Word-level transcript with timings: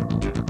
a 0.00 0.49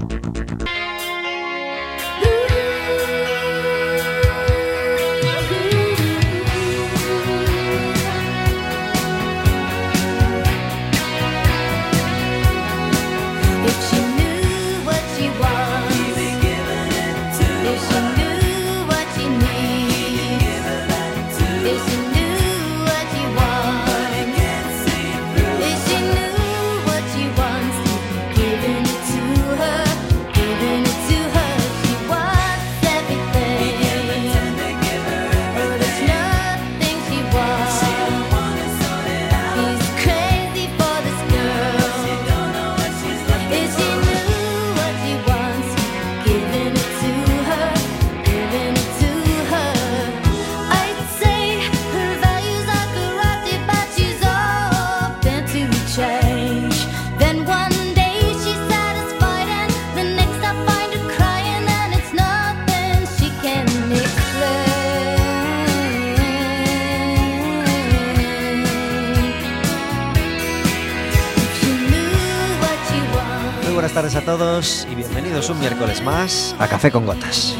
Café 76.81 76.93
con 76.93 77.05
Gotas. 77.05 77.55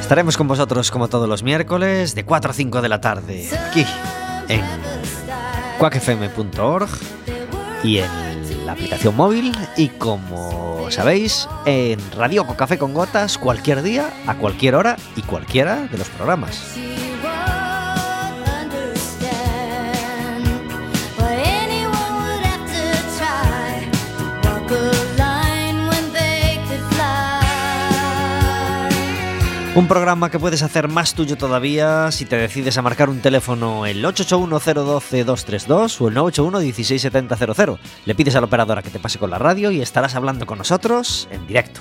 Estaremos 0.00 0.36
con 0.36 0.48
vosotros 0.48 0.90
como 0.90 1.06
todos 1.06 1.28
los 1.28 1.44
miércoles 1.44 2.16
de 2.16 2.24
4 2.24 2.50
a 2.50 2.54
5 2.54 2.82
de 2.82 2.88
la 2.88 3.00
tarde 3.00 3.48
aquí 3.70 3.86
en 4.48 4.64
cuacfm.org 5.78 6.88
y 7.84 7.98
en 7.98 8.33
aplicación 8.84 9.16
móvil 9.16 9.52
y 9.78 9.88
como 9.88 10.90
sabéis, 10.90 11.48
en 11.64 11.98
Radio 12.12 12.46
Café 12.54 12.76
con 12.76 12.92
Gotas 12.92 13.38
cualquier 13.38 13.82
día, 13.82 14.12
a 14.26 14.34
cualquier 14.34 14.74
hora 14.74 14.96
y 15.16 15.22
cualquiera 15.22 15.86
de 15.86 15.96
los 15.96 16.10
programas. 16.10 16.76
Un 29.76 29.88
programa 29.88 30.30
que 30.30 30.38
puedes 30.38 30.62
hacer 30.62 30.86
más 30.86 31.14
tuyo 31.14 31.36
todavía 31.36 32.12
si 32.12 32.26
te 32.26 32.36
decides 32.36 32.78
a 32.78 32.82
marcar 32.82 33.10
un 33.10 33.18
teléfono 33.18 33.86
el 33.86 34.04
881-012-232 34.04 36.00
o 36.00 36.06
el 36.08 36.14
981-16700. 36.14 37.78
Le 38.04 38.14
pides 38.14 38.36
a 38.36 38.40
la 38.40 38.46
operadora 38.46 38.82
que 38.82 38.90
te 38.90 39.00
pase 39.00 39.18
con 39.18 39.30
la 39.30 39.38
radio 39.38 39.72
y 39.72 39.80
estarás 39.80 40.14
hablando 40.14 40.46
con 40.46 40.58
nosotros 40.58 41.26
en 41.32 41.44
directo. 41.48 41.80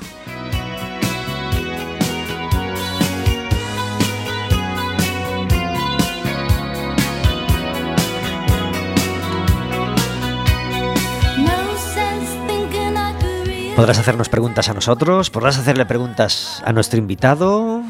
Podrás 13.75 13.97
hacernos 13.97 14.29
preguntas 14.29 14.69
a 14.69 14.75
nosotros, 14.75 15.31
podrás 15.31 15.57
hacerle 15.57 15.87
preguntas 15.87 16.61
a 16.63 16.71
nuestro 16.73 16.99
invitado, 16.99 17.81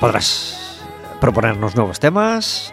podrás 0.00 0.80
proponernos 1.20 1.74
nuevos 1.74 2.00
temas 2.00 2.72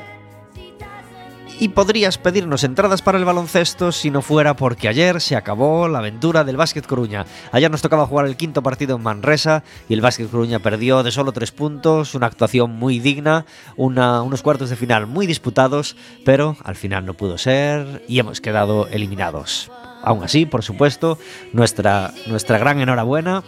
y 1.59 1.69
podrías 1.69 2.17
pedirnos 2.17 2.63
entradas 2.63 3.01
para 3.01 3.17
el 3.17 3.25
baloncesto 3.25 3.91
si 3.91 4.11
no 4.11 4.21
fuera 4.21 4.55
porque 4.55 4.87
ayer 4.87 5.21
se 5.21 5.35
acabó 5.35 5.87
la 5.87 5.99
aventura 5.99 6.43
del 6.43 6.57
Básquet 6.57 6.85
Coruña. 6.85 7.25
Ayer 7.51 7.71
nos 7.71 7.81
tocaba 7.81 8.07
jugar 8.07 8.25
el 8.25 8.35
quinto 8.35 8.63
partido 8.63 8.97
en 8.97 9.03
Manresa 9.03 9.63
y 9.87 9.93
el 9.93 10.01
Básquet 10.01 10.29
Coruña 10.29 10.59
perdió 10.59 11.03
de 11.03 11.11
solo 11.11 11.31
tres 11.31 11.51
puntos, 11.51 12.15
una 12.15 12.27
actuación 12.27 12.71
muy 12.71 12.99
digna, 12.99 13.45
unos 13.77 14.41
cuartos 14.41 14.69
de 14.69 14.75
final 14.75 15.07
muy 15.07 15.25
disputados, 15.25 15.95
pero 16.25 16.57
al 16.63 16.75
final 16.75 17.05
no 17.05 17.13
pudo 17.13 17.37
ser 17.37 18.03
y 18.07 18.19
hemos 18.19 18.41
quedado 18.41 18.87
eliminados. 18.87 19.71
Aún 20.03 20.23
así, 20.23 20.45
por 20.45 20.63
supuesto, 20.63 21.17
nuestra, 21.53 22.13
nuestra 22.27 22.57
gran 22.57 22.81
enhorabuena 22.81 23.43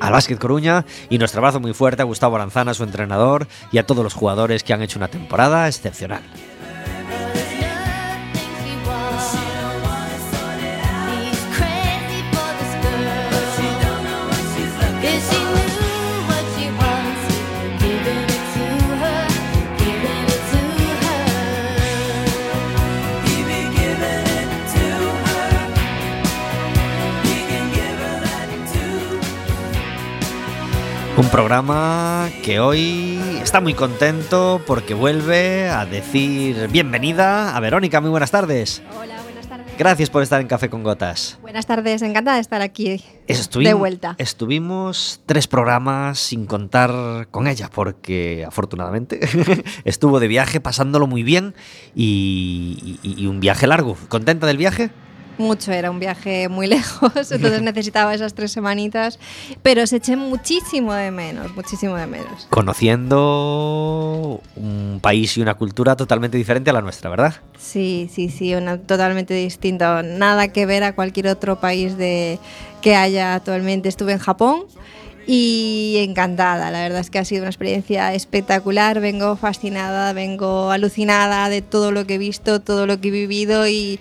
al 0.00 0.12
Básquet 0.12 0.38
Coruña 0.38 0.84
y 1.08 1.18
nuestro 1.18 1.40
abrazo 1.40 1.60
muy 1.60 1.74
fuerte 1.74 2.02
a 2.02 2.04
Gustavo 2.04 2.36
Aranzana, 2.36 2.74
su 2.74 2.84
entrenador, 2.84 3.46
y 3.72 3.78
a 3.78 3.86
todos 3.86 4.04
los 4.04 4.14
jugadores 4.14 4.62
que 4.62 4.72
han 4.72 4.82
hecho 4.82 4.98
una 4.98 5.08
temporada 5.08 5.68
excepcional. 5.68 6.22
Un 31.18 31.30
programa 31.30 32.28
que 32.42 32.60
hoy 32.60 33.18
está 33.42 33.62
muy 33.62 33.72
contento 33.72 34.60
porque 34.66 34.92
vuelve 34.92 35.66
a 35.66 35.86
decir 35.86 36.68
bienvenida 36.68 37.56
a 37.56 37.60
Verónica. 37.60 38.02
Muy 38.02 38.10
buenas 38.10 38.30
tardes. 38.30 38.82
Hola, 39.00 39.22
buenas 39.22 39.48
tardes. 39.48 39.78
Gracias 39.78 40.10
por 40.10 40.22
estar 40.22 40.42
en 40.42 40.46
Café 40.46 40.68
con 40.68 40.82
Gotas. 40.82 41.38
Buenas 41.40 41.64
tardes, 41.64 42.02
encantada 42.02 42.36
de 42.36 42.42
estar 42.42 42.60
aquí 42.60 43.02
de 43.26 43.74
vuelta. 43.74 44.14
Estuvimos 44.18 45.22
tres 45.24 45.46
programas 45.46 46.18
sin 46.18 46.44
contar 46.44 47.28
con 47.30 47.46
ella 47.46 47.70
porque 47.74 48.44
afortunadamente 48.46 49.20
estuvo 49.84 50.20
de 50.20 50.28
viaje 50.28 50.60
pasándolo 50.60 51.06
muy 51.06 51.22
bien 51.22 51.54
y, 51.94 52.98
y 53.02 53.26
un 53.26 53.40
viaje 53.40 53.66
largo. 53.66 53.96
¿Contenta 54.08 54.46
del 54.46 54.58
viaje? 54.58 54.90
Mucho, 55.38 55.72
era 55.72 55.90
un 55.90 55.98
viaje 55.98 56.48
muy 56.48 56.66
lejos, 56.76 57.30
entonces 57.30 57.62
necesitaba 57.62 58.14
esas 58.14 58.34
tres 58.34 58.52
semanitas, 58.52 59.18
pero 59.62 59.86
se 59.86 59.96
eché 59.96 60.16
muchísimo 60.16 60.92
de 60.92 61.10
menos, 61.10 61.54
muchísimo 61.54 61.96
de 61.96 62.06
menos. 62.06 62.46
Conociendo 62.50 64.40
un 64.56 65.00
país 65.02 65.36
y 65.36 65.42
una 65.42 65.54
cultura 65.54 65.96
totalmente 65.96 66.36
diferente 66.36 66.70
a 66.70 66.72
la 66.72 66.82
nuestra, 66.82 67.10
¿verdad? 67.10 67.34
Sí, 67.58 68.10
sí, 68.12 68.28
sí, 68.28 68.54
una, 68.54 68.78
totalmente 68.78 69.34
distinta, 69.34 70.02
nada 70.02 70.48
que 70.48 70.66
ver 70.66 70.84
a 70.84 70.94
cualquier 70.94 71.28
otro 71.28 71.60
país 71.60 71.96
de, 71.96 72.38
que 72.86 72.94
haya 72.94 73.34
actualmente. 73.34 73.88
Estuve 73.88 74.12
en 74.12 74.18
Japón 74.18 74.64
y 75.26 75.96
encantada. 75.98 76.70
La 76.70 76.82
verdad 76.82 77.00
es 77.00 77.10
que 77.10 77.18
ha 77.18 77.24
sido 77.24 77.42
una 77.42 77.50
experiencia 77.50 78.14
espectacular. 78.14 79.00
Vengo 79.00 79.36
fascinada, 79.36 80.12
vengo 80.12 80.70
alucinada 80.70 81.48
de 81.48 81.62
todo 81.62 81.90
lo 81.90 82.06
que 82.06 82.14
he 82.14 82.18
visto, 82.18 82.60
todo 82.60 82.86
lo 82.86 83.00
que 83.00 83.08
he 83.08 83.10
vivido 83.10 83.66
y 83.66 83.98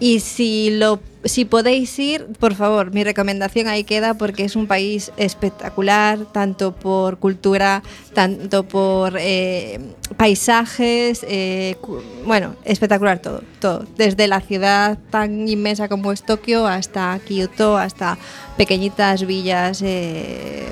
y 0.00 0.20
si, 0.20 0.70
lo, 0.70 0.98
si 1.24 1.44
podéis 1.44 1.98
ir, 1.98 2.26
por 2.38 2.54
favor, 2.54 2.92
mi 2.92 3.04
recomendación 3.04 3.68
ahí 3.68 3.84
queda 3.84 4.14
porque 4.14 4.44
es 4.44 4.56
un 4.56 4.66
país 4.66 5.12
espectacular, 5.16 6.18
tanto 6.32 6.72
por 6.72 7.18
cultura, 7.18 7.82
tanto 8.14 8.62
por 8.64 9.16
eh, 9.18 9.78
paisajes, 10.16 11.24
eh, 11.28 11.76
bueno, 12.24 12.56
espectacular 12.64 13.20
todo, 13.20 13.42
todo. 13.60 13.84
Desde 13.96 14.26
la 14.28 14.40
ciudad 14.40 14.98
tan 15.10 15.48
inmensa 15.48 15.88
como 15.88 16.12
es 16.12 16.22
Tokio 16.22 16.66
hasta 16.66 17.18
Kioto, 17.26 17.76
hasta 17.76 18.16
pequeñitas 18.56 19.26
villas. 19.26 19.82
Eh, 19.82 20.66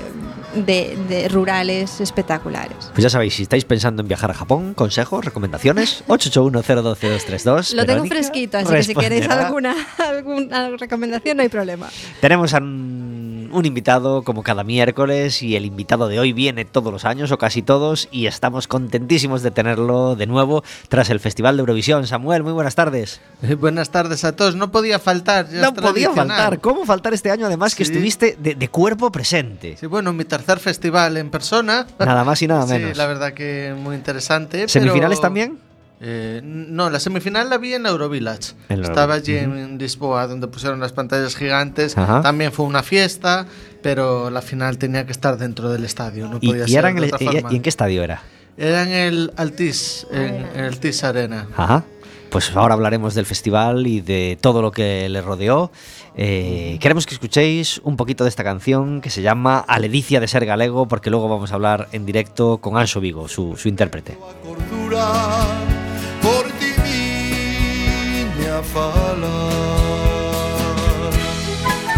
de, 0.55 0.97
de 1.07 1.27
rurales 1.29 2.01
espectaculares. 2.01 2.89
Pues 2.93 3.03
ya 3.03 3.09
sabéis, 3.09 3.35
si 3.35 3.43
estáis 3.43 3.65
pensando 3.65 4.01
en 4.01 4.07
viajar 4.07 4.31
a 4.31 4.33
Japón, 4.33 4.73
consejos, 4.73 5.23
recomendaciones, 5.23 6.03
881-012-232. 6.07 7.73
Lo 7.75 7.85
tengo 7.85 8.05
fresquito, 8.05 8.57
así 8.57 8.73
que 8.73 8.83
si 8.83 8.95
queréis 8.95 9.27
responderá. 9.27 9.47
alguna, 9.47 9.75
alguna 10.51 10.77
recomendación 10.77 11.37
no 11.37 11.43
hay 11.43 11.49
problema. 11.49 11.87
Tenemos 12.21 12.53
a 12.53 12.57
un, 12.57 13.49
un 13.51 13.65
invitado 13.65 14.23
como 14.23 14.43
cada 14.43 14.63
miércoles 14.63 15.41
y 15.43 15.55
el 15.55 15.65
invitado 15.65 16.07
de 16.07 16.19
hoy 16.19 16.33
viene 16.33 16.65
todos 16.65 16.91
los 16.93 17.05
años 17.05 17.31
o 17.31 17.37
casi 17.37 17.61
todos 17.61 18.07
y 18.11 18.27
estamos 18.27 18.67
contentísimos 18.67 19.41
de 19.41 19.51
tenerlo 19.51 20.15
de 20.15 20.27
nuevo 20.27 20.63
tras 20.87 21.09
el 21.09 21.19
Festival 21.19 21.57
de 21.57 21.61
Eurovisión. 21.61 22.05
Samuel, 22.07 22.43
muy 22.43 22.53
buenas 22.53 22.75
tardes. 22.75 23.21
Eh, 23.41 23.55
Buenas 23.55 23.89
tardes 23.91 24.23
a 24.23 24.35
todos. 24.35 24.55
No 24.55 24.71
podía 24.71 24.99
faltar. 24.99 25.49
ya 25.49 25.61
no 25.61 25.73
podía 25.73 26.11
faltar. 26.11 26.59
¿Cómo 26.59 26.85
faltar 26.85 27.13
este 27.13 27.31
año 27.31 27.45
además 27.45 27.75
que 27.75 27.85
Sí. 27.85 27.91
estuviste 27.91 28.37
de, 28.39 28.55
de 28.55 28.67
cuerpo 28.69 29.11
presente? 29.11 29.77
Sí, 29.79 29.85
bueno, 29.87 30.13
mi 30.13 30.25
tercer 30.25 30.59
festival 30.59 31.17
en 31.17 31.29
persona. 31.29 31.87
Nada 31.99 32.23
más 32.23 32.41
y 32.41 32.47
nada 32.47 32.65
Sí, 32.67 32.73
menos. 32.73 32.97
la 32.97 33.07
verdad 33.07 33.33
que 33.33 33.75
muy 33.77 33.95
interesante. 33.95 34.67
¿Semifinales 34.67 35.17
pero, 35.19 35.21
también? 35.21 35.57
Eh, 36.01 36.41
no, 36.43 36.89
la 36.89 36.99
semifinal 36.99 37.49
la 37.49 37.57
vi 37.57 37.73
en 37.73 37.85
Eurovillage. 37.85 38.53
Estaba 38.69 39.15
allí 39.15 39.35
en 39.35 39.77
Lisboa, 39.77 40.27
donde 40.27 40.47
pusieron 40.47 40.79
las 40.79 40.91
pantallas 40.93 41.35
gigantes. 41.35 41.97
Ajá. 41.97 42.21
También 42.21 42.51
fue 42.51 42.65
una 42.65 42.83
fiesta, 42.83 43.45
pero 43.81 44.29
la 44.29 44.41
final 44.41 44.77
tenía 44.77 45.05
que 45.05 45.11
estar 45.11 45.37
dentro 45.37 45.69
del 45.69 45.83
estadio. 45.85 46.27
No 46.27 46.37
¿Y, 46.41 46.47
podía 46.47 46.65
y 46.65 46.69
ser 46.69 46.79
era 46.79 46.89
en 46.89 46.95
de 46.95 47.01
el- 47.07 47.13
otra 47.13 47.31
forma. 47.31 47.49
y 47.51 47.55
en 47.57 47.61
qué 47.61 47.69
estadio 47.69 48.03
era? 48.03 48.21
Era 48.57 48.83
en 48.83 48.89
el 48.89 49.33
Altis, 49.37 50.05
en, 50.11 50.21
en 50.35 50.45
el 50.55 50.65
Altis 50.65 51.03
Arena. 51.03 51.47
Ajá. 51.55 51.83
Pues 52.29 52.55
ahora 52.55 52.75
hablaremos 52.75 53.15
del 53.15 53.25
festival 53.25 53.87
y 53.87 54.01
de 54.01 54.37
todo 54.39 54.61
lo 54.61 54.69
que 54.71 55.09
le 55.09 55.19
rodeó. 55.21 55.71
Eh, 56.15 56.77
queremos 56.79 57.07
que 57.07 57.15
escuchéis 57.15 57.79
un 57.83 57.97
poquito 57.97 58.23
de 58.23 58.29
esta 58.29 58.43
canción 58.43 59.01
que 59.01 59.09
se 59.09 59.23
llama 59.23 59.57
Aledicia 59.59 60.19
de 60.19 60.27
ser 60.27 60.45
galego, 60.45 60.87
porque 60.87 61.09
luego 61.09 61.27
vamos 61.27 61.51
a 61.51 61.55
hablar 61.55 61.87
en 61.91 62.05
directo 62.05 62.59
con 62.59 62.77
Anso 62.77 62.99
Vigo, 62.99 63.27
su, 63.27 63.55
su 63.57 63.67
intérprete. 63.67 64.15
a 64.95 65.48
να 68.59 68.65
φάλα 68.65 69.37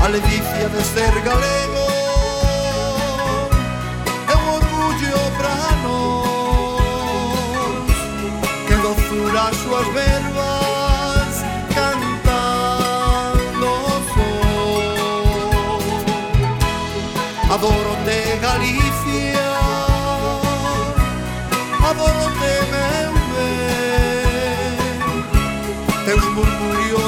αλήθεια 0.03 0.69
δεν 0.73 0.83
στέργαλε 0.83 1.70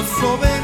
murmurios 0.03 0.62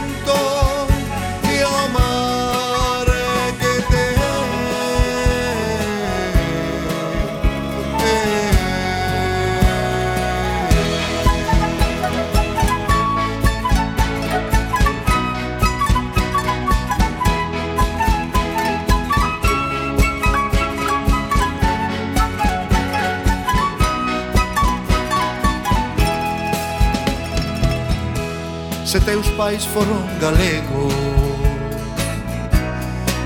Se 28.90 29.00
teus 29.00 29.30
pais 29.38 29.64
foron 29.66 30.04
galegos 30.20 30.92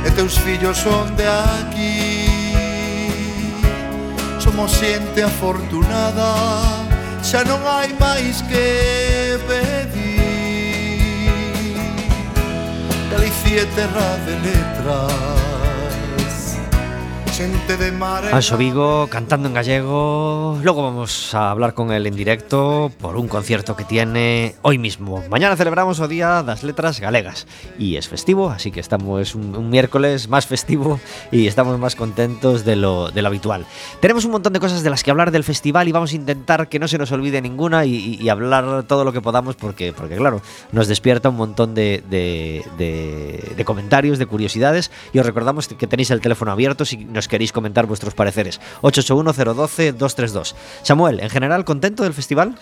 E 0.05 0.11
teus 0.11 0.37
fillos 0.39 0.77
son 0.77 1.15
de 1.15 1.25
aquí. 1.25 2.35
Somos 4.41 4.73
xente 4.73 5.23
afortunada 5.23 6.33
Xa 7.23 7.45
non 7.47 7.63
hai 7.63 7.95
máis 7.95 8.43
que 8.43 9.39
pedir. 9.47 10.19
Galicia 13.07 13.61
é 13.61 13.65
terra 13.71 14.19
de 14.27 14.35
letras 14.43 15.42
Anso 18.31 18.57
Vigo 18.57 19.07
cantando 19.09 19.47
en 19.47 19.55
gallego. 19.55 20.59
Luego 20.61 20.83
vamos 20.83 21.33
a 21.33 21.49
hablar 21.49 21.73
con 21.73 21.91
él 21.91 22.05
en 22.05 22.15
directo 22.15 22.91
por 23.01 23.17
un 23.17 23.27
concierto 23.27 23.75
que 23.75 23.83
tiene 23.85 24.53
hoy 24.61 24.77
mismo. 24.77 25.23
Mañana 25.31 25.55
celebramos 25.55 25.99
o 25.99 26.07
Día 26.07 26.43
das 26.43 26.61
Letras 26.63 26.99
Galegas 26.99 27.47
y 27.79 27.95
es 27.95 28.07
festivo, 28.07 28.51
así 28.51 28.69
que 28.71 28.79
estamos 28.79 29.19
es 29.19 29.33
un, 29.33 29.55
un 29.55 29.69
miércoles 29.71 30.27
más 30.29 30.45
festivo 30.45 30.99
y 31.31 31.47
estamos 31.47 31.79
más 31.79 31.95
contentos 31.95 32.65
de 32.65 32.75
lo, 32.75 33.09
de 33.09 33.23
lo 33.23 33.29
habitual. 33.29 33.65
Tenemos 33.99 34.25
un 34.25 34.31
montón 34.31 34.53
de 34.53 34.59
cosas 34.59 34.83
de 34.83 34.91
las 34.91 35.03
que 35.03 35.09
hablar 35.09 35.31
del 35.31 35.43
festival 35.43 35.87
y 35.87 35.91
vamos 35.91 36.11
a 36.13 36.15
intentar 36.15 36.69
que 36.69 36.77
no 36.77 36.87
se 36.87 36.99
nos 36.99 37.11
olvide 37.11 37.41
ninguna 37.41 37.85
y, 37.85 38.19
y- 38.21 38.29
hablar 38.29 38.83
todo 38.83 39.03
lo 39.05 39.11
que 39.11 39.21
podamos 39.21 39.55
porque, 39.55 39.91
porque 39.91 40.17
claro, 40.17 40.41
nos 40.71 40.87
despierta 40.87 41.29
un 41.29 41.35
montón 41.37 41.73
de- 41.73 42.03
de- 42.09 43.53
de 43.57 43.65
comentarios, 43.65 44.19
de 44.19 44.25
curiosidades 44.27 44.91
y 45.13 45.19
os 45.19 45.25
recordamos 45.25 45.67
que 45.67 45.87
tenéis 45.87 46.11
el 46.11 46.21
teléfono 46.21 46.51
abierto 46.51 46.85
si 46.85 46.97
nos 46.97 47.22
queréis 47.27 47.51
comentar 47.51 47.85
vuestros 47.85 48.13
pareceres. 48.13 48.59
881-012-232. 48.81 50.55
Samuel, 50.81 51.19
en 51.19 51.29
general, 51.29 51.65
¿contento 51.65 52.03
del 52.03 52.13
festival? 52.13 52.55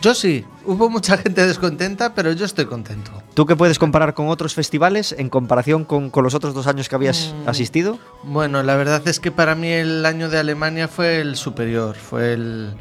Yo 0.00 0.14
sí, 0.14 0.44
hubo 0.64 0.88
mucha 0.88 1.18
gente 1.18 1.44
descontenta, 1.44 2.14
pero 2.14 2.30
yo 2.30 2.44
estoy 2.44 2.66
contento. 2.66 3.10
¿Tú 3.34 3.46
qué 3.46 3.56
puedes 3.56 3.80
comparar 3.80 4.14
con 4.14 4.28
otros 4.28 4.54
festivales 4.54 5.12
en 5.18 5.28
comparación 5.28 5.84
con, 5.84 6.10
con 6.10 6.22
los 6.22 6.34
otros 6.34 6.54
dos 6.54 6.68
años 6.68 6.88
que 6.88 6.94
habías 6.94 7.34
asistido? 7.46 7.98
Bueno, 8.22 8.62
la 8.62 8.76
verdad 8.76 9.02
es 9.08 9.18
que 9.18 9.32
para 9.32 9.56
mí 9.56 9.72
el 9.72 10.06
año 10.06 10.28
de 10.28 10.38
Alemania 10.38 10.86
fue 10.86 11.20
el 11.20 11.34
superior, 11.34 11.96
fue 11.96 12.34
el, 12.34 12.74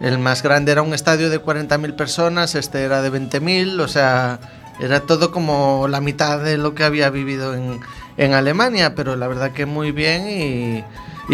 el 0.00 0.18
más 0.18 0.42
grande. 0.42 0.72
Era 0.72 0.80
un 0.80 0.94
estadio 0.94 1.28
de 1.28 1.42
40.000 1.42 1.94
personas, 1.94 2.54
este 2.54 2.82
era 2.82 3.02
de 3.02 3.12
20.000, 3.12 3.78
o 3.78 3.88
sea, 3.88 4.40
era 4.80 5.00
todo 5.00 5.30
como 5.30 5.88
la 5.88 6.00
mitad 6.00 6.40
de 6.42 6.56
lo 6.56 6.74
que 6.74 6.84
había 6.84 7.10
vivido 7.10 7.54
en, 7.54 7.80
en 8.16 8.34
Alemania, 8.34 8.94
pero 8.94 9.16
la 9.16 9.28
verdad 9.28 9.52
que 9.52 9.66
muy 9.66 9.92
bien 9.92 10.28
y, 10.28 10.84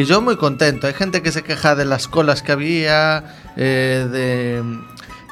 y 0.00 0.04
yo 0.04 0.20
muy 0.20 0.36
contento. 0.36 0.86
Hay 0.86 0.94
gente 0.94 1.22
que 1.22 1.32
se 1.32 1.42
queja 1.42 1.75
de 1.75 1.84
las 1.84 2.08
colas 2.08 2.42
que 2.42 2.52
había, 2.52 3.25
eh, 3.56 4.06
de... 4.10 4.62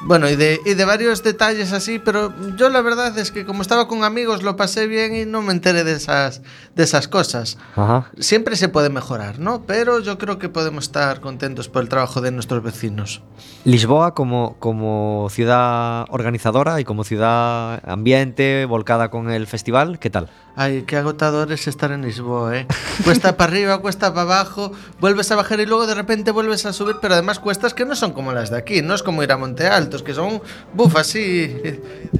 Bueno, 0.03 0.29
y 0.29 0.35
de, 0.35 0.61
y 0.63 0.75
de 0.75 0.85
varios 0.85 1.23
detalles 1.23 1.73
así, 1.73 1.97
pero 1.97 2.31
yo 2.55 2.69
la 2.69 2.83
verdad 2.83 3.17
es 3.17 3.31
que 3.31 3.45
como 3.45 3.63
estaba 3.63 3.87
con 3.87 4.03
amigos 4.03 4.43
lo 4.43 4.55
pasé 4.55 4.85
bien 4.85 5.15
y 5.15 5.25
no 5.25 5.41
me 5.41 5.51
enteré 5.51 5.83
de 5.83 5.93
esas, 5.93 6.43
de 6.75 6.83
esas 6.83 7.07
cosas. 7.07 7.57
Ajá. 7.75 8.11
Siempre 8.19 8.55
se 8.57 8.69
puede 8.69 8.89
mejorar, 8.89 9.39
¿no? 9.39 9.63
Pero 9.65 9.99
yo 9.99 10.19
creo 10.19 10.37
que 10.37 10.49
podemos 10.49 10.83
estar 10.83 11.19
contentos 11.19 11.67
por 11.67 11.81
el 11.81 11.89
trabajo 11.89 12.21
de 12.21 12.29
nuestros 12.29 12.61
vecinos. 12.61 13.23
Lisboa 13.63 14.13
como, 14.13 14.57
como 14.59 15.29
ciudad 15.31 16.05
organizadora 16.09 16.79
y 16.79 16.83
como 16.83 17.03
ciudad 17.03 17.81
ambiente 17.89 18.65
volcada 18.65 19.09
con 19.09 19.31
el 19.31 19.47
festival, 19.47 19.97
¿qué 19.97 20.11
tal? 20.11 20.29
Ay, 20.59 20.85
qué 20.87 20.97
agotador 20.97 21.51
es 21.51 21.67
estar 21.67 21.91
en 21.91 22.01
Lisboa, 22.01 22.57
¿eh? 22.57 22.67
Cuesta 23.03 23.37
para 23.37 23.51
arriba, 23.51 23.77
cuesta 23.77 24.09
para 24.09 24.21
abajo, 24.23 24.71
vuelves 24.99 25.31
a 25.31 25.35
bajar 25.35 25.59
y 25.59 25.67
luego 25.67 25.85
de 25.85 25.93
repente 25.93 26.31
vuelves 26.31 26.65
a 26.65 26.73
subir, 26.73 26.95
pero 26.99 27.13
además 27.13 27.37
cuestas 27.37 27.75
que 27.75 27.85
no 27.85 27.95
son 27.95 28.11
como 28.11 28.33
las 28.33 28.49
de 28.49 28.57
aquí, 28.57 28.81
no 28.81 28.95
es 28.95 29.03
como 29.03 29.21
ir 29.21 29.31
a 29.31 29.37
Monte 29.37 29.67
Altos, 29.67 30.01
que 30.01 30.15
son, 30.15 30.41
buf, 30.73 30.95
así, 30.95 31.55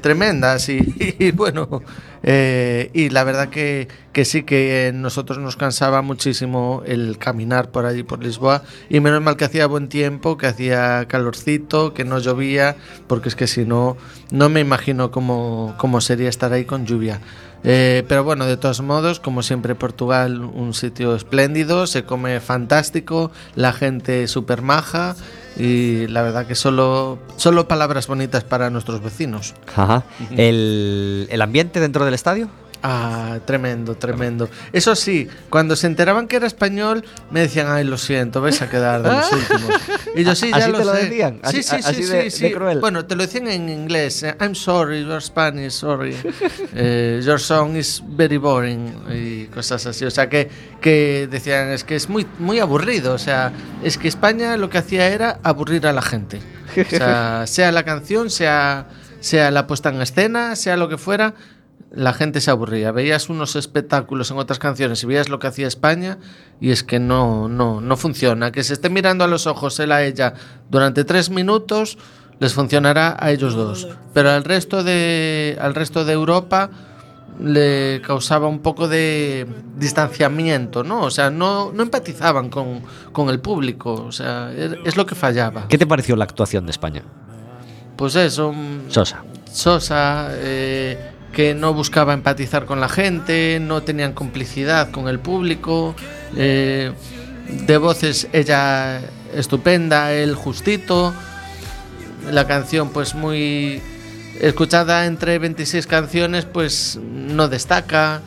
tremendas 0.02 0.70
y, 0.70 0.78
y 1.18 1.32
bueno, 1.32 1.82
eh, 2.22 2.92
y 2.94 3.10
la 3.10 3.24
verdad 3.24 3.50
que, 3.50 3.88
que 4.14 4.24
sí 4.24 4.44
que 4.44 4.90
eh, 4.90 4.92
nosotros 4.94 5.40
nos 5.40 5.56
cansaba 5.56 6.04
muchísimo 6.04 6.84
el 6.86 7.18
caminar 7.18 7.72
por 7.72 7.88
allí, 7.88 8.04
por 8.04 8.24
Lisboa, 8.24 8.62
y 8.88 9.00
menos 9.00 9.24
mal 9.24 9.36
que 9.36 9.46
hacía 9.46 9.66
buen 9.66 9.90
tiempo, 9.90 10.38
que 10.38 10.46
hacía 10.46 11.08
calorcito, 11.08 11.96
que 11.96 12.06
no 12.06 12.20
llovía, 12.20 12.76
porque 13.08 13.30
es 13.30 13.36
que 13.36 13.48
si 13.48 13.66
no, 13.66 13.98
no 14.30 14.48
me 14.50 14.60
imagino 14.60 15.10
cómo, 15.10 15.74
cómo 15.80 16.02
sería 16.02 16.30
estar 16.30 16.54
ahí 16.54 16.66
con 16.66 16.86
lluvia. 16.86 17.20
Eh, 17.64 18.04
pero 18.08 18.24
bueno, 18.24 18.46
de 18.46 18.58
todos 18.58 18.82
modos, 18.82 19.20
como 19.20 19.44
siempre, 19.44 19.76
Portugal, 19.76 20.42
un 20.42 20.74
sitio 20.74 21.16
espléndido, 21.16 21.88
se 21.88 22.04
come 22.04 22.40
fantástico, 22.40 23.32
la 23.56 23.74
gente 23.74 24.28
súper 24.28 24.62
maja 24.62 25.16
y 25.58 26.08
la 26.08 26.22
verdad 26.22 26.46
que 26.46 26.56
solo, 26.56 27.20
solo 27.36 27.68
palabras 27.68 28.08
bonitas 28.08 28.44
para 28.44 28.70
nuestros 28.70 29.02
vecinos. 29.02 29.56
Ajá. 29.76 30.04
¿El, 30.32 31.28
el 31.32 31.42
ambiente 31.42 31.80
dentro 31.80 32.06
del 32.06 32.14
estadio? 32.14 32.50
Ah, 32.84 33.40
tremendo, 33.46 33.96
tremendo. 33.96 34.50
Eso 34.72 34.96
sí, 34.96 35.28
cuando 35.50 35.76
se 35.76 35.88
enteraban 35.88 36.28
que 36.28 36.36
era 36.36 36.46
español, 36.48 37.04
me 37.32 37.42
decían, 37.42 37.68
ay, 37.70 37.84
lo 37.84 37.98
siento, 37.98 38.40
vais 38.42 38.62
a 38.62 38.70
quedar 38.70 39.02
de 39.02 39.10
los 39.12 39.32
últimos. 39.32 39.82
Y 40.16 40.24
yo 40.24 40.36
sí, 40.36 40.50
ya 40.52 40.58
¿Así 40.58 40.72
lo 40.72 40.78
te 40.80 40.86
lo 40.86 40.94
sé. 40.96 41.04
decían? 41.06 41.40
Sí, 41.50 41.64
sí, 41.64 41.76
así 41.76 41.94
sí, 42.04 42.04
de- 42.04 42.32
sí, 42.32 42.44
de 42.44 42.52
cruel. 42.54 42.80
Bueno, 42.80 43.06
te 43.06 43.16
lo 43.16 43.24
decían 43.24 43.48
en 43.48 43.68
inglés. 43.70 44.22
eh, 44.24 44.36
I'm 44.40 44.54
sorry, 44.56 45.02
you're 45.04 45.22
Spanish, 45.22 45.72
sorry. 45.74 46.16
Eh, 46.80 47.22
your 47.26 47.40
song 47.40 47.76
is 47.76 48.04
very 48.06 48.38
boring 48.38 48.94
y 49.12 49.46
cosas 49.48 49.86
así. 49.88 50.06
O 50.06 50.12
sea, 50.12 50.30
que, 50.30 50.48
que 50.80 51.28
decían, 51.30 51.70
es 51.70 51.84
que 51.84 51.96
es 51.96 52.08
muy, 52.10 52.28
muy 52.40 52.60
aburrido. 52.60 53.14
O 53.14 53.18
sea, 53.18 53.52
es 53.84 53.98
que 53.98 54.08
España 54.08 54.56
lo 54.58 54.70
que 54.70 54.78
hacía 54.78 55.08
era 55.08 55.40
aburrir 55.44 55.88
a 55.88 55.94
la 55.94 56.02
gente. 56.04 56.40
O 56.78 56.90
sea, 56.90 57.44
sea 57.48 57.72
la 57.72 57.84
canción, 57.84 58.30
sea, 58.30 58.88
sea 59.20 59.50
la 59.50 59.66
puesta 59.66 59.90
en 59.90 60.02
escena, 60.02 60.56
sea 60.56 60.78
lo 60.78 60.88
que 60.90 60.98
fuera, 60.98 61.34
la 61.92 62.14
gente 62.14 62.42
se 62.42 62.52
aburría. 62.52 62.92
Veías 62.92 63.30
unos 63.30 63.56
espectáculos 63.56 64.30
en 64.32 64.38
otras 64.38 64.60
canciones 64.60 65.02
y 65.04 65.08
veías 65.08 65.30
lo 65.30 65.40
que 65.40 65.48
hacía 65.48 65.68
España 65.68 66.18
y 66.60 66.72
es 66.72 66.84
que 66.84 67.00
no, 67.00 67.48
no, 67.48 67.82
no 67.82 67.98
funciona. 67.98 68.52
Que 68.52 68.64
se 68.64 68.74
esté 68.74 68.90
mirando 68.90 69.24
a 69.24 69.28
los 69.28 69.48
ojos 69.48 69.80
él 69.80 69.92
a 69.92 70.04
ella 70.04 70.34
durante 70.70 71.04
tres 71.04 71.30
minutos 71.30 71.98
les 72.40 72.54
funcionará 72.54 73.16
a 73.20 73.32
ellos 73.32 73.56
dos. 73.56 73.88
Pero 74.14 74.30
al 74.32 74.44
resto 74.44 74.84
de, 74.84 75.58
al 75.60 75.74
resto 75.76 76.06
de 76.06 76.14
Europa 76.14 76.70
le 77.40 78.02
causaba 78.06 78.48
un 78.48 78.60
poco 78.60 78.88
de 78.88 79.48
distanciamiento, 79.78 80.84
¿no? 80.84 81.02
O 81.04 81.12
sea, 81.12 81.30
no, 81.30 81.72
no 81.72 81.84
empatizaban 81.84 82.50
con, 82.50 82.82
con 83.12 83.30
el 83.30 83.40
público. 83.40 83.94
O 83.94 84.12
sea, 84.12 84.52
er- 84.52 84.80
es 84.86 84.98
lo 84.98 85.06
que 85.06 85.16
fallaba. 85.16 85.68
¿Qué 85.68 85.78
te 85.78 85.86
pareció 85.88 86.16
la 86.16 86.24
actuación 86.26 86.66
de 86.66 86.72
España? 86.72 87.02
Pues 87.96 88.16
eso, 88.16 88.52
mm, 88.54 88.90
Sosa. 88.90 89.24
Sosa, 89.52 90.30
eh, 90.34 91.12
que 91.38 91.54
no 91.54 91.72
buscaba 91.72 92.16
empatizar 92.16 92.66
con 92.66 92.80
la 92.80 92.90
gente, 92.90 93.60
no 93.62 93.84
tenían 93.84 94.14
complicidad 94.14 94.90
con 94.90 95.08
el 95.08 95.20
público. 95.20 95.94
eh, 96.36 96.92
de 97.48 97.78
voces 97.78 98.28
ella 98.34 99.00
estupenda, 99.36 100.14
él 100.14 100.34
justito. 100.34 101.14
La 102.32 102.48
canción 102.48 102.90
pues 102.90 103.14
muy 103.14 103.84
escuchada 104.42 105.06
entre 105.06 105.38
26 105.38 105.86
canciones 105.86 106.46
pues 106.46 107.00
no 107.04 107.48
destaca. 107.48 108.22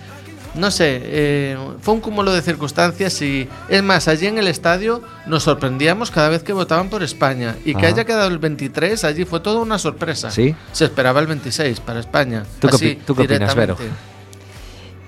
No 0.54 0.70
sé, 0.70 1.00
eh, 1.04 1.56
fue 1.80 1.94
un 1.94 2.00
cúmulo 2.00 2.32
de 2.32 2.42
circunstancias 2.42 3.22
y 3.22 3.48
es 3.68 3.82
más, 3.82 4.08
allí 4.08 4.26
en 4.26 4.38
el 4.38 4.48
estadio 4.48 5.02
nos 5.26 5.44
sorprendíamos 5.44 6.10
cada 6.10 6.28
vez 6.28 6.42
que 6.42 6.52
votaban 6.52 6.90
por 6.90 7.02
España 7.02 7.56
y 7.64 7.74
que 7.74 7.86
haya 7.86 8.04
quedado 8.04 8.28
el 8.28 8.38
23 8.38 9.04
allí 9.04 9.24
fue 9.24 9.40
toda 9.40 9.60
una 9.60 9.78
sorpresa. 9.78 10.30
¿Sí? 10.30 10.54
Se 10.72 10.84
esperaba 10.84 11.20
el 11.20 11.28
26 11.28 11.80
para 11.80 12.00
España. 12.00 12.44
¿Tú 12.58 12.68
así, 12.68 12.98
tú 13.06 13.14
qué 13.14 13.22
opinas, 13.22 13.54
Vero? 13.54 13.76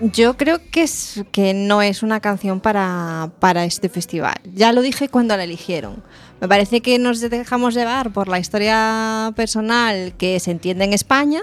Yo 0.00 0.36
creo 0.36 0.60
que, 0.70 0.82
es, 0.82 1.24
que 1.30 1.54
no 1.54 1.80
es 1.80 2.02
una 2.02 2.18
canción 2.18 2.60
para, 2.60 3.30
para 3.38 3.64
este 3.64 3.88
festival. 3.88 4.34
Ya 4.52 4.72
lo 4.72 4.82
dije 4.82 5.08
cuando 5.08 5.36
la 5.36 5.44
eligieron. 5.44 6.02
Me 6.40 6.48
parece 6.48 6.80
que 6.80 6.98
nos 6.98 7.20
dejamos 7.20 7.74
llevar 7.74 8.12
por 8.12 8.26
la 8.26 8.40
historia 8.40 9.32
personal 9.36 10.12
que 10.18 10.40
se 10.40 10.50
entiende 10.50 10.84
en 10.84 10.92
España 10.92 11.42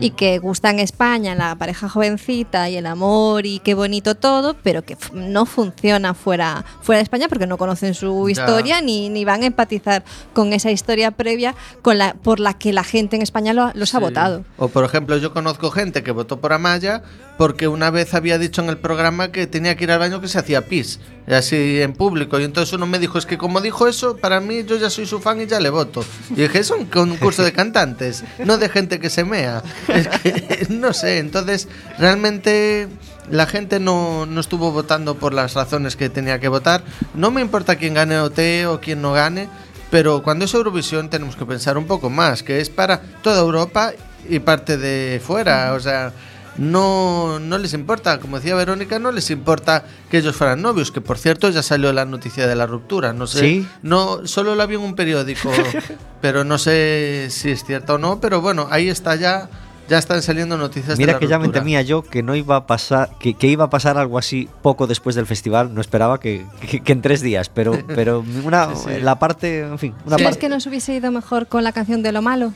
y 0.00 0.10
que 0.10 0.38
gusta 0.38 0.70
en 0.70 0.78
España 0.80 1.34
la 1.34 1.54
pareja 1.56 1.88
jovencita 1.88 2.68
y 2.68 2.76
el 2.76 2.86
amor 2.86 3.46
y 3.46 3.60
qué 3.60 3.74
bonito 3.74 4.14
todo, 4.14 4.56
pero 4.62 4.82
que 4.82 4.94
f- 4.94 5.10
no 5.14 5.46
funciona 5.46 6.14
fuera, 6.14 6.64
fuera 6.82 6.98
de 6.98 7.02
España 7.04 7.28
porque 7.28 7.46
no 7.46 7.56
conocen 7.58 7.94
su 7.94 8.28
historia 8.28 8.80
ni, 8.80 9.08
ni 9.08 9.24
van 9.24 9.42
a 9.42 9.46
empatizar 9.46 10.04
con 10.32 10.52
esa 10.52 10.70
historia 10.70 11.10
previa 11.12 11.54
con 11.82 11.98
la, 11.98 12.14
por 12.14 12.40
la 12.40 12.54
que 12.54 12.72
la 12.72 12.84
gente 12.84 13.16
en 13.16 13.22
España 13.22 13.52
lo- 13.52 13.70
los 13.74 13.94
ha 13.94 13.98
votado. 14.00 14.44
O 14.58 14.68
por 14.68 14.84
ejemplo, 14.84 15.16
yo 15.18 15.32
conozco 15.32 15.70
gente 15.70 16.02
que 16.02 16.10
votó 16.10 16.40
por 16.40 16.52
Amaya 16.52 17.02
porque 17.36 17.68
una 17.68 17.90
vez 17.90 18.14
había 18.14 18.38
dicho 18.38 18.62
en 18.62 18.68
el 18.68 18.78
programa 18.78 19.30
que 19.30 19.46
tenía 19.46 19.76
que 19.76 19.84
ir 19.84 19.92
al 19.92 19.98
baño 19.98 20.20
que 20.20 20.28
se 20.28 20.38
hacía 20.38 20.62
pis, 20.62 21.00
así 21.26 21.80
en 21.82 21.92
público. 21.92 22.40
Y 22.40 22.44
entonces 22.44 22.72
uno 22.72 22.86
me 22.86 22.98
dijo, 22.98 23.18
es 23.18 23.26
que 23.26 23.36
como 23.36 23.60
dijo 23.60 23.86
eso, 23.86 24.16
para 24.16 24.40
mí 24.40 24.64
yo 24.64 24.76
ya 24.76 24.88
soy 24.88 25.06
su 25.06 25.20
fan 25.20 25.40
y 25.40 25.46
ya 25.46 25.60
le 25.60 25.70
voto. 25.70 26.04
Y 26.30 26.42
dije, 26.42 26.60
es 26.60 26.70
un 26.70 26.86
concurso 26.86 27.44
de 27.44 27.52
cantantes, 27.52 28.24
no 28.44 28.58
de 28.58 28.68
gente 28.68 29.00
que 29.00 29.10
se 29.10 29.24
mea. 29.24 29.62
Es 29.88 30.08
que, 30.08 30.66
no 30.70 30.92
sé, 30.92 31.18
entonces 31.18 31.68
realmente 31.98 32.88
la 33.30 33.46
gente 33.46 33.80
no, 33.80 34.26
no 34.26 34.40
estuvo 34.40 34.72
votando 34.72 35.16
por 35.16 35.34
las 35.34 35.54
razones 35.54 35.96
que 35.96 36.08
tenía 36.08 36.38
que 36.38 36.48
votar. 36.48 36.82
No 37.14 37.30
me 37.30 37.40
importa 37.40 37.76
quién 37.76 37.94
gane 37.94 38.18
OT 38.18 38.66
o 38.68 38.80
quién 38.80 39.02
no 39.02 39.12
gane, 39.12 39.48
pero 39.90 40.22
cuando 40.22 40.44
es 40.44 40.54
Eurovisión 40.54 41.10
tenemos 41.10 41.36
que 41.36 41.46
pensar 41.46 41.76
un 41.78 41.86
poco 41.86 42.10
más, 42.10 42.42
que 42.42 42.60
es 42.60 42.70
para 42.70 43.00
toda 43.22 43.40
Europa 43.40 43.92
y 44.28 44.38
parte 44.40 44.76
de 44.76 45.20
fuera. 45.24 45.74
O 45.74 45.80
sea, 45.80 46.12
no, 46.58 47.38
no 47.38 47.58
les 47.58 47.72
importa, 47.74 48.18
como 48.20 48.36
decía 48.36 48.54
Verónica, 48.54 48.98
no 48.98 49.12
les 49.12 49.30
importa 49.30 49.84
que 50.10 50.18
ellos 50.18 50.36
fueran 50.36 50.62
novios, 50.62 50.90
que 50.90 51.00
por 51.00 51.18
cierto 51.18 51.48
ya 51.50 51.62
salió 51.62 51.92
la 51.92 52.04
noticia 52.04 52.46
de 52.46 52.54
la 52.56 52.66
ruptura. 52.66 53.12
No 53.12 53.26
sé, 53.26 53.40
¿Sí? 53.40 53.68
no, 53.82 54.26
solo 54.26 54.54
la 54.54 54.66
vi 54.66 54.74
en 54.76 54.80
un 54.82 54.94
periódico, 54.94 55.50
pero 56.20 56.44
no 56.44 56.58
sé 56.58 57.26
si 57.30 57.50
es 57.50 57.64
cierta 57.64 57.94
o 57.94 57.98
no. 57.98 58.20
Pero 58.20 58.40
bueno, 58.40 58.68
ahí 58.70 58.88
está 58.88 59.14
ya, 59.16 59.48
ya 59.88 59.98
están 59.98 60.22
saliendo 60.22 60.56
noticias 60.56 60.96
de 60.98 61.02
Mira 61.02 61.14
la 61.14 61.18
que 61.18 61.26
ya 61.26 61.38
me 61.38 61.48
temía 61.48 61.82
yo 61.82 62.02
que 62.02 62.22
no 62.22 62.34
iba 62.34 62.56
a 62.56 62.66
pasar, 62.66 63.10
que, 63.20 63.34
que 63.34 63.46
iba 63.46 63.64
a 63.64 63.70
pasar 63.70 63.98
algo 63.98 64.18
así 64.18 64.48
poco 64.62 64.86
después 64.86 65.14
del 65.16 65.26
festival. 65.26 65.74
No 65.74 65.80
esperaba 65.80 66.18
que, 66.20 66.44
que- 66.68 66.80
que 66.82 66.92
en 66.92 67.02
tres 67.02 67.20
días, 67.20 67.48
pero, 67.48 67.78
pero 67.86 68.24
una, 68.44 68.74
Sí, 68.74 68.82
sí. 68.96 69.00
la 69.00 69.18
parte, 69.18 69.60
en 69.60 69.78
fin, 69.78 69.92
una 70.06 70.16
Sí. 70.16 70.22
¿Crees 70.22 70.28
parte. 70.30 70.38
que 70.40 70.48
nos 70.48 70.66
hubiese 70.66 70.94
ido 70.94 71.10
mejor 71.12 71.46
con 71.46 71.62
la 71.64 71.72
canción 71.72 72.02
de 72.02 72.12
Lo 72.12 72.22
Malo? 72.22 72.52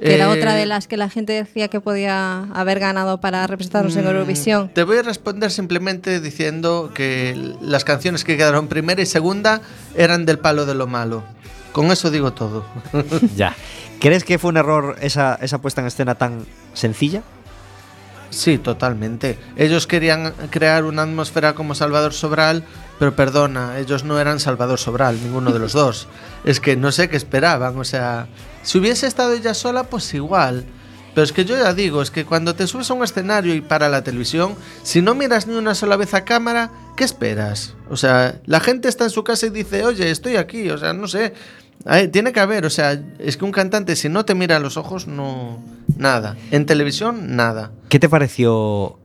Que 0.00 0.14
era 0.14 0.24
Eh, 0.32 0.38
otra 0.38 0.54
de 0.54 0.64
las 0.66 0.86
que 0.86 0.96
la 0.96 1.08
gente 1.10 1.32
decía 1.32 1.68
que 1.68 1.80
podía 1.80 2.44
haber 2.54 2.78
ganado 2.78 3.20
para 3.20 3.46
representarnos 3.46 3.96
en 3.96 4.04
Mm, 4.04 4.08
Eurovisión. 4.08 4.68
Te 4.68 4.84
voy 4.84 4.98
a 4.98 5.02
responder 5.02 5.50
simplemente 5.50 6.20
diciendo 6.20 6.92
que 6.94 7.54
las 7.60 7.84
canciones 7.84 8.24
que 8.24 8.36
quedaron 8.36 8.68
primera 8.68 9.02
y 9.02 9.06
segunda 9.06 9.60
eran 9.96 10.24
del 10.24 10.38
palo 10.38 10.66
de 10.66 10.74
lo 10.74 10.86
malo. 10.86 11.24
Con 11.72 11.86
eso 11.90 12.10
digo 12.10 12.32
todo. 12.32 12.64
Ya. 13.36 13.54
¿Crees 14.00 14.22
que 14.22 14.38
fue 14.38 14.50
un 14.50 14.56
error 14.56 14.96
esa, 15.00 15.34
esa 15.42 15.58
puesta 15.60 15.80
en 15.80 15.88
escena 15.88 16.14
tan 16.14 16.46
sencilla? 16.74 17.22
Sí, 18.30 18.58
totalmente. 18.58 19.38
Ellos 19.56 19.86
querían 19.86 20.32
crear 20.50 20.84
una 20.84 21.02
atmósfera 21.02 21.54
como 21.54 21.74
Salvador 21.74 22.12
Sobral, 22.12 22.62
pero 22.98 23.14
perdona, 23.14 23.78
ellos 23.78 24.04
no 24.04 24.18
eran 24.18 24.40
Salvador 24.40 24.78
Sobral, 24.78 25.22
ninguno 25.22 25.52
de 25.52 25.58
los 25.58 25.72
dos. 25.74 26.08
Es 26.44 26.60
que 26.60 26.76
no 26.76 26.92
sé 26.92 27.08
qué 27.08 27.16
esperaban, 27.16 27.76
o 27.78 27.84
sea, 27.84 28.28
si 28.62 28.78
hubiese 28.78 29.06
estado 29.06 29.32
ella 29.32 29.54
sola, 29.54 29.84
pues 29.84 30.12
igual. 30.14 30.64
Pero 31.14 31.24
es 31.24 31.32
que 31.32 31.44
yo 31.44 31.56
ya 31.56 31.74
digo, 31.74 32.00
es 32.00 32.10
que 32.10 32.24
cuando 32.24 32.54
te 32.54 32.66
subes 32.66 32.90
a 32.90 32.94
un 32.94 33.02
escenario 33.02 33.54
y 33.54 33.60
para 33.60 33.88
la 33.88 34.04
televisión, 34.04 34.54
si 34.82 35.02
no 35.02 35.14
miras 35.14 35.46
ni 35.46 35.54
una 35.54 35.74
sola 35.74 35.96
vez 35.96 36.14
a 36.14 36.24
cámara, 36.24 36.70
¿qué 36.96 37.02
esperas? 37.02 37.74
O 37.90 37.96
sea, 37.96 38.40
la 38.46 38.60
gente 38.60 38.88
está 38.88 39.04
en 39.04 39.10
su 39.10 39.24
casa 39.24 39.46
y 39.46 39.50
dice, 39.50 39.84
oye, 39.84 40.10
estoy 40.10 40.36
aquí, 40.36 40.70
o 40.70 40.78
sea, 40.78 40.92
no 40.92 41.08
sé. 41.08 41.34
Ay, 41.84 42.08
tiene 42.08 42.32
que 42.32 42.40
haber, 42.40 42.66
o 42.66 42.70
sea, 42.70 43.00
es 43.18 43.36
que 43.36 43.44
un 43.44 43.52
cantante 43.52 43.96
si 43.96 44.08
no 44.08 44.24
te 44.24 44.34
mira 44.34 44.56
a 44.56 44.60
los 44.60 44.76
ojos, 44.76 45.06
no... 45.06 45.60
Nada. 45.96 46.36
En 46.52 46.66
televisión, 46.66 47.34
nada. 47.34 47.72
¿Qué 47.88 47.98
te 47.98 48.08
pareció 48.08 48.98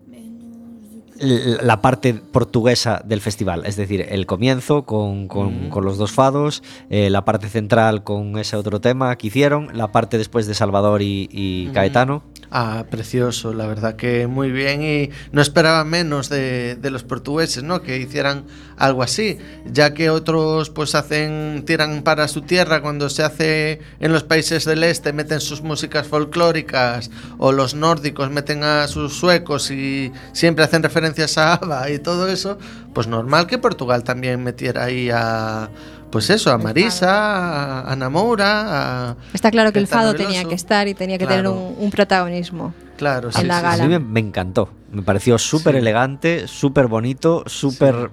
la 1.23 1.81
parte 1.81 2.13
portuguesa 2.13 3.01
del 3.05 3.21
festival? 3.21 3.65
Es 3.65 3.75
decir, 3.75 4.05
el 4.09 4.25
comienzo 4.25 4.83
con, 4.83 5.27
con- 5.27 5.67
Mm. 5.67 5.69
con 5.69 5.85
los 5.85 5.97
dos 5.97 6.11
fados, 6.11 6.63
eh, 6.89 7.09
la 7.09 7.25
parte 7.25 7.49
central 7.49 8.03
con 8.03 8.37
ese 8.37 8.55
otro 8.55 8.79
tema 8.81 9.15
que 9.17 9.27
hicieron, 9.27 9.69
la 9.77 9.91
parte 9.91 10.17
después 10.17 10.45
de 10.47 10.53
Salvador 10.53 11.01
y, 11.01 11.29
y 11.31 11.67
Mm. 11.69 11.73
Caetano. 11.73 12.23
Ah, 12.55 12.85
precioso, 12.89 13.51
la 13.53 13.65
verdad 13.65 13.95
que 13.95 14.27
muy 14.27 14.51
bien 14.51 14.83
y 14.83 15.09
no 15.31 15.41
esperaba 15.41 15.83
menos 15.85 16.29
de, 16.29 16.75
de 16.75 16.91
los 16.91 17.03
portugueses, 17.03 17.63
¿no? 17.63 17.81
Que 17.81 17.97
hicieran 17.97 18.45
algo 18.77 19.01
así, 19.01 19.39
ya 19.65 19.95
que 19.95 20.11
otros 20.11 20.69
pues 20.69 20.93
hacen, 20.93 21.63
tiran 21.65 22.03
para 22.03 22.27
su 22.27 22.41
tierra 22.41 22.81
cuando 22.83 23.09
se 23.09 23.23
hace 23.23 23.79
en 23.99 24.13
los 24.13 24.21
países 24.23 24.65
del 24.65 24.83
este, 24.83 25.13
meten 25.13 25.39
sus 25.39 25.63
músicas 25.63 26.07
folclóricas 26.07 27.09
o 27.39 27.51
los 27.51 27.73
nórdicos 27.73 28.29
meten 28.29 28.63
a 28.63 28.87
sus 28.87 29.13
suecos 29.17 29.71
y 29.71 30.11
siempre 30.33 30.63
hacen 30.63 30.83
referencias 31.13 31.37
a 31.37 31.53
ABBA 31.53 31.89
y 31.91 31.99
todo 31.99 32.27
eso, 32.27 32.57
pues 32.93 33.07
normal 33.07 33.47
que 33.47 33.57
Portugal 33.57 34.03
también 34.03 34.43
metiera 34.43 34.85
ahí 34.85 35.09
a... 35.13 35.69
Pues 36.11 36.29
eso, 36.29 36.51
a 36.51 36.59
Marisa, 36.59 37.79
a 37.81 37.91
Ana 37.91 38.07
Moura, 38.07 39.09
a... 39.11 39.15
Está 39.33 39.49
claro 39.49 39.71
que 39.73 39.79
el 39.79 39.87
fado 39.87 40.13
tenía 40.13 40.43
que 40.45 40.53
estar 40.53 40.87
y 40.87 40.93
tenía 40.93 41.17
que 41.17 41.25
tener 41.25 41.47
un, 41.47 41.75
un 41.79 41.89
protagonismo. 41.89 42.71
Claro, 42.97 43.29
En 43.35 43.47
la 43.47 43.57
A 43.57 43.61
gala. 43.61 43.83
mí 43.83 43.89
me, 43.89 43.97
me 43.99 44.19
encantó, 44.19 44.69
me 44.91 45.01
pareció 45.01 45.39
súper 45.39 45.73
Sí. 45.73 45.79
elegante, 45.79 46.47
súper 46.47 46.85
bonito, 46.87 47.43
súper... 47.47 48.11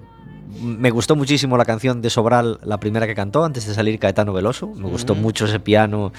Me 0.61 0.91
gustó 0.91 1.15
muchísimo 1.15 1.55
la 1.57 1.65
canción 1.65 2.01
de 2.01 2.09
Sobral, 2.09 2.59
la 2.63 2.79
primera 2.79 3.07
que 3.07 3.15
cantó 3.15 3.43
antes 3.45 3.65
de 3.67 3.73
salir 3.73 3.99
Caetano 3.99 4.33
Veloso. 4.33 4.67
Me 4.75 4.89
gustó 4.89 5.15
mucho 5.15 5.45
ese 5.45 5.59
piano. 5.59 6.11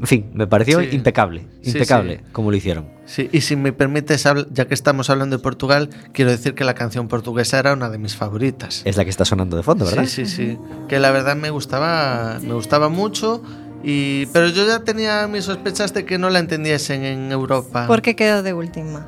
En 0.00 0.06
fin, 0.06 0.30
me 0.32 0.46
pareció 0.46 0.80
Sí. 0.80 0.88
impecable, 0.92 1.46
impecable 1.62 2.16
sí. 2.18 2.22
como 2.32 2.50
lo 2.50 2.56
hicieron. 2.56 2.86
Sí, 3.04 3.28
y 3.32 3.40
si 3.42 3.56
me 3.56 3.72
permites, 3.72 4.24
ya 4.52 4.66
que 4.66 4.74
estamos 4.74 5.10
hablando 5.10 5.36
de 5.36 5.42
Portugal, 5.42 5.90
quiero 6.12 6.30
decir 6.30 6.54
que 6.54 6.64
la 6.64 6.74
canción 6.74 7.08
portuguesa 7.08 7.58
era 7.58 7.72
una 7.72 7.88
de 7.90 7.98
mis 7.98 8.16
favoritas. 8.16 8.82
Es 8.84 8.96
la 8.96 9.04
que 9.04 9.10
está 9.10 9.24
sonando 9.24 9.56
de 9.56 9.62
fondo, 9.62 9.84
¿verdad? 9.84 10.04
Sí, 10.06 10.24
sí, 10.24 10.36
sí. 10.54 10.58
Que 10.88 10.98
la 10.98 11.10
verdad 11.10 11.36
me 11.36 11.50
gustaba, 11.50 12.38
me 12.42 12.54
gustaba 12.54 12.88
mucho. 12.88 13.42
Y, 13.84 14.26
pero 14.26 14.48
yo 14.48 14.66
ya 14.66 14.80
tenía 14.80 15.26
mis 15.28 15.44
sospechas 15.44 15.94
de 15.94 16.04
que 16.04 16.18
no 16.18 16.30
la 16.30 16.40
entendiesen 16.40 17.04
en 17.04 17.30
Europa. 17.32 17.86
¿Por 17.86 18.02
qué 18.02 18.16
quedó 18.16 18.42
de 18.42 18.52
última? 18.52 19.06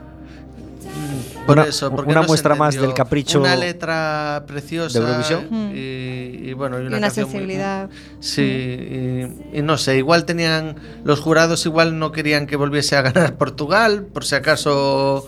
Por 1.47 1.59
Una- 1.59 1.69
eso, 1.69 1.91
porque 1.91 2.11
una 2.13 2.21
no 2.21 2.27
muestra 2.29 2.55
más 2.55 2.75
del 2.77 2.95
capricho 2.95 3.41
Una 3.41 3.57
letra 3.57 4.45
preciosa. 4.47 5.01
de 5.01 5.05
Eurovisión. 5.07 5.47
Mm. 5.51 5.71
Y, 5.75 6.49
y 6.51 6.53
bueno, 6.53 6.79
y 6.79 6.85
Y 6.85 6.87
una, 6.87 6.99
una 6.99 7.07
canción 7.09 7.25
muy- 7.27 7.33
sensibilidad. 7.33 7.91
sí, 8.21 8.43
y, 8.43 9.59
y 9.59 9.63
no 9.63 9.77
sé, 9.79 9.97
igual 9.97 10.25
tenían. 10.27 10.77
Los 11.05 11.21
jurados 11.21 11.65
igual 11.67 11.99
no 11.99 12.13
querían 12.13 12.47
que 12.47 12.57
volviese 12.57 12.97
a 12.97 13.03
ganar 13.03 13.37
Portugal, 13.37 14.05
por 14.13 14.25
si 14.25 14.35
acaso. 14.37 15.27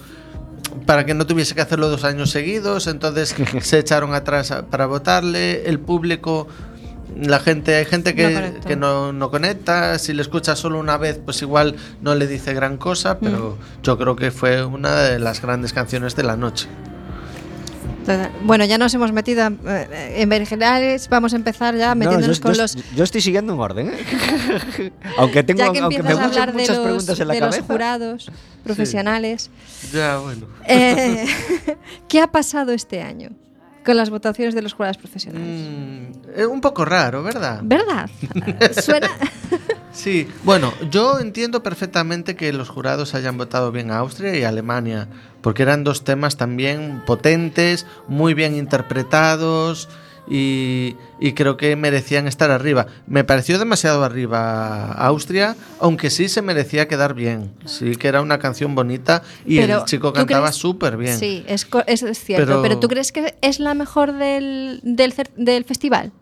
Para 0.86 1.04
que 1.04 1.12
no 1.14 1.26
tuviese 1.26 1.54
que 1.54 1.60
hacerlo 1.60 1.88
dos 1.90 2.02
años 2.04 2.30
seguidos, 2.30 2.86
entonces 2.86 3.34
se 3.60 3.78
echaron 3.78 4.14
atrás 4.14 4.50
a- 4.52 4.66
para 4.66 4.86
votarle. 4.86 5.68
El 5.68 5.78
público, 5.80 6.46
la 7.16 7.38
gente, 7.40 7.74
hay 7.74 7.84
gente 7.84 8.10
No 8.12 8.16
que, 8.16 8.34
conectó. 8.34 8.68
que 8.68 8.76
no, 8.76 9.12
no 9.12 9.30
conecta. 9.30 9.98
Si 9.98 10.12
le 10.12 10.22
escucha 10.22 10.56
solo 10.56 10.78
una 10.78 10.96
vez, 10.96 11.18
pues 11.24 11.40
igual 11.42 11.76
no 12.00 12.14
le 12.14 12.26
dice 12.26 12.54
gran 12.54 12.76
cosa, 12.76 13.18
pero 13.18 13.56
Mm. 13.58 13.82
yo 13.82 13.98
creo 13.98 14.16
que 14.16 14.30
fue 14.30 14.64
una 14.64 14.96
de 15.02 15.18
las 15.18 15.40
grandes 15.42 15.72
canciones 15.72 16.16
de 16.16 16.22
la 16.22 16.36
noche. 16.36 16.68
Bueno, 18.44 18.64
ya 18.64 18.78
nos 18.78 18.92
hemos 18.94 19.12
metido 19.12 19.46
eh, 19.64 20.14
en 20.16 20.28
vergenales, 20.28 21.08
vamos 21.08 21.34
a 21.34 21.36
empezar 21.36 21.76
ya 21.76 21.90
No, 21.90 22.00
metiéndonos 22.00 22.38
yo, 22.38 22.42
con 22.42 22.54
yo- 22.54 22.62
los... 22.62 22.76
yo 22.96 23.04
estoy 23.04 23.20
siguiendo 23.20 23.54
un 23.54 23.60
orden, 23.60 23.90
¿eh? 23.94 24.92
aunque 25.18 25.44
tengo, 25.44 25.58
Ya 25.60 25.72
que 25.72 25.78
aunque 25.78 26.02
me 26.02 26.08
a 26.08 26.12
gustan 26.14 26.30
hablar 26.30 26.52
de 26.52 26.58
muchas 26.62 26.76
los, 26.78 26.84
preguntas 26.84 27.20
en 27.20 27.28
la 27.28 27.34
de 27.34 27.40
los 27.40 27.50
cabeza. 27.50 27.72
jurados 27.72 28.30
profesionales, 28.64 29.50
Ya, 29.92 30.16
bueno. 30.18 30.46
eh, 30.66 31.26
¿qué 32.08 32.20
ha 32.20 32.26
pasado 32.26 32.72
este 32.72 33.02
año 33.02 33.30
con 33.84 33.96
las 33.96 34.10
votaciones 34.10 34.54
de 34.54 34.62
los 34.62 34.72
jurados 34.72 34.98
profesionales? 34.98 35.68
Mm, 35.68 36.40
es 36.40 36.46
un 36.46 36.60
poco 36.60 36.84
raro, 36.84 37.22
¿verdad? 37.22 37.60
¿Verdad? 37.62 38.08
Suena... 38.82 39.08
Sí, 39.92 40.26
bueno, 40.44 40.72
yo 40.90 41.20
entiendo 41.20 41.62
perfectamente 41.62 42.34
que 42.34 42.52
los 42.54 42.70
jurados 42.70 43.14
hayan 43.14 43.36
votado 43.36 43.72
bien 43.72 43.90
a 43.90 43.98
Austria 43.98 44.34
y 44.34 44.42
a 44.42 44.48
Alemania, 44.48 45.08
porque 45.42 45.62
eran 45.62 45.84
dos 45.84 46.02
temas 46.02 46.38
también 46.38 47.02
potentes, 47.04 47.86
muy 48.08 48.32
bien 48.32 48.56
interpretados 48.56 49.90
y, 50.28 50.94
y 51.20 51.32
creo 51.32 51.56
que 51.56 51.74
merecían 51.76 52.26
estar 52.28 52.50
arriba. 52.50 52.86
Me 53.06 53.24
pareció 53.24 53.58
demasiado 53.58 54.04
arriba 54.04 54.92
Austria, 54.92 55.56
aunque 55.80 56.10
sí 56.10 56.28
se 56.28 56.42
merecía 56.42 56.86
quedar 56.88 57.14
bien. 57.14 57.50
Sí 57.64 57.96
que 57.96 58.08
era 58.08 58.22
una 58.22 58.38
canción 58.38 58.74
bonita 58.74 59.22
y 59.44 59.58
Pero, 59.58 59.78
el 59.80 59.84
chico 59.84 60.08
¿tú 60.12 60.18
cantaba 60.20 60.52
súper 60.52 60.96
bien. 60.96 61.18
Sí, 61.18 61.44
es, 61.48 61.66
es- 61.86 62.02
es 62.02 62.18
cierto. 62.24 62.46
Pero, 62.46 62.62
Pero- 62.62 62.78
¿tú 62.78 62.88
crees 62.88 63.10
que 63.12 63.34
es 63.40 63.58
la 63.60 63.74
mejor 63.74 64.12
del, 64.12 64.80
del, 64.84 65.12
festival? 65.64 66.12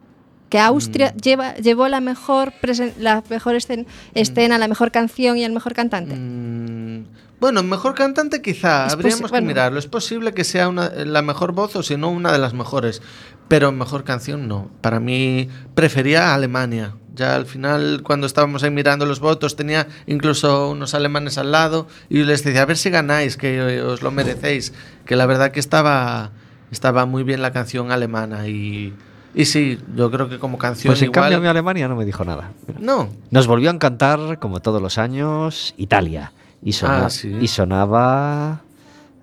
Que 0.48 0.58
Austria 0.58 1.12
Mm. 1.14 1.20
lleva, 1.20 1.54
llevó 1.56 1.86
la 1.86 2.00
mejor, 2.00 2.52
presen- 2.60 2.94
la 2.98 3.22
mejor 3.30 3.54
escen- 3.54 3.86
escena, 4.14 4.58
la 4.58 4.66
mejor 4.66 4.90
canción 4.90 5.36
y 5.36 5.44
el 5.44 5.52
mejor 5.52 5.74
cantante. 5.74 6.16
Mm, 6.16 7.04
bueno, 7.40 7.62
mejor 7.62 7.94
cantante 7.94 8.42
quizá, 8.42 8.86
Es 8.86 8.92
habríamos 8.92 9.20
posi- 9.22 9.24
que 9.26 9.30
bueno. 9.30 9.46
mirarlo. 9.48 9.78
Es 9.78 9.86
posible 9.86 10.32
que 10.34 10.44
sea 10.44 10.68
una- 10.68 10.90
la 10.90 11.22
mejor 11.22 11.52
voz 11.52 11.74
o 11.76 11.82
si 11.82 11.96
no 11.96 12.10
una 12.10 12.30
de 12.32 12.38
las 12.38 12.52
mejores, 12.54 13.00
pero 13.48 13.72
mejor 13.72 14.04
canción 14.04 14.46
no. 14.48 14.70
Para 14.80 15.00
mí 15.00 15.48
prefería 15.74 16.34
Alemania. 16.34 16.94
Ya 17.14 17.34
al 17.34 17.44
final, 17.46 18.02
cuando 18.04 18.26
estábamos 18.26 18.62
ahí 18.62 18.70
mirando 18.70 19.04
los 19.04 19.18
votos, 19.20 19.56
tenía 19.56 19.88
incluso 20.06 20.70
unos 20.70 20.94
alemanes 20.94 21.38
al 21.38 21.50
lado 21.50 21.86
y 22.08 22.22
les 22.22 22.44
decía, 22.44 22.62
a 22.62 22.66
ver 22.66 22.76
si 22.76 22.88
ganáis, 22.90 23.36
que 23.36 23.80
os 23.82 24.02
lo 24.02 24.10
merecéis. 24.10 24.72
Que 25.04 25.16
la 25.16 25.26
verdad 25.26 25.50
que 25.50 25.60
estaba, 25.60 26.30
estaba 26.70 27.06
muy 27.06 27.24
bien 27.24 27.42
la 27.42 27.50
canción 27.52 27.90
alemana 27.90 28.46
y, 28.48 28.94
y 29.34 29.44
sí, 29.46 29.78
yo 29.96 30.10
creo 30.10 30.28
que 30.28 30.38
como 30.38 30.56
canción 30.56 30.92
Pues 30.92 31.02
en 31.02 31.06
igual... 31.06 31.22
cambio 31.24 31.38
a 31.38 31.40
mí 31.40 31.46
Alemania 31.48 31.88
no 31.88 31.96
me 31.96 32.04
dijo 32.04 32.24
nada. 32.24 32.52
No, 32.78 33.10
Nos 33.30 33.46
volvió 33.48 33.70
a 33.70 33.74
encantar, 33.74 34.38
como 34.38 34.60
todos 34.60 34.80
los 34.80 34.96
años, 34.96 35.74
Italia. 35.76 36.32
Y, 36.62 36.72
sona- 36.72 37.06
Ah, 37.06 37.10
sí. 37.10 37.34
y 37.40 37.48
sonaba... 37.48 38.62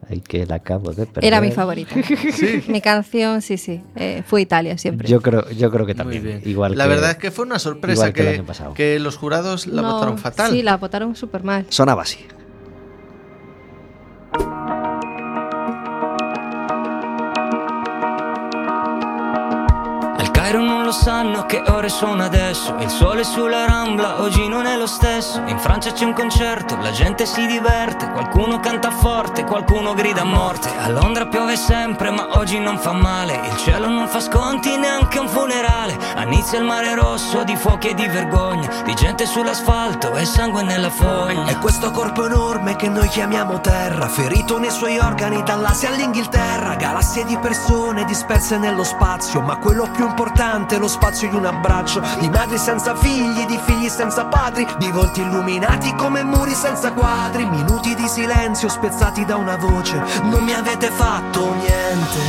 Ay, 0.10 0.22
que 0.22 0.46
la 0.46 0.56
acabo 0.56 0.94
de 0.94 1.06
perder. 1.06 1.26
Era 1.26 1.42
mi 1.42 1.52
favorita. 1.52 1.94
Mi 2.70 2.80
canción, 2.80 3.42
sí, 3.42 3.58
sí. 3.58 3.82
eh, 3.98 4.24
fue 4.26 4.42
Italia 4.42 4.78
siempre. 4.78 5.06
Yo 5.10 5.22
creo, 5.22 5.50
yo 5.50 5.70
creo 5.70 5.86
que 5.86 5.96
también. 5.96 6.42
Igual 6.46 6.78
la 6.78 6.86
que- 6.86 6.90
verdad 6.90 7.12
es 7.12 7.18
que 7.18 7.30
fue 7.30 7.44
una 7.46 7.60
sorpresa 7.60 8.14
que 8.14 9.00
los 9.00 9.18
jurados 9.18 9.68
la 9.68 9.82
No, 9.82 9.94
votaron 9.96 10.18
fatal. 10.18 10.52
Sí, 10.52 10.62
la 10.64 10.78
votaron 10.78 11.14
súper 11.16 11.44
mal. 11.44 11.66
Sonaba 11.70 12.04
así. 12.04 12.20
Al 20.20 20.32
Cairo 20.34 20.60
non 20.66 20.77
lo 20.88 20.94
sanno 20.94 21.46
che 21.46 21.62
ore 21.68 21.90
sono 21.90 22.24
adesso. 22.24 22.74
Il 22.80 22.90
sole 22.90 23.26
sulla 23.26 23.66
rambla 23.66 24.22
oggi 24.22 24.48
non 24.48 24.66
è 24.66 24.78
lo 24.78 24.88
stesso. 24.88 25.44
In 25.48 25.60
Francia 25.60 25.92
c'è 25.92 26.06
un 26.06 26.14
concerto, 26.14 26.78
la 26.78 26.92
gente 26.92 27.26
si 27.26 27.46
diverte. 27.46 28.10
Qualcuno 28.10 28.62
canta 28.62 28.90
forte, 28.90 29.44
qualcuno 29.44 29.94
grida 29.94 30.22
a 30.22 30.24
morte. 30.24 30.70
A 30.80 30.90
Londra 30.90 31.28
piove 31.28 31.58
sempre 31.58 32.10
ma 32.10 32.38
oggi 32.38 32.58
non 32.58 32.78
fa 32.78 32.94
male. 32.94 33.34
Il 33.50 33.58
cielo 33.58 33.90
non 33.90 34.08
fa 34.08 34.22
sconti 34.22 34.78
neanche 34.78 35.20
un 35.20 35.28
funerale. 35.28 35.98
A 36.16 36.24
Nizza 36.24 36.56
il 36.56 36.64
mare 36.64 36.96
rosso 36.96 37.44
di 37.44 37.58
fuochi 37.58 37.90
e 37.90 37.94
di 37.94 38.08
vergogna 38.08 38.84
Di 38.86 38.94
gente 38.96 39.26
sull'asfalto 39.26 40.16
e 40.16 40.24
sangue 40.24 40.64
nella 40.64 40.90
fogna. 40.90 41.48
È 41.48 41.58
questo 41.58 41.92
corpo 41.92 42.26
enorme 42.28 42.78
che 42.78 42.88
noi 42.88 43.10
chiamiamo 43.10 43.60
terra, 43.60 44.08
ferito 44.08 44.58
nei 44.58 44.72
suoi 44.72 45.00
organi 45.00 45.44
dall'Asia 45.44 45.90
all'Inghilterra, 45.90 46.76
galassie 46.76 47.26
di 47.26 47.38
persone 47.38 48.06
disperse 48.06 48.58
nello 48.58 48.86
spazio, 48.86 49.42
ma 49.42 49.58
quello 49.58 49.90
più 49.92 50.08
importante 50.08 50.77
è 50.78 50.80
lo 50.80 50.88
spazio 50.88 51.28
di 51.30 51.36
un 51.36 51.46
abbraccio, 51.46 52.02
di 52.20 52.30
madri 52.30 52.58
senza 52.58 52.96
figli, 52.96 53.46
di 53.46 53.60
figli 53.66 53.90
senza 53.90 54.26
padri, 54.26 54.66
di 54.78 54.90
volti 54.92 55.22
illuminati 55.22 55.94
come 55.96 56.24
muri 56.24 56.54
senza 56.54 56.94
quadri, 56.94 57.46
minuti 57.46 57.96
di 57.96 58.08
silenzio 58.08 58.70
spezzati 58.70 59.26
da 59.26 59.36
una 59.36 59.58
voce, 59.58 60.02
non 60.24 60.44
mi 60.44 60.54
avete 60.54 60.90
fatto 60.90 61.54
niente. 61.54 62.20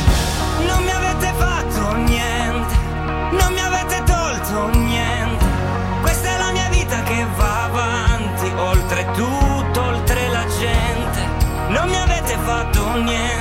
Non 0.65 0.83
mi 0.83 0.91
avete 0.91 1.33
fatto 1.37 1.95
niente, 1.95 2.75
non 3.31 3.53
mi 3.53 3.61
avete 3.61 4.03
tolto 4.03 4.77
niente. 4.77 5.45
Questa 6.01 6.29
è 6.29 6.37
la 6.37 6.51
mia 6.51 6.69
vita 6.69 7.03
che 7.03 7.25
va 7.35 7.63
avanti, 7.65 8.51
oltre 8.57 9.05
tutto, 9.13 9.81
oltre 9.81 10.27
la 10.29 10.45
gente. 10.57 11.27
Non 11.69 11.87
mi 11.87 11.95
avete 11.95 12.35
fatto 12.43 12.93
niente, 12.95 13.38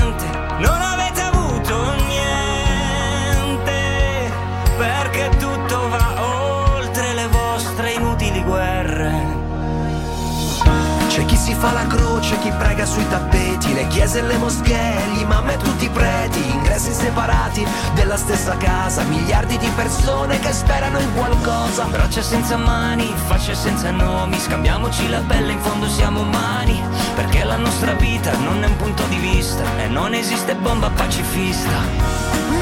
fa 11.58 11.72
la 11.72 11.86
croce, 11.86 12.38
chi 12.38 12.50
prega 12.56 12.86
sui 12.86 13.06
tappeti, 13.08 13.74
le 13.74 13.86
chiese 13.88 14.20
e 14.20 14.22
le 14.22 14.36
moschee, 14.36 14.96
gli 15.12 15.20
imam 15.20 15.48
e 15.50 15.56
tutti 15.56 15.84
i 15.84 15.88
preti, 15.90 16.50
ingressi 16.50 16.92
separati 16.92 17.66
della 17.94 18.16
stessa 18.16 18.56
casa, 18.56 19.02
miliardi 19.02 19.58
di 19.58 19.68
persone 19.74 20.38
che 20.38 20.52
sperano 20.52 20.98
in 21.00 21.12
qualcosa. 21.14 21.84
Braccia 21.84 22.22
senza 22.22 22.56
mani, 22.56 23.12
facce 23.26 23.54
senza 23.54 23.90
nomi, 23.90 24.38
scambiamoci 24.38 25.08
la 25.08 25.20
pelle, 25.26 25.52
in 25.52 25.60
fondo 25.60 25.88
siamo 25.88 26.20
umani, 26.20 26.80
perché 27.14 27.42
la 27.44 27.56
nostra 27.56 27.92
vita 27.94 28.36
non 28.38 28.62
è 28.62 28.66
un 28.66 28.76
punto 28.76 29.04
di 29.06 29.16
vista 29.16 29.64
e 29.78 29.88
non 29.88 30.14
esiste 30.14 30.54
bomba 30.54 30.90
pacifista. 30.90 31.76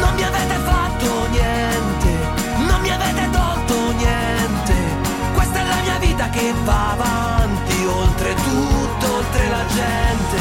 Non 0.00 0.14
mi 0.14 0.22
avete 0.22 0.54
fatto 0.64 0.85
Vita 5.98 6.28
che 6.28 6.52
va 6.64 6.92
avanti, 6.92 7.84
oltre 7.86 8.34
tutto, 8.34 9.14
oltre 9.16 9.48
la 9.48 9.64
gente. 9.66 10.38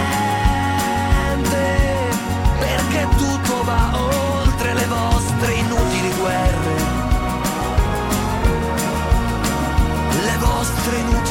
Perché 2.57 3.07
tutto 3.17 3.63
va 3.63 3.91
oltre 3.95 4.73
le 4.73 4.85
vostre 4.85 5.53
inutili 5.53 6.13
guerre. 6.19 6.75
Le 10.23 10.37
vostre 10.39 10.97
inutili 10.97 11.22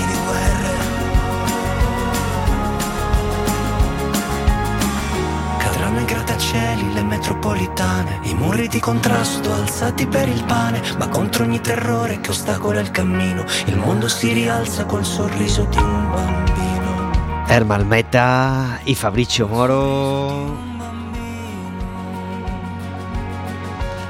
grattacieli, 6.33 6.95
le 6.95 7.03
metropolitane, 7.03 8.21
i 8.23 8.35
muri 8.35 8.67
di 8.69 8.81
contrasto 8.81 9.53
alzati 9.53 10.07
per 10.07 10.29
il 10.29 10.43
pane, 10.45 10.81
ma 10.99 11.09
contro 11.09 11.45
ogni 11.45 11.61
terrore 11.61 12.21
che 12.21 12.31
ostacola 12.31 12.81
il 12.81 12.91
cammino, 12.91 13.45
il 13.67 13.77
mondo 13.77 14.09
si 14.09 14.33
rialza 14.33 14.87
col 14.87 15.05
sorriso 15.05 15.65
di 15.65 15.77
un 15.77 16.11
bambino. 16.11 17.11
Herman 17.49 17.87
Meta 17.87 18.81
y 18.85 18.95
Fabricio 18.95 19.47
Moro. 19.47 20.71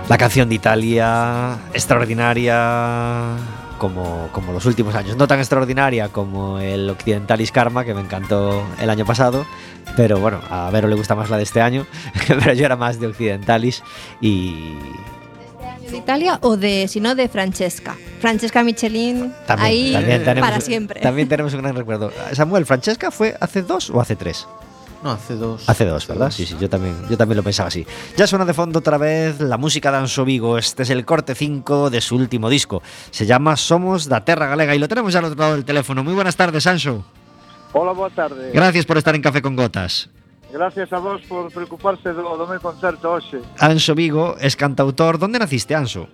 La 0.06 0.16
canción 0.16 0.48
de 0.48 0.54
Italia, 0.54 1.58
extraordinaria 1.72 3.60
como, 3.82 4.28
como 4.30 4.52
los 4.52 4.64
últimos 4.64 4.94
años. 4.94 5.16
No 5.16 5.26
tan 5.26 5.40
extraordinaria 5.40 6.08
como 6.08 6.60
el 6.60 6.88
Occidentalis 6.88 7.50
Karma, 7.50 7.84
que 7.84 7.94
me 7.94 8.00
encantó 8.00 8.64
el 8.80 8.88
año 8.88 9.04
pasado. 9.04 9.44
Pero 9.96 10.20
bueno, 10.20 10.40
a 10.48 10.70
Vero 10.70 10.86
le 10.86 10.94
gusta 10.94 11.16
más 11.16 11.30
la 11.30 11.36
de 11.36 11.42
este 11.42 11.60
año. 11.60 11.84
pero 12.28 12.52
yo 12.52 12.64
era 12.64 12.76
más 12.76 13.00
de 13.00 13.08
Occidentalis. 13.08 13.82
Y, 14.20 14.76
de 15.90 15.96
Italia 15.96 16.38
o 16.42 16.56
de, 16.56 16.86
si 16.86 17.00
no, 17.00 17.16
de 17.16 17.28
Francesca. 17.28 17.96
Francesca 18.20 18.62
Michelin, 18.62 19.34
ahí 19.48 19.96
para 20.38 20.60
siempre. 20.60 21.00
También 21.00 21.28
tenemos 21.28 21.52
un 21.52 21.62
gran 21.62 21.74
recuerdo. 21.74 22.12
Samuel, 22.34 22.64
Francesca 22.64 23.10
fue 23.10 23.34
hace 23.40 23.62
dos 23.62 23.90
o 23.90 24.00
hace 24.00 24.14
tres? 24.14 24.46
No, 25.02 25.10
hace 25.10 25.34
dos. 25.34 25.68
Hace 25.68 25.84
dos, 25.84 26.06
¿verdad? 26.06 26.30
Sí, 26.30 26.46
sí, 26.46 26.56
yo 26.60 26.68
también, 26.68 26.96
yo 27.10 27.16
también 27.16 27.36
lo 27.36 27.42
pensaba 27.42 27.68
así. 27.68 27.84
Ya 28.16 28.26
suena 28.26 28.44
de 28.44 28.54
fondo 28.54 28.78
otra 28.78 28.98
vez 28.98 29.40
la 29.40 29.56
música 29.56 29.90
de 29.90 29.98
Anso 29.98 30.24
Vigo. 30.24 30.58
Este 30.58 30.84
es 30.84 30.90
el 30.90 31.04
corte 31.04 31.34
5 31.34 31.90
de 31.90 32.00
su 32.00 32.14
último 32.16 32.48
disco. 32.48 32.82
Se 33.10 33.26
llama 33.26 33.56
Somos 33.56 34.08
da 34.08 34.24
Terra 34.24 34.46
Galega 34.46 34.74
y 34.74 34.78
lo 34.78 34.86
tenemos 34.88 35.12
ya 35.12 35.18
al 35.18 35.26
otro 35.26 35.38
lado 35.40 35.54
del 35.54 35.64
teléfono. 35.64 36.04
Muy 36.04 36.14
buenas 36.14 36.36
tardes, 36.36 36.66
Anso. 36.66 37.04
Hola, 37.72 37.92
boa 37.92 38.10
tarde. 38.10 38.52
Gracias 38.52 38.86
por 38.86 38.98
estar 38.98 39.14
en 39.14 39.22
Café 39.22 39.42
con 39.42 39.56
Gotas. 39.56 40.08
Gracias 40.52 40.92
a 40.92 40.98
vos 40.98 41.22
por 41.22 41.50
preocuparse 41.50 42.12
do, 42.12 42.36
do 42.36 42.46
meu 42.46 42.60
concerto 42.60 43.10
hoxe. 43.10 43.40
Anso 43.58 43.94
Vigo 43.94 44.36
es 44.38 44.54
cantautor. 44.54 45.18
¿Dónde 45.18 45.38
naciste, 45.38 45.74
Anso? 45.74 46.08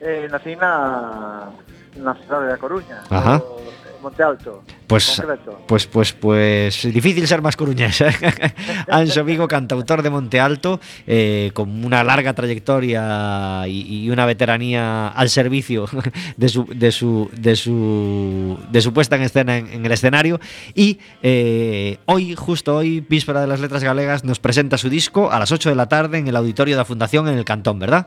Eh, 0.00 0.26
nací 0.28 0.56
na, 0.56 1.52
na 1.96 2.12
cidade 2.18 2.48
da 2.48 2.58
Coruña. 2.58 3.06
Ajá. 3.08 3.38
en 3.38 3.85
Monte 4.02 4.22
Alto. 4.22 4.62
Pues, 4.86 5.22
pues, 5.66 5.86
pues, 5.86 6.12
pues, 6.12 6.82
difícil 6.92 7.26
ser 7.26 7.42
más 7.42 7.56
coruñés. 7.56 8.00
¿eh? 8.00 8.10
Anso 8.88 9.24
Vigo, 9.24 9.48
cantautor 9.48 10.02
de 10.02 10.10
Monte 10.10 10.38
Alto, 10.38 10.80
eh, 11.06 11.50
con 11.54 11.84
una 11.84 12.04
larga 12.04 12.34
trayectoria 12.34 13.66
y, 13.66 14.04
y 14.04 14.10
una 14.10 14.26
veteranía 14.26 15.08
al 15.08 15.28
servicio 15.28 15.86
de 16.36 16.48
su, 16.48 16.66
de 16.66 16.92
su, 16.92 17.30
de 17.32 17.56
su, 17.56 18.58
de 18.70 18.80
su 18.80 18.92
puesta 18.92 19.16
en 19.16 19.22
escena 19.22 19.56
en, 19.56 19.66
en 19.68 19.86
el 19.86 19.92
escenario. 19.92 20.40
Y 20.74 21.00
eh, 21.22 21.98
hoy, 22.06 22.34
justo 22.34 22.76
hoy, 22.76 23.00
víspera 23.00 23.40
de 23.40 23.46
las 23.48 23.60
letras 23.60 23.82
galegas, 23.82 24.24
nos 24.24 24.38
presenta 24.38 24.78
su 24.78 24.88
disco 24.88 25.32
a 25.32 25.38
las 25.38 25.50
8 25.50 25.70
de 25.70 25.74
la 25.74 25.88
tarde 25.88 26.18
en 26.18 26.28
el 26.28 26.36
auditorio 26.36 26.74
de 26.74 26.78
la 26.78 26.84
Fundación 26.84 27.28
en 27.28 27.38
el 27.38 27.44
Cantón, 27.44 27.78
¿verdad? 27.78 28.06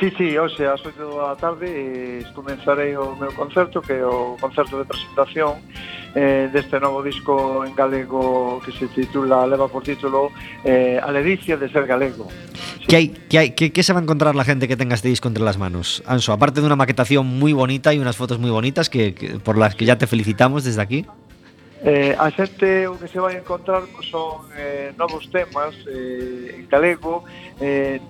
Sí, 0.00 0.10
sí, 0.18 0.36
hoxe 0.36 0.66
ás 0.66 0.82
8 0.82 0.98
da 0.98 1.38
tarde 1.38 1.70
eh, 1.70 2.26
comenzarei 2.34 2.98
o 2.98 3.14
meu 3.14 3.30
concerto 3.30 3.78
que 3.78 3.94
é 3.94 4.04
o 4.04 4.34
concerto 4.42 4.74
de 4.82 4.84
presentación 4.84 5.62
eh, 6.18 6.50
deste 6.50 6.82
novo 6.82 6.98
disco 6.98 7.62
en 7.62 7.78
galego 7.78 8.58
que 8.66 8.74
se 8.74 8.90
titula 8.90 9.46
leva 9.46 9.70
por 9.70 9.86
título 9.86 10.34
eh, 10.66 10.98
A 10.98 11.14
ledicia 11.14 11.56
de 11.56 11.70
ser 11.70 11.86
galego. 11.86 12.26
Que, 12.90 12.96
hai, 12.96 13.06
que, 13.30 13.38
hai, 13.38 13.48
que, 13.54 13.70
que 13.70 13.82
se 13.86 13.94
va 13.94 14.00
a 14.00 14.02
encontrar 14.02 14.34
la 14.34 14.42
gente 14.42 14.66
que 14.66 14.76
tenga 14.76 14.98
este 14.98 15.08
disco 15.08 15.28
entre 15.30 15.46
las 15.46 15.58
manos? 15.58 16.02
Anso, 16.06 16.34
aparte 16.34 16.60
de 16.60 16.66
una 16.66 16.76
maquetación 16.76 17.26
muy 17.26 17.52
bonita 17.52 17.94
y 17.94 17.98
unas 18.02 18.16
fotos 18.18 18.38
muy 18.38 18.50
bonitas 18.50 18.90
que, 18.90 19.14
que 19.14 19.38
por 19.38 19.56
las 19.56 19.74
que 19.78 19.86
ya 19.86 19.96
te 19.96 20.06
felicitamos 20.06 20.64
desde 20.64 20.82
aquí. 20.82 21.06
Eh, 21.84 22.16
a 22.18 22.30
xente 22.30 22.88
o 22.88 22.96
que 22.96 23.08
se 23.12 23.20
vai 23.20 23.36
encontrar 23.36 23.84
pois, 23.92 24.08
son 24.08 24.40
eh, 24.56 24.96
novos 24.96 25.28
temas 25.28 25.76
eh, 25.84 26.56
en 26.56 26.64
galego, 26.64 27.28
eh, 27.60 28.00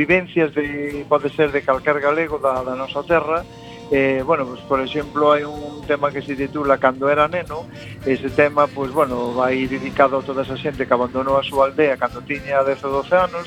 vivencias 0.00 0.48
de, 0.56 1.04
pode 1.04 1.28
ser 1.36 1.52
de 1.52 1.60
calcar 1.60 2.00
galego 2.00 2.40
da, 2.40 2.64
da 2.64 2.72
nosa 2.72 3.04
terra, 3.04 3.44
Eh, 3.90 4.22
bueno, 4.24 4.44
pues, 4.44 4.60
por 4.68 4.80
exemplo, 4.80 5.32
hai 5.32 5.48
un 5.48 5.80
tema 5.88 6.12
que 6.12 6.20
se 6.20 6.36
titula 6.36 6.76
Cando 6.76 7.08
era 7.08 7.24
neno, 7.24 7.64
ese 8.04 8.28
tema, 8.28 8.68
pois, 8.68 8.92
pues, 8.92 9.08
bueno, 9.08 9.32
vai 9.32 9.64
dedicado 9.64 10.20
a 10.20 10.22
toda 10.22 10.44
esa 10.44 10.60
xente 10.60 10.84
que 10.84 10.92
abandonou 10.92 11.40
a 11.40 11.42
súa 11.42 11.72
aldea 11.72 11.96
cando 11.96 12.20
tiña 12.20 12.60
10 12.60 12.84
ou 12.84 13.00
12 13.00 13.16
anos, 13.16 13.46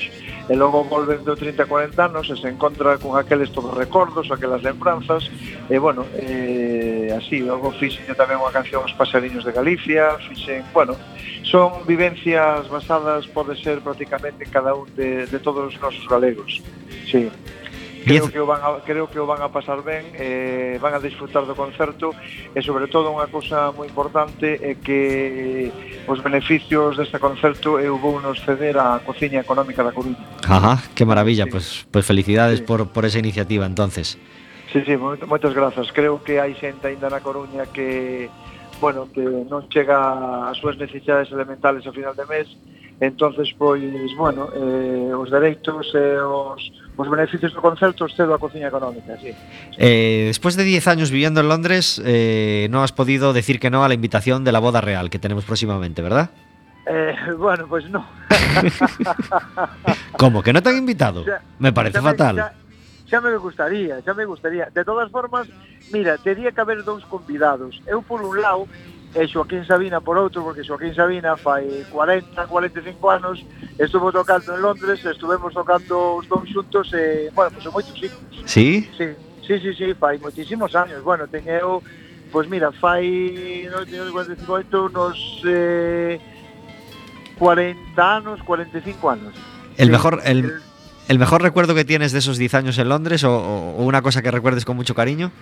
e 0.50 0.54
logo 0.58 0.82
volve 0.82 1.22
do 1.22 1.38
30 1.38 1.62
a 1.62 1.70
40 1.70 1.94
anos 1.94 2.26
e 2.26 2.34
se 2.34 2.50
encontra 2.50 2.98
con 2.98 3.14
aqueles 3.14 3.54
todos 3.54 3.70
recordos, 3.78 4.34
aquelas 4.34 4.66
lembranzas, 4.66 5.30
e, 5.70 5.78
bueno, 5.78 6.02
eh, 6.18 7.14
así, 7.14 7.38
logo 7.38 7.70
fixen 7.78 8.10
tamén 8.18 8.42
unha 8.42 8.50
canción 8.50 8.82
Os 8.82 8.98
pasariños 8.98 9.46
de 9.46 9.54
Galicia, 9.54 10.18
fixen, 10.26 10.66
bueno, 10.74 10.98
son 11.46 11.86
vivencias 11.86 12.66
basadas, 12.66 13.30
pode 13.30 13.54
ser 13.62 13.78
prácticamente 13.78 14.42
en 14.42 14.50
cada 14.50 14.74
un 14.74 14.90
de, 14.98 15.30
de 15.30 15.38
todos 15.38 15.70
os 15.70 15.78
nosos 15.78 16.02
galegos, 16.10 16.58
sí 17.06 17.30
creo 18.04 18.30
que 18.30 18.40
o 18.40 18.46
van 18.46 18.60
a, 18.62 18.80
creo 18.84 19.08
que 19.08 19.18
o 19.18 19.26
van 19.26 19.42
a 19.42 19.48
pasar 19.48 19.82
ben, 19.82 20.04
eh, 20.14 20.78
van 20.80 20.94
a 20.94 21.00
disfrutar 21.00 21.46
do 21.46 21.54
concerto 21.54 22.14
e 22.54 22.60
sobre 22.62 22.86
todo 22.86 23.10
unha 23.10 23.26
cousa 23.30 23.72
moi 23.72 23.88
importante 23.88 24.58
é 24.60 24.76
que 24.78 25.72
os 26.06 26.18
beneficios 26.20 26.98
deste 26.98 27.18
concerto 27.18 27.78
eu 27.78 27.96
vou 27.98 28.20
nos 28.20 28.42
ceder 28.42 28.78
á 28.78 29.00
cociña 29.02 29.40
económica 29.40 29.82
da 29.82 29.92
Coruña. 29.94 30.18
Ajá, 30.44 30.82
que 30.94 31.04
maravilla, 31.04 31.46
sí. 31.46 31.50
pois 31.50 31.66
pues, 31.86 32.02
pues 32.02 32.04
felicidades 32.06 32.60
sí. 32.60 32.66
por, 32.66 32.90
por 32.90 33.04
esa 33.04 33.18
iniciativa 33.18 33.66
entonces. 33.66 34.18
Sí, 34.72 34.80
sí, 34.86 34.96
moitas 34.96 35.52
grazas. 35.52 35.92
Creo 35.92 36.24
que 36.24 36.40
hai 36.40 36.56
xente 36.56 36.88
aínda 36.88 37.12
na 37.12 37.20
Coruña 37.20 37.68
que 37.68 38.32
bueno, 38.82 39.06
que 39.14 39.22
non 39.22 39.70
chega 39.70 40.50
ás 40.50 40.58
súas 40.58 40.74
necesidades 40.74 41.30
elementales 41.30 41.86
a 41.86 41.94
final 41.94 42.18
de 42.18 42.26
mes 42.26 42.48
entonces 43.02 43.50
pois, 43.58 43.82
bueno, 44.16 44.48
eh, 44.54 45.10
os 45.10 45.26
dereitos 45.26 45.90
e 45.90 45.98
eh, 45.98 46.22
os, 46.22 46.62
os 46.94 47.08
beneficios 47.10 47.50
do 47.50 47.58
concerto 47.58 48.06
cedo 48.06 48.30
a 48.30 48.38
cociña 48.38 48.70
económica, 48.70 49.18
sí. 49.18 49.34
Eh, 49.74 50.30
despois 50.30 50.54
de 50.54 50.62
10 50.62 50.86
años 50.86 51.10
viviendo 51.10 51.42
en 51.42 51.50
Londres, 51.50 51.98
eh, 52.06 52.70
non 52.70 52.86
has 52.86 52.94
podido 52.94 53.34
decir 53.34 53.58
que 53.58 53.74
no 53.74 53.82
a 53.82 53.90
la 53.90 53.98
invitación 53.98 54.46
de 54.46 54.54
la 54.54 54.62
boda 54.62 54.78
real 54.78 55.10
que 55.10 55.18
tenemos 55.18 55.42
próximamente, 55.42 55.98
¿verdad? 55.98 56.30
Eh, 56.86 57.14
bueno, 57.38 57.66
pues 57.66 57.90
no. 57.90 58.06
¿Cómo? 60.16 60.42
¿Que 60.42 60.52
no 60.52 60.62
te 60.62 60.70
han 60.70 60.78
invitado? 60.78 61.24
Xa, 61.26 61.42
me 61.58 61.72
parece 61.74 61.98
ya 61.98 62.02
fatal. 62.02 62.36
Xa, 62.38 62.54
ya, 63.10 63.20
me 63.20 63.36
gustaría, 63.36 63.98
ya 63.98 64.14
me 64.14 64.24
gustaría. 64.24 64.70
De 64.70 64.84
todas 64.84 65.10
formas, 65.10 65.50
mira, 65.92 66.18
tería 66.18 66.50
que 66.54 66.60
haber 66.60 66.82
dous 66.86 67.02
convidados. 67.10 67.82
Eu, 67.86 68.02
por 68.02 68.22
un 68.22 68.38
lado, 68.38 68.66
e 69.14 69.28
Xoaquín 69.28 69.64
Sabina 69.66 70.00
por 70.00 70.16
outro, 70.16 70.42
porque 70.42 70.64
Xoaquín 70.64 70.94
Sabina 70.94 71.36
fai 71.36 71.84
40, 71.92 72.46
45 72.46 73.10
anos 73.10 73.44
estuvo 73.78 74.10
tocando 74.10 74.54
en 74.54 74.62
Londres, 74.62 75.04
estuvemos 75.04 75.52
tocando 75.52 76.16
os 76.16 76.28
dous 76.28 76.48
xuntos 76.48 76.88
e, 76.96 77.28
bueno, 77.36 77.52
pois 77.52 77.68
pues, 77.68 77.74
moitos 77.74 77.92
ciclos. 77.92 78.24
¿Sí? 78.48 78.88
Sí, 78.96 79.12
sí, 79.44 79.54
sí, 79.60 79.70
sí, 79.76 79.86
fai 79.94 80.16
moitísimos 80.16 80.72
años. 80.74 81.04
Bueno, 81.04 81.28
eu, 81.44 81.84
pois 82.32 82.48
mira, 82.48 82.72
fai 82.72 83.68
no, 83.68 83.84
teño 83.84 84.08
48 84.08 84.88
nos 84.88 85.20
eh, 85.44 86.16
40 87.36 88.16
anos, 88.16 88.40
45 88.48 89.10
anos. 89.10 89.34
El 89.76 89.86
Sí, 89.86 89.92
mejor, 89.92 90.20
el, 90.24 90.56
el 91.08 91.18
mejor 91.18 91.42
recuerdo 91.42 91.74
que 91.74 91.84
tienes 91.84 92.12
de 92.12 92.20
esos 92.20 92.38
10 92.38 92.54
años 92.54 92.78
en 92.78 92.88
Londres 92.88 93.24
o 93.24 93.76
una 93.76 94.00
cosa 94.00 94.22
que 94.22 94.30
recuerdes 94.30 94.64
con 94.64 94.76
mucho 94.76 94.94
cariño. 94.94 95.32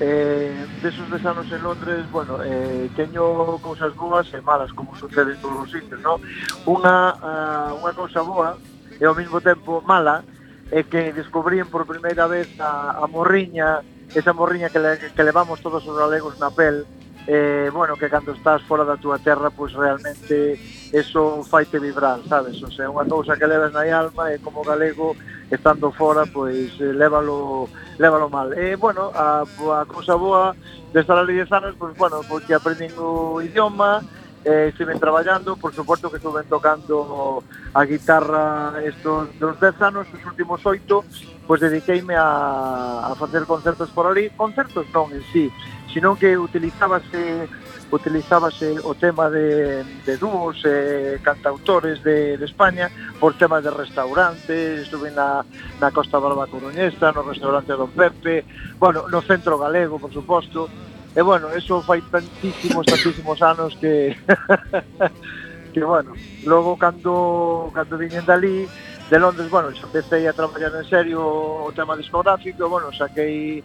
Eh, 0.00 0.66
desos 0.82 1.10
des 1.10 1.24
anos 1.26 1.44
en 1.52 1.62
Londres, 1.62 2.10
bueno, 2.10 2.42
eh, 2.42 2.88
teño 2.96 3.60
cousas 3.60 3.94
boas 3.94 4.32
e 4.32 4.40
malas, 4.40 4.72
como 4.72 4.96
sucede 4.96 5.36
en 5.36 5.40
todos 5.44 5.68
os 5.68 5.70
sitios, 5.70 6.00
no? 6.00 6.16
Unha, 6.64 7.20
uh, 7.20 7.76
unha 7.76 7.92
cousa 7.92 8.24
boa 8.24 8.56
e 8.96 9.04
ao 9.04 9.12
mesmo 9.12 9.44
tempo 9.44 9.84
mala 9.84 10.24
é 10.72 10.80
que 10.80 11.12
descubrín 11.12 11.68
por 11.68 11.84
primeira 11.84 12.24
vez 12.24 12.48
a, 12.56 12.96
a 12.96 13.04
morriña, 13.12 13.84
esa 14.16 14.32
morriña 14.32 14.72
que, 14.72 14.80
le, 14.80 14.96
que 14.96 15.20
levamos 15.20 15.60
todos 15.60 15.84
os 15.84 15.92
galegos 15.92 16.40
na 16.40 16.48
pel, 16.48 16.88
eh, 17.26 17.70
bueno, 17.72 17.96
que 17.96 18.08
cando 18.08 18.32
estás 18.32 18.62
fora 18.62 18.84
da 18.84 18.96
túa 18.96 19.18
terra, 19.18 19.50
pois 19.50 19.72
realmente 19.72 20.58
eso 20.92 21.44
faite 21.44 21.78
vibrar, 21.78 22.20
sabes? 22.28 22.62
O 22.62 22.70
sea, 22.70 22.90
unha 22.90 23.06
cousa 23.06 23.36
que 23.36 23.46
levas 23.46 23.72
na 23.72 23.84
alma 23.86 24.32
e 24.32 24.40
como 24.40 24.64
galego 24.64 25.14
estando 25.50 25.90
fora, 25.92 26.24
pois 26.26 26.74
eh, 26.80 26.92
lévalo, 26.94 27.68
lévalo 27.98 28.30
mal. 28.30 28.52
E, 28.56 28.74
bueno, 28.76 29.12
a, 29.14 29.44
a 29.44 29.84
cousa 29.86 30.16
boa 30.16 30.56
de 30.92 31.00
estar 31.00 31.18
ali 31.18 31.34
10 31.38 31.52
anos, 31.52 31.72
pois, 31.78 31.96
bueno, 31.96 32.22
porque 32.26 32.54
aprendín 32.54 32.94
o 32.98 33.38
idioma, 33.42 34.02
eh, 34.44 34.68
estiven 34.72 34.98
traballando, 34.98 35.56
por 35.56 35.74
suposto 35.74 36.10
que 36.10 36.16
estuven 36.16 36.46
tocando 36.48 37.42
a 37.74 37.84
guitarra 37.84 38.72
estos 38.84 39.28
dos 39.38 39.60
10 39.60 39.82
anos, 39.82 40.06
os 40.12 40.22
últimos 40.24 40.64
oito, 40.64 41.04
pois 41.46 41.60
dediqueime 41.60 42.14
a, 42.16 43.10
a 43.10 43.14
facer 43.14 43.44
concertos 43.44 43.90
por 43.90 44.06
ali, 44.06 44.30
concertos 44.34 44.86
non 44.94 45.12
en 45.12 45.22
sí, 45.34 45.52
sino 45.92 46.16
que 46.16 46.38
utilizábase 46.38 47.48
utilizábase 47.90 48.78
o 48.84 48.94
tema 48.94 49.28
de, 49.30 49.82
de 50.06 50.16
dúos 50.16 50.62
e 50.62 51.18
eh, 51.18 51.18
cantautores 51.22 52.02
de, 52.06 52.38
de 52.38 52.44
España 52.46 52.86
por 53.18 53.34
temas 53.34 53.64
de 53.64 53.70
restaurantes, 53.70 54.86
estuve 54.86 55.10
na, 55.10 55.42
na 55.82 55.90
Costa 55.90 56.22
Brava 56.22 56.46
Coruñesa, 56.46 57.10
no 57.10 57.26
restaurante 57.26 57.74
Don 57.74 57.90
Pepe, 57.90 58.46
bueno, 58.78 59.10
no 59.10 59.20
centro 59.26 59.58
galego, 59.58 59.98
por 59.98 60.14
suposto, 60.14 60.70
e 61.10 61.20
bueno, 61.22 61.50
eso 61.50 61.82
fai 61.82 61.98
tantísimos, 62.06 62.86
tantísimos 62.86 63.42
anos 63.42 63.74
que... 63.82 64.14
que 65.74 65.82
bueno, 65.82 66.14
logo 66.46 66.78
cando, 66.78 67.70
cando 67.74 67.98
viñen 67.98 68.26
dali, 68.26 68.66
de 69.10 69.18
Londres, 69.18 69.50
bueno, 69.50 69.74
xa 69.74 69.90
empecé 69.90 70.28
a 70.28 70.32
traballar 70.32 70.70
en 70.78 70.86
serio 70.86 71.18
o 71.18 71.70
tema 71.74 71.98
discográfico, 71.98 72.70
bueno, 72.70 72.94
saquei 72.94 73.58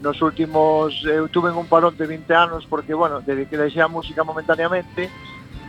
nos 0.00 0.20
últimos 0.22 1.02
eu 1.04 1.28
tuve 1.28 1.50
un 1.50 1.66
parón 1.66 1.96
de 1.96 2.06
20 2.06 2.32
anos 2.32 2.66
porque 2.66 2.94
bueno, 2.94 3.20
dediquei 3.20 3.58
deixei 3.58 3.82
a 3.82 3.88
música 3.88 4.22
momentaneamente 4.22 5.10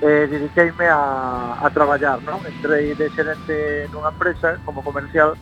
eh, 0.01 0.27
dediqueime 0.29 0.87
a, 0.87 1.57
a 1.59 1.67
traballar 1.69 2.21
non? 2.21 2.39
entrei 2.45 2.93
de 2.93 3.09
xerente 3.09 3.89
nunha 3.89 4.13
empresa 4.13 4.61
como 4.65 4.85
comercial 4.85 5.33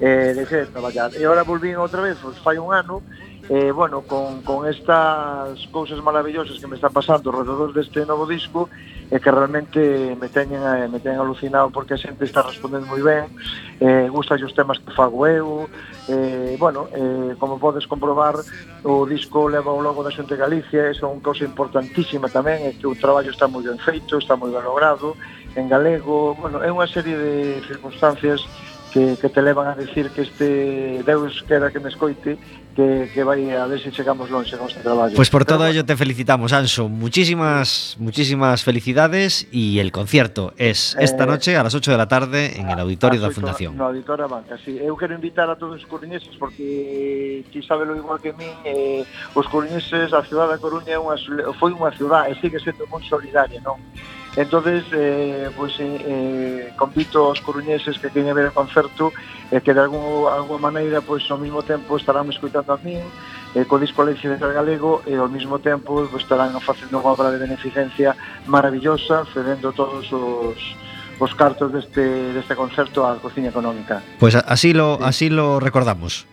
eh, 0.00 0.32
deixei 0.32 0.64
de 0.64 0.72
traballar 0.72 1.12
e 1.12 1.24
agora 1.24 1.44
volvín 1.44 1.76
outra 1.76 2.00
vez, 2.00 2.16
pues, 2.18 2.38
fai 2.40 2.56
un 2.56 2.72
ano 2.72 3.04
eh, 3.50 3.72
bueno, 3.72 4.02
con, 4.02 4.42
con 4.42 4.68
estas 4.68 5.66
cousas 5.72 6.00
maravillosas 6.04 6.60
que 6.60 6.68
me 6.68 6.76
están 6.76 6.92
pasando 6.92 7.30
alrededor 7.30 7.74
deste 7.74 8.06
novo 8.06 8.24
disco 8.24 8.70
e 9.10 9.16
eh, 9.16 9.18
que 9.18 9.26
realmente 9.26 10.14
me 10.14 10.30
teñen, 10.30 10.62
eh, 10.62 10.86
me 10.86 11.02
teñen 11.02 11.18
alucinado 11.18 11.66
porque 11.74 11.94
a 11.94 11.98
xente 11.98 12.22
está 12.30 12.46
respondendo 12.46 12.86
moi 12.86 13.02
ben 13.02 13.26
eh, 13.82 14.06
gusta 14.06 14.38
os 14.38 14.54
temas 14.54 14.78
que 14.78 14.94
fago 14.94 15.26
eu 15.26 15.66
eh, 16.06 16.54
bueno, 16.62 16.86
eh, 16.94 17.34
como 17.42 17.58
podes 17.58 17.90
comprobar 17.90 18.38
o 18.86 19.02
disco 19.02 19.50
leva 19.50 19.74
o 19.74 19.82
logo 19.82 20.06
da 20.06 20.14
xente 20.14 20.38
Galicia 20.38 20.86
e 20.86 20.94
son 20.94 21.18
cousa 21.18 21.42
importantísima 21.42 22.30
tamén 22.30 22.62
é 22.62 22.70
que 22.78 22.86
o 22.86 22.94
traballo 22.94 23.34
está 23.34 23.50
moi 23.50 23.66
ben 23.66 23.82
feito 23.82 24.22
está 24.22 24.38
moi 24.38 24.54
ben 24.54 24.62
logrado 24.62 25.18
en 25.58 25.66
galego 25.66 26.38
bueno, 26.38 26.62
é 26.62 26.70
unha 26.70 26.86
serie 26.86 27.18
de 27.18 27.66
circunstancias 27.66 28.46
que, 28.92 29.16
que 29.20 29.28
te 29.28 29.42
levan 29.42 29.68
a 29.68 29.74
decir 29.74 30.10
que 30.10 30.22
este 30.22 31.02
Deus 31.04 31.44
queda 31.46 31.70
que 31.70 31.80
me 31.80 31.88
escoite 31.88 32.38
que, 32.74 33.10
que 33.12 33.24
vai 33.24 33.50
a 33.50 33.66
ver 33.66 33.78
se 33.80 33.90
si 33.90 33.96
chegamos 33.96 34.30
longe 34.30 34.56
con 34.56 34.68
este 34.68 34.80
traballo. 34.80 35.14
Pois 35.16 35.28
pues 35.28 35.30
por 35.30 35.44
todo 35.44 35.66
ello 35.66 35.84
te 35.84 35.96
felicitamos, 35.96 36.52
Anso. 36.52 36.88
Muchísimas, 36.88 37.96
muchísimas 37.98 38.62
felicidades 38.62 39.46
y 39.50 39.78
el 39.80 39.92
concierto 39.92 40.54
es 40.56 40.94
eh, 40.94 41.04
esta 41.04 41.24
eh, 41.24 41.26
noche 41.26 41.56
a 41.56 41.62
las 41.62 41.74
8 41.74 41.90
de 41.90 41.98
la 41.98 42.08
tarde 42.08 42.58
en 42.58 42.70
el 42.70 42.78
auditorio 42.78 43.20
da 43.20 43.30
Fundación. 43.30 43.76
No, 43.76 43.86
auditorio 43.86 44.28
banca, 44.28 44.56
sí. 44.64 44.78
Eu 44.78 44.96
quero 44.96 45.14
invitar 45.14 45.50
a 45.50 45.56
todos 45.56 45.82
os 45.82 45.86
coruñeses 45.86 46.34
porque 46.38 47.44
ti 47.50 47.62
sabelo 47.62 47.96
igual 47.96 48.20
que 48.20 48.32
min 48.32 48.54
eh, 48.64 49.04
os 49.34 49.46
coruñeses, 49.46 50.12
a 50.12 50.22
cidade 50.22 50.54
da 50.54 50.58
Coruña 50.58 50.98
unha, 51.02 51.18
foi 51.58 51.74
unha 51.74 51.90
cidade 51.92 52.32
e 52.32 52.34
sigue 52.38 52.58
sendo 52.62 52.86
moi 52.86 53.02
solidaria, 53.02 53.60
non? 53.60 53.78
entonces 54.36 54.84
eh, 54.92 55.50
pois 55.56 55.74
pues, 55.74 55.80
eh, 55.80 56.04
eh, 56.06 56.72
convito 56.76 57.26
aos 57.26 57.40
coruñeses 57.40 57.98
que 57.98 58.10
queñen 58.10 58.34
ver 58.34 58.50
o 58.50 58.54
concerto 58.54 59.10
e 59.50 59.58
eh, 59.58 59.60
que 59.60 59.74
de 59.74 59.80
algún, 59.82 60.30
alguma 60.30 60.70
maneira 60.70 61.02
pois 61.02 61.26
pues, 61.26 61.30
ao 61.34 61.38
mesmo 61.38 61.62
tempo 61.66 61.98
estarán 61.98 62.30
escutando 62.30 62.70
a 62.70 62.78
min 62.78 63.02
eh, 63.58 63.66
co 63.66 63.82
disco 63.82 64.06
Leite 64.06 64.30
de 64.30 64.38
Galego 64.38 65.02
e 65.02 65.18
ao 65.18 65.26
mesmo 65.26 65.58
tempo 65.58 65.98
pois, 65.98 66.08
pues, 66.14 66.22
estarán 66.22 66.54
facendo 66.62 67.02
unha 67.02 67.10
obra 67.10 67.34
de 67.34 67.42
beneficencia 67.42 68.14
maravillosa 68.46 69.26
cedendo 69.34 69.74
todos 69.74 70.06
os 70.14 70.58
os 71.20 71.34
cartos 71.36 71.68
deste, 71.68 72.32
deste 72.32 72.56
concerto 72.56 73.04
á 73.04 73.20
cociña 73.20 73.52
económica. 73.52 74.00
Pois 74.16 74.32
así 74.34 74.72
lo, 74.72 74.96
así 75.04 75.28
lo 75.28 75.60
recordamos. 75.60 76.24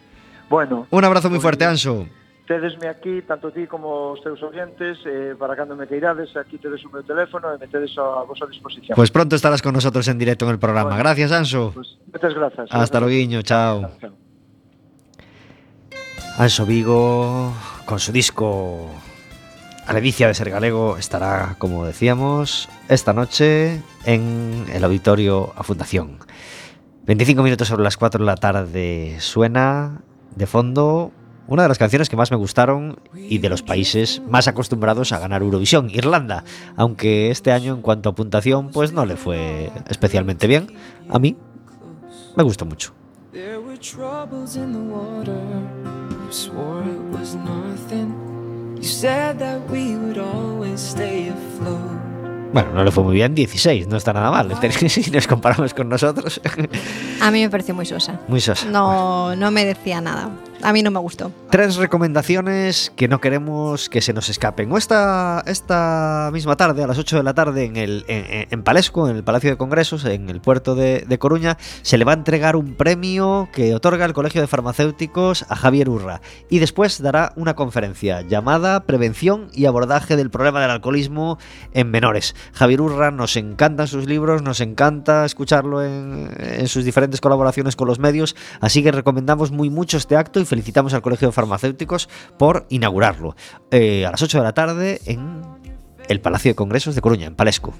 Bueno. 0.48 0.88
Un 0.90 1.04
abrazo 1.04 1.28
moi 1.28 1.44
fuerte, 1.44 1.68
Anso. 1.68 2.08
Tedesme 2.48 2.88
aquí, 2.88 3.22
tanto 3.22 3.52
ti 3.52 3.68
como 3.68 4.16
os 4.16 4.22
teus 4.24 4.42
oyentes, 4.42 4.98
eh, 5.06 5.36
para 5.38 5.56
cando 5.56 5.76
me 5.76 5.86
queirades, 5.86 6.32
aquí 6.40 6.58
tedes 6.58 6.82
o 6.86 6.90
meu 6.90 7.04
teléfono 7.04 7.52
e 7.52 7.60
me 7.60 7.68
tedes 7.68 7.94
a 8.00 8.24
vosa 8.24 8.48
disposición. 8.48 8.96
Pues 8.96 9.12
pronto 9.12 9.36
estarás 9.36 9.62
con 9.62 9.76
nosotros 9.76 10.08
en 10.08 10.18
directo 10.18 10.48
en 10.48 10.56
el 10.56 10.60
programa. 10.60 10.96
Bueno. 10.96 11.04
Gracias, 11.04 11.36
Anso. 11.36 11.76
Pues, 11.76 12.00
moitas 12.08 12.34
grazas. 12.34 12.66
Hasta 12.72 12.98
luego, 13.04 13.42
chao. 13.44 13.92
Chao. 14.00 14.16
Anso 16.40 16.66
Vigo, 16.66 17.52
con 17.86 18.00
su 18.00 18.12
disco 18.12 18.90
A 19.88 19.94
la 19.94 20.02
de 20.02 20.34
ser 20.34 20.50
galego, 20.50 20.98
estará, 20.98 21.56
como 21.60 21.86
decíamos, 21.86 22.68
esta 22.90 23.14
noche 23.14 23.82
en 24.04 24.66
el 24.74 24.84
auditorio 24.84 25.54
a 25.56 25.64
Fundación. 25.64 26.20
25 27.06 27.42
minutos 27.42 27.70
sobre 27.70 27.84
las 27.84 27.96
4 27.96 28.20
de 28.20 28.26
la 28.26 28.36
tarde 28.36 29.16
suena 29.22 30.02
de 30.36 30.46
fondo 30.46 31.14
una 31.48 31.64
de 31.64 31.70
las 31.70 31.78
canciones 31.78 32.10
que 32.10 32.16
más 32.18 32.30
me 32.32 32.38
gustaron 32.38 33.00
y 33.16 33.38
de 33.40 33.50
los 33.50 33.62
países 33.64 34.22
más 34.30 34.48
acostumbrados 34.48 35.12
a 35.12 35.20
ganar 35.20 35.42
Eurovisión, 35.42 35.90
Irlanda, 35.90 36.44
aunque 36.76 37.32
este 37.32 37.52
año 37.52 37.74
en 37.74 37.82
cuanto 37.82 38.10
a 38.10 38.16
puntuación 38.16 38.70
pues 38.70 38.92
no 38.94 39.06
le 39.06 39.16
fue 39.16 39.72
especialmente 39.90 40.48
bien. 40.48 40.68
A 41.10 41.20
mí 41.20 41.36
me 42.36 42.44
gustó 42.44 42.66
mucho. 42.66 42.94
There 43.32 43.58
were 43.60 43.78
troubles 43.78 44.56
in 44.56 44.74
the 44.74 44.80
water. 44.80 45.36
You 46.26 46.32
swore 46.32 46.84
it 46.86 47.18
was 47.18 47.36
nothing. 47.36 48.14
You 48.78 48.84
said 48.84 49.38
that 49.40 49.60
we 49.72 49.96
would 49.96 50.18
always 50.18 50.80
stay 50.82 51.30
afloat. 51.30 51.98
Bueno, 52.54 52.72
no 52.74 52.84
le 52.84 52.92
fue 52.92 53.04
muy 53.04 53.14
bien, 53.14 53.36
16, 53.36 53.88
no 53.88 53.98
está 53.98 54.14
nada 54.14 54.32
mal. 54.32 54.50
Si 54.90 55.12
nos 55.12 55.28
comparamos 55.28 55.74
con 55.74 55.90
nosotros, 55.90 56.40
A 57.22 57.30
mí 57.30 57.42
me 57.42 57.50
pareció 57.50 57.76
muy 57.76 57.86
sosa. 57.86 58.20
muy 58.28 58.40
sosa. 58.40 58.68
No, 58.70 59.36
no 59.36 59.52
me 59.52 59.66
decía 59.66 60.00
nada. 60.02 60.30
A 60.64 60.74
mí 60.74 60.82
no 60.82 60.92
me 60.92 61.00
gustó. 61.00 61.32
Tres 61.52 61.76
recomendaciones 61.76 62.92
que 62.96 63.08
no 63.08 63.22
queremos 63.22 63.90
que 63.90 64.02
se 64.02 64.12
nos 64.12 64.28
escapen. 64.30 64.76
Esta, 64.76 65.44
esta 65.46 66.30
misma 66.34 66.58
tarde, 66.58 66.84
a 66.84 66.88
las 66.88 66.98
8 66.98 67.18
de 67.18 67.24
la 67.24 67.34
tarde, 67.34 67.66
en, 67.66 67.78
el, 67.78 68.04
en, 68.08 68.64
Palesco, 68.64 69.08
en 69.08 69.16
el 69.16 69.24
Palacio 69.24 69.52
de 69.52 69.58
Congresos, 69.58 70.04
en 70.06 70.30
el 70.30 70.42
puerto 70.42 70.76
de, 70.76 71.18
Coruña, 71.20 71.58
se 71.84 71.98
le 71.98 72.06
va 72.06 72.12
a 72.12 72.16
entregar 72.16 72.56
un 72.56 72.74
premio 72.74 73.50
que 73.54 73.76
otorga 73.76 74.06
el 74.06 74.14
Colegio 74.14 74.42
de 74.42 74.48
Farmacéuticos 74.48 75.46
a 75.48 75.56
Javier 75.56 75.90
Urra. 75.90 76.22
Y 76.50 76.60
después 76.60 77.02
dará 77.02 77.34
una 77.36 77.56
conferencia 77.56 78.22
llamada 78.22 78.84
Prevención 78.84 79.50
y 79.54 79.66
abordaje 79.66 80.16
del 80.16 80.32
problema 80.32 80.60
del 80.60 80.72
alcoholismo 80.72 81.38
en 81.74 81.92
menores. 81.92 82.36
Javier 82.54 82.82
Urra 82.82 83.12
nos 83.12 83.38
encantan 83.38 83.88
sus 83.88 84.08
libros, 84.08 84.42
nos 84.42 84.60
encanta 84.60 85.24
escucharlo 85.24 85.84
en, 85.84 86.68
sus 86.68 86.84
diferentes 86.84 87.22
colaboraciones 87.22 87.76
con 87.76 87.88
los 87.88 88.00
medios, 88.00 88.36
así 88.60 88.84
que 88.84 88.92
recomendamos 88.92 89.52
muy 89.52 89.70
mucho 89.70 89.98
este 89.98 90.16
acto 90.16 90.40
felicitamos 90.48 90.94
al 90.94 91.02
Colegio 91.02 91.28
de 91.28 91.32
Farmacéuticos 91.32 92.10
por 92.38 92.66
inaugurarlo. 92.70 93.36
Eh, 93.72 94.06
a 94.06 94.12
las 94.12 94.22
8 94.22 94.38
de 94.40 94.44
la 94.44 94.54
tarde 94.54 95.02
en 95.06 95.42
el 96.08 96.22
Palacio 96.22 96.52
de 96.52 96.56
Congresos 96.56 96.96
de 96.96 97.02
Coruña, 97.02 97.28
en 97.28 97.36
Palesco. 97.36 97.74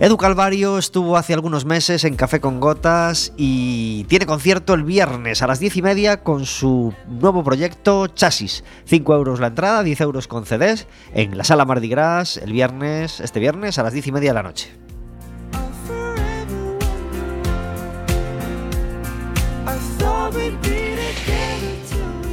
Edu 0.00 0.16
Calvario 0.16 0.78
estuvo 0.78 1.16
hace 1.16 1.34
algunos 1.34 1.64
meses 1.64 2.04
en 2.04 2.14
Café 2.14 2.38
con 2.38 2.60
Gotas 2.60 3.32
y 3.36 4.04
tiene 4.04 4.26
concierto 4.26 4.74
el 4.74 4.84
viernes 4.84 5.42
a 5.42 5.48
las 5.48 5.58
10 5.58 5.76
y 5.76 5.82
media 5.82 6.22
con 6.22 6.46
su 6.46 6.94
nuevo 7.08 7.42
proyecto 7.42 8.06
Chasis. 8.06 8.62
5 8.84 9.14
euros 9.16 9.40
la 9.40 9.48
entrada, 9.48 9.82
10 9.82 10.00
euros 10.02 10.28
con 10.28 10.46
CDs 10.46 10.86
en 11.14 11.36
la 11.36 11.42
sala 11.42 11.64
Mardi 11.64 11.88
Gras 11.88 12.36
el 12.36 12.52
viernes, 12.52 13.18
este 13.18 13.40
viernes 13.40 13.80
a 13.80 13.82
las 13.82 13.92
10 13.92 14.06
y 14.06 14.12
media 14.12 14.30
de 14.30 14.34
la 14.34 14.44
noche. 14.44 14.87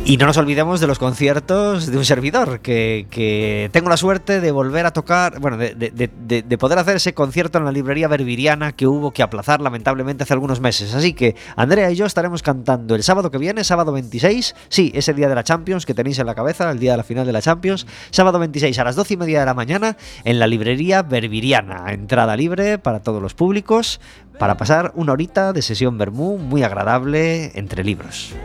Y 0.07 0.17
no 0.17 0.27
nos 0.27 0.37
olvidemos 0.37 0.79
de 0.79 0.85
los 0.85 0.99
conciertos 0.99 1.87
de 1.87 1.97
un 1.97 2.05
servidor, 2.05 2.59
que, 2.59 3.69
tengo 3.73 3.89
la 3.89 3.97
suerte 3.97 4.39
de 4.39 4.51
volver 4.51 4.85
a 4.85 4.93
tocar, 4.93 5.39
bueno, 5.39 5.57
de, 5.57 5.73
de- 5.73 5.89
de- 5.89 6.11
de- 6.27 6.43
de 6.43 6.57
poder 6.59 6.77
hacer 6.77 6.97
ese 6.97 7.15
concierto 7.15 7.57
en 7.57 7.65
la 7.65 7.71
librería 7.71 8.07
Berbiriana 8.07 8.73
que 8.73 8.85
hubo 8.85 9.09
que 9.09 9.23
aplazar 9.23 9.61
lamentablemente 9.61 10.21
hace 10.21 10.33
algunos 10.33 10.59
meses. 10.59 10.93
Así 10.93 11.13
que 11.13 11.35
Andrea 11.55 11.89
y 11.89 11.95
yo 11.95 12.05
estaremos 12.05 12.43
cantando 12.43 12.93
el 12.93 13.01
sábado 13.01 13.31
que 13.31 13.39
viene, 13.39 13.63
sábado 13.63 13.91
26, 13.93 14.55
sí, 14.69 14.91
ese 14.93 15.15
día 15.15 15.27
de 15.27 15.33
la 15.33 15.43
Champions 15.43 15.87
que 15.87 15.95
tenéis 15.95 16.19
en 16.19 16.27
la 16.27 16.35
cabeza, 16.35 16.69
el 16.69 16.77
día 16.77 16.91
de 16.91 16.97
la 16.97 17.03
final 17.03 17.25
de 17.25 17.33
la 17.33 17.41
Champions, 17.41 17.87
sábado 18.11 18.37
26 18.37 18.77
a 18.77 18.83
las 18.83 18.95
12 18.95 19.15
y 19.15 19.17
media 19.17 19.39
de 19.39 19.47
la 19.47 19.55
mañana 19.55 19.97
en 20.23 20.37
la 20.37 20.45
librería 20.45 21.01
Berbiriana. 21.01 21.91
Entrada 21.91 22.37
libre 22.37 22.77
para 22.77 22.99
todos 22.99 23.23
los 23.23 23.33
públicos, 23.33 23.99
para 24.37 24.55
pasar 24.55 24.91
una 24.93 25.13
horita 25.13 25.51
de 25.51 25.63
sesión 25.63 25.97
Bermú 25.97 26.37
muy 26.37 26.61
agradable 26.61 27.53
entre 27.55 27.83
libros. 27.83 28.35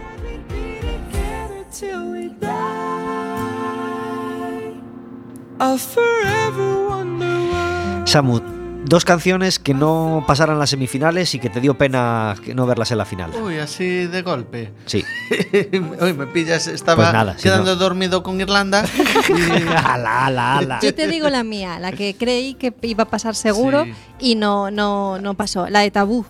Samu, 8.07 8.41
dos 8.87 9.05
canciones 9.05 9.59
que 9.59 9.75
no 9.75 10.25
pasaran 10.27 10.59
las 10.59 10.71
semifinales 10.71 11.35
y 11.35 11.39
que 11.39 11.49
te 11.51 11.61
dio 11.61 11.77
pena 11.77 12.35
que 12.45 12.55
no 12.55 12.67
verlas 12.67 12.91
en 12.91 12.99
la 12.99 13.05
final. 13.05 13.31
Uy, 13.43 13.59
así 13.59 14.07
de 14.07 14.23
golpe. 14.23 14.73
Sí. 14.87 15.05
Hoy 16.01 16.13
me 16.15 16.27
pillas, 16.27 16.67
estaba 16.67 17.03
Pues 17.05 17.13
nada, 17.13 17.37
si 17.37 17.43
quedando 17.45 17.75
no- 17.75 17.77
dormido 17.77 18.23
con 18.23 18.41
Irlanda. 18.41 18.85
y- 19.29 19.69
ala, 19.85 20.27
ala, 20.27 20.59
ala. 20.59 20.81
Yo 20.83 20.95
te 20.95 21.07
digo 21.07 21.29
la 21.29 21.45
mía, 21.45 21.79
la 21.79 21.93
que 21.93 22.17
creí 22.17 22.55
que 22.55 22.73
iba 22.83 23.05
a 23.05 23.09
pasar 23.09 23.35
seguro 23.37 23.85
Sí. 23.85 23.93
y 24.19 24.35
no, 24.37 24.71
no, 24.71 25.19
no 25.21 25.35
pasó. 25.35 25.69
La 25.69 25.81
de 25.81 25.91
Tabú. 25.91 26.25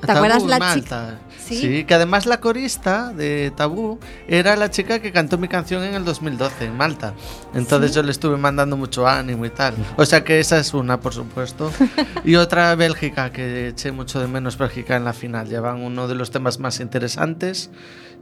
¿Te 0.00 0.06
Tabú, 0.06 0.18
acuerdas 0.20 0.44
la 0.44 0.58
Malta. 0.58 0.74
chica? 0.74 1.18
Sí. 1.48 1.60
Sí. 1.60 1.84
que 1.84 1.94
además 1.94 2.26
la 2.26 2.40
corista 2.40 3.12
de 3.12 3.52
Tabú 3.56 3.98
era 4.28 4.54
la 4.56 4.70
chica 4.70 5.00
que 5.00 5.12
cantó 5.12 5.38
mi 5.38 5.48
canción 5.48 5.82
en 5.82 5.94
el 5.94 6.04
2012 6.04 6.66
en 6.66 6.76
Malta. 6.76 7.14
Entonces 7.54 7.94
yo 7.94 8.02
le 8.02 8.10
estuve 8.10 8.36
mandando 8.36 8.76
mucho 8.76 9.06
ánimo 9.08 9.44
y 9.46 9.50
tal. 9.50 9.74
O 9.96 10.04
sea 10.04 10.24
que 10.24 10.40
esa 10.40 10.58
es 10.58 10.74
una, 10.74 11.00
por 11.00 11.14
supuesto. 11.14 11.72
y 12.24 12.34
otra 12.36 12.74
Bélgica, 12.74 13.32
que 13.32 13.68
eché 13.68 13.92
mucho 13.92 14.20
de 14.20 14.26
menos 14.28 14.58
Bélgica 14.58 14.96
en 14.96 15.04
la 15.04 15.12
final. 15.12 15.48
Llevan 15.48 15.80
uno 15.80 16.06
de 16.08 16.14
los 16.14 16.30
temas 16.30 16.58
más 16.58 16.80
interesantes 16.80 17.70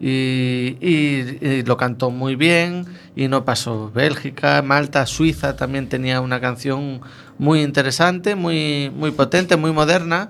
y, 0.00 0.76
y- 0.80 1.38
y 1.40 1.62
lo 1.62 1.76
cantó 1.76 2.10
muy 2.10 2.36
bien 2.36 2.86
y 3.14 3.28
no 3.28 3.44
pasó. 3.44 3.90
Bélgica, 3.94 4.62
Malta, 4.62 5.06
Suiza 5.06 5.56
también 5.56 5.88
tenía 5.88 6.20
una 6.20 6.40
canción 6.40 7.00
muy 7.38 7.62
interesante, 7.62 8.34
muy, 8.34 8.90
muy 8.94 9.10
potente, 9.10 9.56
muy 9.56 9.72
moderna 9.72 10.28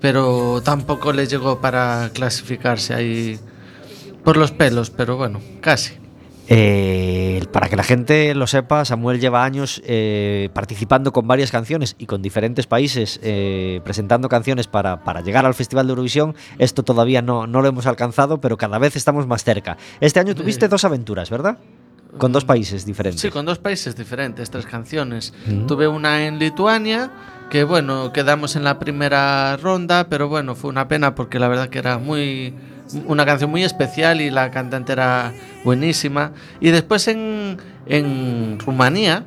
pero 0.00 0.62
tampoco 0.62 1.12
le 1.12 1.26
llegó 1.26 1.60
para 1.60 2.10
clasificarse 2.12 2.94
ahí 2.94 3.38
por 4.22 4.36
los 4.36 4.50
pelos, 4.50 4.90
pero 4.90 5.16
bueno, 5.16 5.40
casi. 5.60 6.04
Eh, 6.46 7.42
para 7.52 7.68
que 7.68 7.76
la 7.76 7.82
gente 7.82 8.34
lo 8.34 8.46
sepa, 8.46 8.84
Samuel 8.84 9.18
lleva 9.18 9.44
años 9.44 9.80
eh, 9.86 10.50
participando 10.52 11.12
con 11.12 11.26
varias 11.26 11.50
canciones 11.50 11.96
y 11.98 12.06
con 12.06 12.20
diferentes 12.20 12.66
países, 12.66 13.18
eh, 13.22 13.80
presentando 13.82 14.28
canciones 14.28 14.66
para, 14.66 15.04
para 15.04 15.22
llegar 15.22 15.46
al 15.46 15.54
Festival 15.54 15.86
de 15.86 15.92
Eurovisión. 15.92 16.34
Esto 16.58 16.82
todavía 16.82 17.22
no, 17.22 17.46
no 17.46 17.62
lo 17.62 17.68
hemos 17.68 17.86
alcanzado, 17.86 18.40
pero 18.40 18.56
cada 18.56 18.78
vez 18.78 18.96
estamos 18.96 19.26
más 19.26 19.44
cerca. 19.44 19.78
Este 20.00 20.20
año 20.20 20.34
tuviste 20.34 20.68
dos 20.68 20.84
aventuras, 20.84 21.30
¿verdad? 21.30 21.58
Con 22.18 22.30
dos 22.30 22.44
países 22.44 22.84
diferentes. 22.84 23.22
Sí, 23.22 23.30
con 23.30 23.46
dos 23.46 23.58
países 23.58 23.96
diferentes, 23.96 24.50
tres 24.50 24.66
canciones. 24.66 25.32
Mm. 25.46 25.66
Tuve 25.66 25.88
una 25.88 26.26
en 26.26 26.38
Lituania, 26.38 27.10
que 27.50 27.64
bueno, 27.64 28.12
quedamos 28.12 28.56
en 28.56 28.64
la 28.64 28.78
primera 28.78 29.56
ronda, 29.56 30.08
pero 30.08 30.28
bueno, 30.28 30.54
fue 30.54 30.70
una 30.70 30.88
pena 30.88 31.14
porque 31.14 31.38
la 31.38 31.48
verdad 31.48 31.68
que 31.68 31.78
era 31.78 31.98
muy 31.98 32.54
una 33.06 33.24
canción 33.24 33.50
muy 33.50 33.64
especial 33.64 34.20
y 34.20 34.30
la 34.30 34.50
cantante 34.50 34.92
era 34.92 35.32
buenísima. 35.64 36.32
Y 36.60 36.70
después 36.70 37.08
en, 37.08 37.58
en 37.86 38.58
Rumanía, 38.58 39.24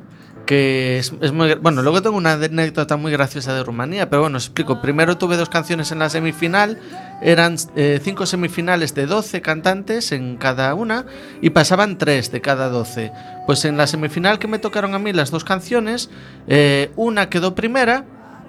que 0.48 0.98
es, 0.98 1.12
muy... 1.32 1.54
Bueno, 1.56 1.82
luego 1.82 2.00
tengo 2.00 2.16
una 2.16 2.32
anécdota 2.32 2.96
muy 2.96 3.12
graciosa 3.12 3.52
de 3.52 3.62
Rumanía, 3.62 4.08
pero 4.08 4.22
bueno, 4.22 4.38
os 4.38 4.46
explico. 4.46 4.80
Primero 4.80 5.18
tuve 5.18 5.36
dos 5.36 5.50
canciones 5.50 5.92
en 5.92 5.98
la 5.98 6.08
semifinal, 6.08 6.78
eran 7.20 7.56
eh, 7.76 8.00
cinco 8.02 8.24
semifinales 8.24 8.94
de 8.94 9.04
12 9.04 9.42
cantantes 9.42 10.10
en 10.10 10.38
cada 10.38 10.72
una 10.74 11.04
y 11.42 11.50
pasaban 11.50 11.98
tres 11.98 12.32
de 12.32 12.40
cada 12.40 12.70
12. 12.70 13.12
Pues 13.48 13.64
en 13.64 13.78
la 13.78 13.86
semifinal 13.86 14.38
que 14.38 14.46
me 14.46 14.58
tocaron 14.58 14.94
a 14.94 14.98
mí 14.98 15.10
las 15.14 15.30
dos 15.30 15.42
canciones, 15.42 16.10
eh, 16.48 16.92
una 16.96 17.30
quedó 17.30 17.54
primera, 17.54 18.04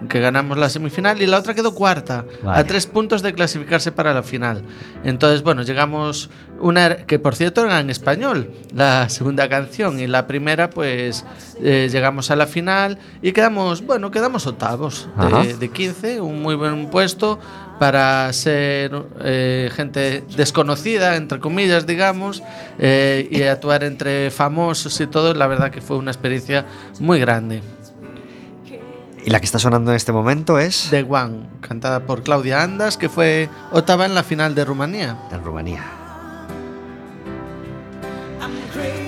que 0.09 0.19
ganamos 0.19 0.57
la 0.57 0.67
semifinal, 0.67 1.21
y 1.21 1.25
la 1.25 1.37
otra 1.37 1.53
quedó 1.53 1.73
cuarta, 1.73 2.25
a 2.45 2.65
tres 2.65 2.85
puntos 2.85 3.21
de 3.21 3.33
clasificarse 3.33 3.93
para 3.93 4.13
la 4.13 4.23
final. 4.23 4.61
Entonces, 5.05 5.41
bueno, 5.41 5.61
llegamos, 5.61 6.29
una 6.59 6.97
que 7.05 7.17
por 7.17 7.33
cierto 7.33 7.65
era 7.65 7.79
en 7.79 7.89
español, 7.89 8.51
la 8.73 9.07
segunda 9.07 9.47
canción, 9.47 10.01
y 10.01 10.07
la 10.07 10.27
primera, 10.27 10.69
pues 10.69 11.23
eh, 11.63 11.87
llegamos 11.89 12.29
a 12.29 12.35
la 12.35 12.45
final 12.45 12.97
y 13.21 13.31
quedamos, 13.31 13.85
bueno, 13.85 14.11
quedamos 14.11 14.47
octavos 14.47 15.07
de, 15.45 15.55
de 15.55 15.69
15, 15.69 16.19
un 16.19 16.41
muy 16.41 16.55
buen 16.55 16.89
puesto 16.89 17.39
para 17.79 18.31
ser 18.33 18.91
eh, 19.23 19.69
gente 19.73 20.23
desconocida, 20.35 21.15
entre 21.15 21.39
comillas, 21.39 21.87
digamos, 21.87 22.43
eh, 22.77 23.27
y 23.31 23.41
actuar 23.43 23.83
entre 23.83 24.29
famosos 24.31 24.99
y 24.99 25.07
todo, 25.07 25.33
la 25.33 25.47
verdad 25.47 25.71
que 25.71 25.81
fue 25.81 25.97
una 25.97 26.11
experiencia 26.11 26.65
muy 26.99 27.19
grande. 27.19 27.61
Y 29.25 29.29
la 29.31 29.39
que 29.39 29.45
está 29.45 29.59
sonando 29.59 29.91
en 29.91 29.97
este 29.97 30.11
momento 30.11 30.59
es 30.59 30.87
The 30.91 31.03
One, 31.09 31.47
cantada 31.61 32.01
por 32.01 32.23
Claudia 32.23 32.63
Andas, 32.63 32.95
que 32.97 33.09
fue 33.09 33.49
octava 33.71 34.05
en 34.05 34.15
la 34.15 34.23
final 34.23 34.55
de 34.55 34.63
Rumanía. 34.65 35.17
en 35.31 35.43
Rumanía. 35.43 35.83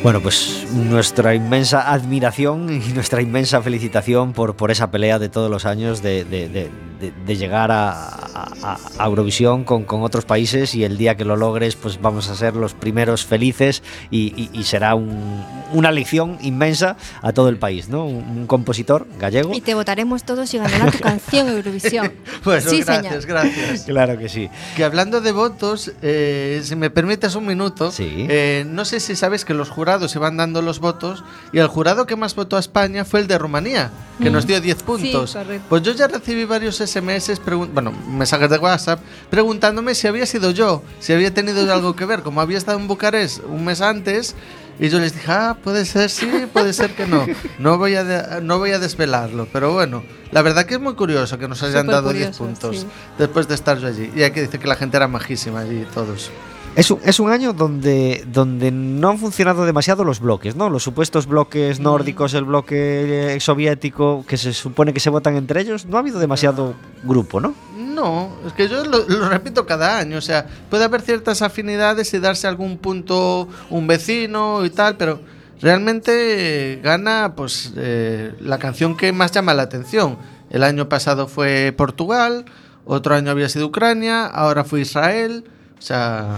Bueno, 0.03 0.19
pues 0.19 0.65
nuestra 0.73 1.35
inmensa 1.35 1.91
admiración 1.93 2.69
y 2.71 2.91
nuestra 2.93 3.21
inmensa 3.21 3.61
felicitación 3.61 4.33
por, 4.33 4.55
por 4.55 4.71
esa 4.71 4.89
pelea 4.89 5.19
de 5.19 5.29
todos 5.29 5.49
los 5.51 5.65
años 5.65 6.01
de, 6.01 6.23
de- 6.25 6.49
de- 6.49 6.71
de- 7.01 7.11
de 7.25 7.35
llegar 7.35 7.71
a, 7.71 7.91
a- 7.91 8.77
a 8.99 9.05
Eurovisión 9.05 9.63
con, 9.65 9.83
con 9.83 10.03
otros 10.03 10.23
países 10.25 10.75
y 10.75 10.83
el 10.83 10.97
día 10.97 11.17
que 11.17 11.25
lo 11.25 11.35
logres 11.35 11.75
pues 11.75 11.99
vamos 12.01 12.29
a 12.29 12.35
ser 12.35 12.55
los 12.55 12.73
primeros 12.73 13.25
felices 13.25 13.83
y, 14.11 14.33
y- 14.41 14.49
y 14.53 14.63
será 14.63 14.95
un- 14.95 15.43
una 15.73 15.91
lección 15.91 16.37
inmensa 16.41 16.97
a 17.21 17.31
todo 17.33 17.49
el 17.49 17.57
país, 17.57 17.89
¿no? 17.89 18.05
Un, 18.05 18.15
un 18.39 18.47
compositor 18.47 19.07
gallego. 19.19 19.53
Y 19.53 19.61
te 19.61 19.73
votaremos 19.73 20.23
todos 20.23 20.53
y 20.53 20.57
ganará 20.57 20.91
tu 20.91 20.99
canción 20.99 21.47
Eurovisión. 21.49 22.11
Bueno, 22.43 22.61
sí, 22.69 22.81
gracias, 22.83 23.23
señor. 23.23 23.25
gracias. 23.27 23.81
Claro 23.85 24.17
que 24.17 24.29
sí. 24.29 24.49
Que 24.75 24.83
hablando 24.83 25.21
de 25.21 25.31
votos, 25.31 25.91
eh, 26.01 26.61
si 26.63 26.75
me 26.75 26.89
permites 26.89 27.35
un 27.35 27.45
minuto, 27.47 27.91
Sí. 27.91 28.27
eh, 28.29 28.63
no 28.67 28.85
sé 28.85 28.99
si 28.99 29.15
sabes 29.15 29.43
que 29.45 29.53
los 29.53 29.69
jurados 29.69 30.11
se 30.11 30.19
van 30.19 30.37
dando 30.37 30.61
los 30.61 30.79
votos 30.79 31.23
y 31.53 31.59
el 31.59 31.67
jurado 31.67 32.05
que 32.05 32.15
más 32.15 32.35
votó 32.35 32.57
a 32.57 32.59
España 32.59 33.05
fue 33.05 33.21
el 33.21 33.27
de 33.27 33.37
Rumanía, 33.37 33.91
que 34.21 34.29
nos 34.29 34.45
dio 34.45 34.61
10 34.61 34.83
puntos. 34.83 35.33
correcto. 35.33 35.65
pues 35.69 35.81
yo 35.83 35.93
ya 35.93 36.07
recibí 36.07 36.45
varios 36.45 36.79
SMS, 36.91 37.39
bueno, 37.73 37.91
mensajes 38.07 38.49
de 38.49 38.57
WhatsApp, 38.57 38.99
preguntándome 39.29 39.95
si 39.95 40.07
había 40.07 40.25
sido 40.25 40.51
yo, 40.51 40.83
si 40.99 41.13
había 41.13 41.33
tenido 41.33 41.71
algo 41.73 41.95
que 41.95 42.05
ver, 42.05 42.21
como 42.21 42.41
había 42.41 42.57
estado 42.57 42.79
en 42.79 42.87
Bucarest 42.87 43.43
un 43.45 43.63
mes 43.65 43.81
antes. 43.81 44.35
Y 44.79 44.89
yo 44.89 44.99
les 44.99 45.13
dije, 45.13 45.31
ah, 45.31 45.57
puede 45.63 45.85
ser 45.85 46.09
sí, 46.09 46.27
puede 46.51 46.73
ser 46.73 46.95
que 46.95 47.05
no. 47.05 47.25
No 47.59 47.77
voy 47.77 47.93
a, 47.95 48.03
de- 48.03 48.41
no 48.41 48.57
voy 48.57 48.71
a 48.71 48.79
desvelarlo, 48.79 49.47
pero 49.53 49.73
bueno, 49.73 50.01
la 50.31 50.41
verdad 50.41 50.65
que 50.65 50.73
es 50.75 50.79
muy 50.79 50.95
curioso 50.95 51.37
que 51.37 51.47
nos 51.47 51.61
hayan 51.61 51.81
Súper 51.85 51.93
dado 51.95 52.09
10 52.13 52.25
curioso, 52.37 52.43
puntos 52.45 52.79
sí. 52.81 52.87
después 53.19 53.47
de 53.47 53.53
estar 53.55 53.77
yo 53.77 53.87
allí. 53.87 54.11
Y 54.15 54.23
hay 54.23 54.31
que 54.31 54.41
decir 54.41 54.59
que 54.59 54.67
la 54.67 54.75
gente 54.75 54.97
era 54.97 55.07
majísima 55.07 55.59
allí, 55.59 55.85
todos. 55.93 56.31
Es 56.73 56.89
un, 56.89 56.99
es 57.03 57.19
un 57.19 57.29
año 57.29 57.51
donde, 57.51 58.23
donde 58.27 58.71
no 58.71 59.09
han 59.09 59.17
funcionado 59.17 59.65
demasiado 59.65 60.05
los 60.05 60.21
bloques, 60.21 60.55
¿no? 60.55 60.69
Los 60.69 60.83
supuestos 60.83 61.27
bloques 61.27 61.81
nórdicos, 61.81 62.33
el 62.33 62.45
bloque 62.45 63.35
eh, 63.35 63.39
soviético, 63.41 64.23
que 64.25 64.37
se 64.37 64.53
supone 64.53 64.93
que 64.93 65.01
se 65.01 65.09
votan 65.09 65.35
entre 65.35 65.59
ellos, 65.59 65.85
no 65.85 65.97
ha 65.97 65.99
habido 65.99 66.19
demasiado 66.19 66.73
grupo, 67.03 67.41
¿no? 67.41 67.53
No, 67.77 68.31
es 68.47 68.53
que 68.53 68.69
yo 68.69 68.85
lo, 68.85 69.05
lo 69.05 69.27
repito 69.27 69.65
cada 69.65 69.99
año. 69.99 70.17
O 70.17 70.21
sea, 70.21 70.45
puede 70.69 70.85
haber 70.85 71.01
ciertas 71.01 71.41
afinidades 71.41 72.13
y 72.13 72.19
darse 72.19 72.47
algún 72.47 72.77
punto 72.77 73.49
un 73.69 73.85
vecino 73.85 74.65
y 74.65 74.69
tal, 74.69 74.95
pero 74.95 75.19
realmente 75.61 76.79
gana 76.81 77.33
pues 77.35 77.73
eh, 77.75 78.33
la 78.39 78.59
canción 78.59 78.95
que 78.95 79.11
más 79.11 79.33
llama 79.33 79.53
la 79.53 79.63
atención. 79.63 80.17
El 80.49 80.63
año 80.63 80.87
pasado 80.87 81.27
fue 81.27 81.73
Portugal, 81.75 82.45
otro 82.85 83.13
año 83.13 83.31
había 83.31 83.49
sido 83.49 83.67
Ucrania, 83.67 84.25
ahora 84.25 84.63
fue 84.63 84.79
Israel. 84.81 85.43
O 85.81 85.83
sea, 85.83 86.37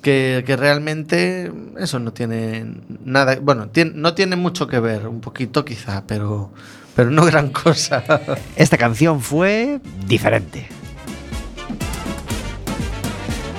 que, 0.00 0.44
que 0.46 0.56
realmente 0.56 1.52
eso 1.76 1.98
no 1.98 2.12
tiene 2.12 2.66
nada, 3.04 3.36
bueno, 3.42 3.68
no 3.94 4.14
tiene 4.14 4.36
mucho 4.36 4.68
que 4.68 4.78
ver, 4.78 5.08
un 5.08 5.20
poquito 5.20 5.64
quizá, 5.64 6.04
pero, 6.06 6.52
pero 6.94 7.10
no 7.10 7.24
gran 7.26 7.50
cosa. 7.50 8.04
Esta 8.54 8.78
canción 8.78 9.20
fue 9.20 9.80
diferente. 10.06 10.68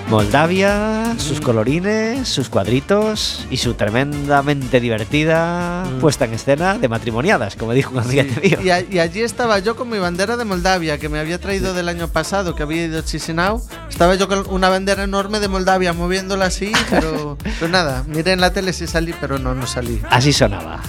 Moldavia, 0.09 1.13
sus 1.19 1.39
colorines, 1.39 2.27
sus 2.27 2.49
cuadritos 2.49 3.45
y 3.51 3.57
su 3.57 3.75
tremendamente 3.75 4.79
divertida 4.79 5.83
puesta 6.01 6.25
en 6.25 6.33
escena 6.33 6.79
de 6.79 6.87
matrimoniadas, 6.89 7.55
como 7.55 7.73
dijo 7.73 7.91
un 7.93 7.99
amiguete 7.99 8.41
mío. 8.41 8.57
Y, 8.63 8.69
a- 8.71 8.81
y 8.81 8.97
allí 8.99 9.21
estaba 9.21 9.59
yo 9.59 9.75
con 9.75 9.87
mi 9.89 9.99
bandera 9.99 10.35
de 10.35 10.45
Moldavia, 10.45 10.97
que 10.97 11.09
me 11.09 11.19
había 11.19 11.39
traído 11.39 11.75
del 11.75 11.87
año 11.89 12.07
pasado, 12.07 12.55
que 12.55 12.63
había 12.63 12.85
ido 12.85 12.99
a 12.99 13.05
Chisinau. 13.05 13.61
Estaba 13.87 14.15
yo 14.15 14.27
con 14.27 14.43
una 14.49 14.69
bandera 14.69 15.03
enorme 15.03 15.39
de 15.39 15.47
Moldavia, 15.47 15.93
moviéndola 15.93 16.45
así, 16.45 16.71
pero, 16.89 17.37
pero 17.59 17.71
nada, 17.71 18.03
miré 18.07 18.31
en 18.31 18.41
la 18.41 18.51
tele 18.51 18.73
si 18.73 18.87
salí, 18.87 19.13
pero 19.21 19.37
no, 19.37 19.53
no 19.53 19.67
salí. 19.67 20.01
Así 20.09 20.33
sonaba. 20.33 20.81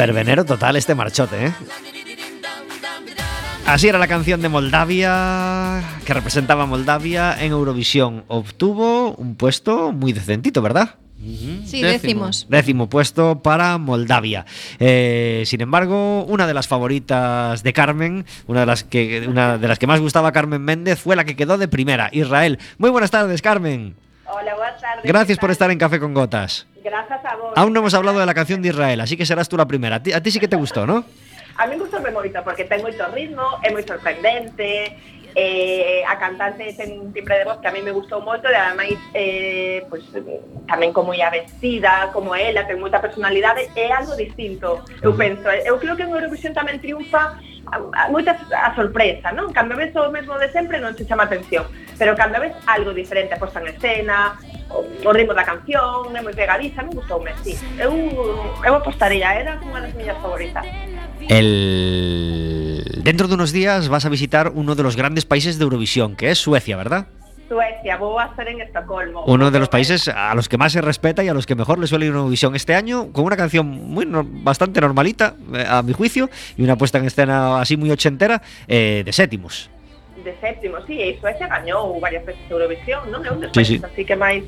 Verbenero 0.00 0.46
total 0.46 0.76
este 0.76 0.94
marchote, 0.94 1.48
¿eh? 1.48 1.52
Así 3.66 3.86
era 3.86 3.98
la 3.98 4.08
canción 4.08 4.40
de 4.40 4.48
Moldavia, 4.48 5.82
que 6.06 6.14
representaba 6.14 6.62
a 6.62 6.66
Moldavia 6.66 7.36
en 7.38 7.52
Eurovisión. 7.52 8.24
Obtuvo 8.26 9.14
un 9.16 9.34
puesto 9.34 9.92
muy 9.92 10.14
decentito, 10.14 10.62
¿verdad? 10.62 10.94
Sí, 11.66 11.82
décimos. 11.82 12.46
Décimo 12.48 12.88
puesto 12.88 13.42
para 13.42 13.76
Moldavia. 13.76 14.46
Eh, 14.78 15.42
sin 15.44 15.60
embargo, 15.60 16.24
una 16.24 16.46
de 16.46 16.54
las 16.54 16.66
favoritas 16.66 17.62
de 17.62 17.72
Carmen, 17.74 18.24
una 18.46 18.60
de 18.60 18.66
las 18.66 18.84
que 18.84 19.26
una 19.28 19.58
de 19.58 19.68
las 19.68 19.78
que 19.78 19.86
más 19.86 20.00
gustaba 20.00 20.28
a 20.28 20.32
Carmen 20.32 20.62
Méndez, 20.62 20.98
fue 20.98 21.14
la 21.14 21.26
que 21.26 21.36
quedó 21.36 21.58
de 21.58 21.68
primera, 21.68 22.08
Israel. 22.12 22.58
Muy 22.78 22.88
buenas 22.88 23.10
tardes, 23.10 23.42
Carmen. 23.42 23.96
Hola, 24.32 24.54
buenas 24.54 24.80
tardes. 24.80 25.04
Gracias 25.04 25.38
¿qué 25.38 25.40
por 25.40 25.50
estar 25.50 25.70
en 25.70 25.78
Café 25.78 25.98
con 25.98 26.14
Gotas. 26.14 26.66
Gracias 26.82 27.24
a 27.24 27.36
vos. 27.36 27.52
Aún 27.56 27.72
no 27.72 27.80
hemos 27.80 27.94
hablado 27.94 28.18
de 28.20 28.26
la 28.26 28.34
canción 28.34 28.62
de 28.62 28.68
Israel, 28.68 29.00
así 29.00 29.16
que 29.16 29.26
serás 29.26 29.48
tú 29.48 29.56
la 29.56 29.66
primera. 29.66 29.96
A 29.96 30.02
ti, 30.02 30.12
a 30.12 30.22
ti 30.22 30.30
sí 30.30 30.38
que 30.40 30.48
te 30.48 30.56
gustó, 30.56 30.86
¿no? 30.86 31.04
A 31.56 31.66
mí 31.66 31.76
gustoume 31.76 32.10
moito 32.10 32.40
porque 32.42 32.64
ten 32.64 32.80
moito 32.80 33.04
ritmo, 33.12 33.44
é 33.60 33.68
moi 33.68 33.84
sorprendente, 33.84 34.96
eh, 35.36 36.00
a 36.08 36.16
cantante 36.16 36.72
ten 36.72 36.96
un 36.96 37.12
timbre 37.12 37.36
de 37.36 37.44
voz 37.44 37.60
que 37.60 37.68
a 37.68 37.74
mí 37.74 37.84
me 37.84 37.92
gustou 37.92 38.24
moito 38.24 38.48
e 38.48 38.56
ademais 38.56 38.96
eh, 39.12 39.84
pues, 39.92 40.08
tamén 40.64 40.94
como 40.96 41.12
ia 41.12 41.28
vestida, 41.28 42.08
como 42.16 42.32
ela, 42.32 42.64
ten 42.64 42.80
moita 42.80 42.96
personalidade, 43.04 43.68
é 43.76 43.92
algo 43.92 44.16
distinto, 44.16 44.80
eu 45.04 45.12
penso. 45.12 45.52
Eu 45.52 45.76
creo 45.76 45.98
que 46.00 46.06
en 46.08 46.16
Eurovisión 46.16 46.56
tamén 46.56 46.80
triunfa 46.80 47.36
a- 47.68 47.76
a- 47.76 48.08
moita 48.08 48.32
a 48.56 48.72
sorpresa, 48.72 49.28
non? 49.36 49.52
Cando 49.52 49.76
ves 49.76 49.92
o 50.00 50.08
mesmo 50.08 50.40
de 50.40 50.48
sempre 50.48 50.80
non 50.80 50.96
se 50.96 51.04
chama 51.04 51.28
atención, 51.28 51.68
pero 52.00 52.16
cando 52.16 52.40
ves 52.40 52.56
algo 52.64 52.94
diferente, 52.96 53.34
a 53.34 53.38
posta 53.38 53.60
en 53.60 53.76
escena, 53.76 54.40
o, 54.72 55.12
ritmo 55.12 55.36
da 55.36 55.44
canción, 55.44 56.08
é 56.16 56.24
moi 56.24 56.32
pegadiza, 56.32 56.80
me 56.80 56.96
gustoume, 56.96 57.36
sí. 57.44 57.52
Eu, 57.76 57.92
eu 58.64 58.72
apostaría, 58.72 59.28
era 59.36 59.60
unha 59.60 59.84
das 59.84 59.92
miñas 59.92 60.16
favoritas. 60.24 60.64
El... 61.28 63.04
Dentro 63.04 63.28
de 63.28 63.36
unos 63.36 63.52
días 63.52 63.92
vas 63.92 64.08
a 64.08 64.08
visitar 64.08 64.48
uno 64.56 64.72
de 64.72 64.82
los 64.82 64.96
grandes 64.96 65.28
países 65.28 65.60
de 65.60 65.68
Eurovisión, 65.68 66.16
que 66.16 66.32
es 66.32 66.40
Suecia, 66.40 66.80
¿verdad? 66.80 67.04
Suecia, 67.52 68.00
vou 68.00 68.16
a 68.16 68.32
estar 68.32 68.48
en 68.48 68.64
Estocolmo. 68.64 69.28
Uno 69.28 69.50
de 69.50 69.58
los 69.60 69.68
países 69.68 70.08
a 70.08 70.32
los 70.32 70.48
que 70.48 70.56
más 70.56 70.72
se 70.72 70.80
respeta 70.80 71.20
y 71.20 71.28
a 71.28 71.34
los 71.34 71.44
que 71.44 71.52
mejor 71.52 71.76
le 71.76 71.84
suele 71.84 72.06
ir 72.06 72.16
Eurovisión 72.16 72.56
este 72.56 72.72
año, 72.74 73.12
con 73.12 73.28
una 73.28 73.36
canción 73.36 73.68
muy 73.68 74.06
no- 74.06 74.24
bastante 74.24 74.80
normalita, 74.80 75.34
eh, 75.52 75.66
a 75.68 75.82
mi 75.82 75.92
juicio, 75.92 76.30
y 76.56 76.64
una 76.64 76.76
puesta 76.80 76.96
en 76.96 77.04
escena 77.04 77.60
así 77.60 77.76
muy 77.76 77.90
ochentera, 77.90 78.40
eh, 78.68 79.02
de 79.04 79.12
séptimos. 79.12 79.68
De 80.24 80.34
séptimo, 80.40 80.78
sí, 80.86 81.00
e 81.00 81.18
Suecia 81.20 81.48
gañou 81.48 81.98
varias 82.00 82.24
veces 82.26 82.42
Eurovisión, 82.50 83.08
non? 83.10 83.24
É 83.24 83.30
un 83.32 83.40
dos 83.40 83.50
Sí, 83.52 83.62
países 83.64 83.80
sí. 83.80 83.86
así 83.86 84.02
que 84.04 84.16
máis 84.16 84.44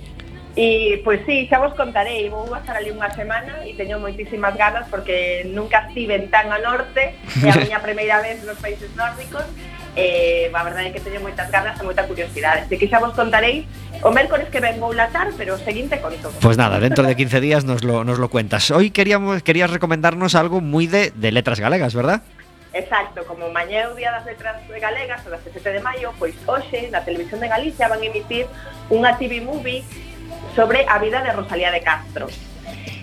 E, 0.53 1.01
pois 1.01 1.25
sí, 1.25 1.49
xa 1.49 1.57
vos 1.65 1.73
contarei, 1.73 2.29
vou 2.29 2.45
a 2.53 2.61
estar 2.61 2.77
ali 2.77 2.93
unha 2.93 3.09
semana 3.17 3.65
e 3.65 3.73
teño 3.73 3.97
moitísimas 3.97 4.53
ganas 4.53 4.85
porque 4.93 5.49
nunca 5.49 5.89
estive 5.89 6.29
tan 6.29 6.53
a 6.53 6.61
norte, 6.61 7.17
é 7.41 7.49
a 7.49 7.57
miña 7.57 7.81
primeira 7.89 8.21
vez 8.21 8.45
nos 8.45 8.61
países 8.61 8.93
nórdicos, 8.93 9.49
e 9.97 10.53
a 10.53 10.61
verdade 10.61 10.89
é 10.89 10.93
que 10.93 11.01
teño 11.01 11.25
moitas 11.25 11.49
ganas 11.49 11.81
e 11.81 11.83
moita 11.89 12.05
curiosidade. 12.05 12.69
Así 12.69 12.77
que 12.77 12.85
xa 12.85 13.01
vos 13.01 13.17
contarei, 13.17 13.65
o 14.05 14.13
mércores 14.13 14.53
que 14.53 14.61
ven 14.61 14.77
vou 14.77 14.93
latar, 14.93 15.33
pero 15.41 15.57
seguinte 15.57 15.97
conto. 16.05 16.29
Pues 16.45 16.61
nada, 16.61 16.77
dentro 16.85 17.01
de 17.01 17.17
15 17.17 17.41
días 17.41 17.65
nos 17.65 17.81
lo, 17.81 18.05
nos 18.05 18.21
lo 18.21 18.29
cuentas. 18.29 18.69
Hoy 18.77 18.93
queríamos, 18.93 19.41
querías 19.41 19.73
recomendarnos 19.73 20.37
algo 20.37 20.61
muy 20.61 20.85
de, 20.85 21.17
de 21.17 21.33
letras 21.33 21.65
galegas, 21.65 21.97
¿verdad? 21.97 22.21
Exacto, 22.73 23.25
como 23.27 23.51
mañá 23.51 23.85
é 23.85 23.89
o 23.89 23.95
Día 23.95 24.11
das 24.13 24.25
Letras 24.25 24.57
Galegas, 24.69 25.27
o 25.27 25.31
17 25.31 25.77
de 25.77 25.81
maio, 25.81 26.15
pois 26.19 26.33
hoxe 26.49 26.89
na 26.89 27.05
Televisión 27.05 27.41
de 27.41 27.49
Galicia 27.53 27.89
van 27.89 28.01
emitir 28.01 28.49
unha 28.89 29.13
TV 29.21 29.45
movie 29.45 29.85
sobre 30.57 30.89
a 30.89 30.97
vida 30.97 31.21
de 31.21 31.37
Rosalía 31.37 31.69
de 31.69 31.85
Castro. 31.85 32.33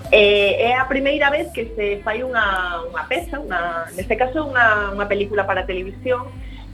Eh, 0.09 0.73
é 0.73 0.73
a 0.73 0.89
primeira 0.89 1.29
vez 1.29 1.53
que 1.53 1.69
se 1.77 2.01
fai 2.01 2.25
unha, 2.25 2.81
unha 2.89 3.05
peza, 3.05 3.37
unha, 3.37 3.85
neste 3.93 4.17
caso 4.17 4.49
unha, 4.49 4.89
unha 4.89 5.05
película 5.05 5.45
para 5.45 5.69
televisión, 5.69 6.33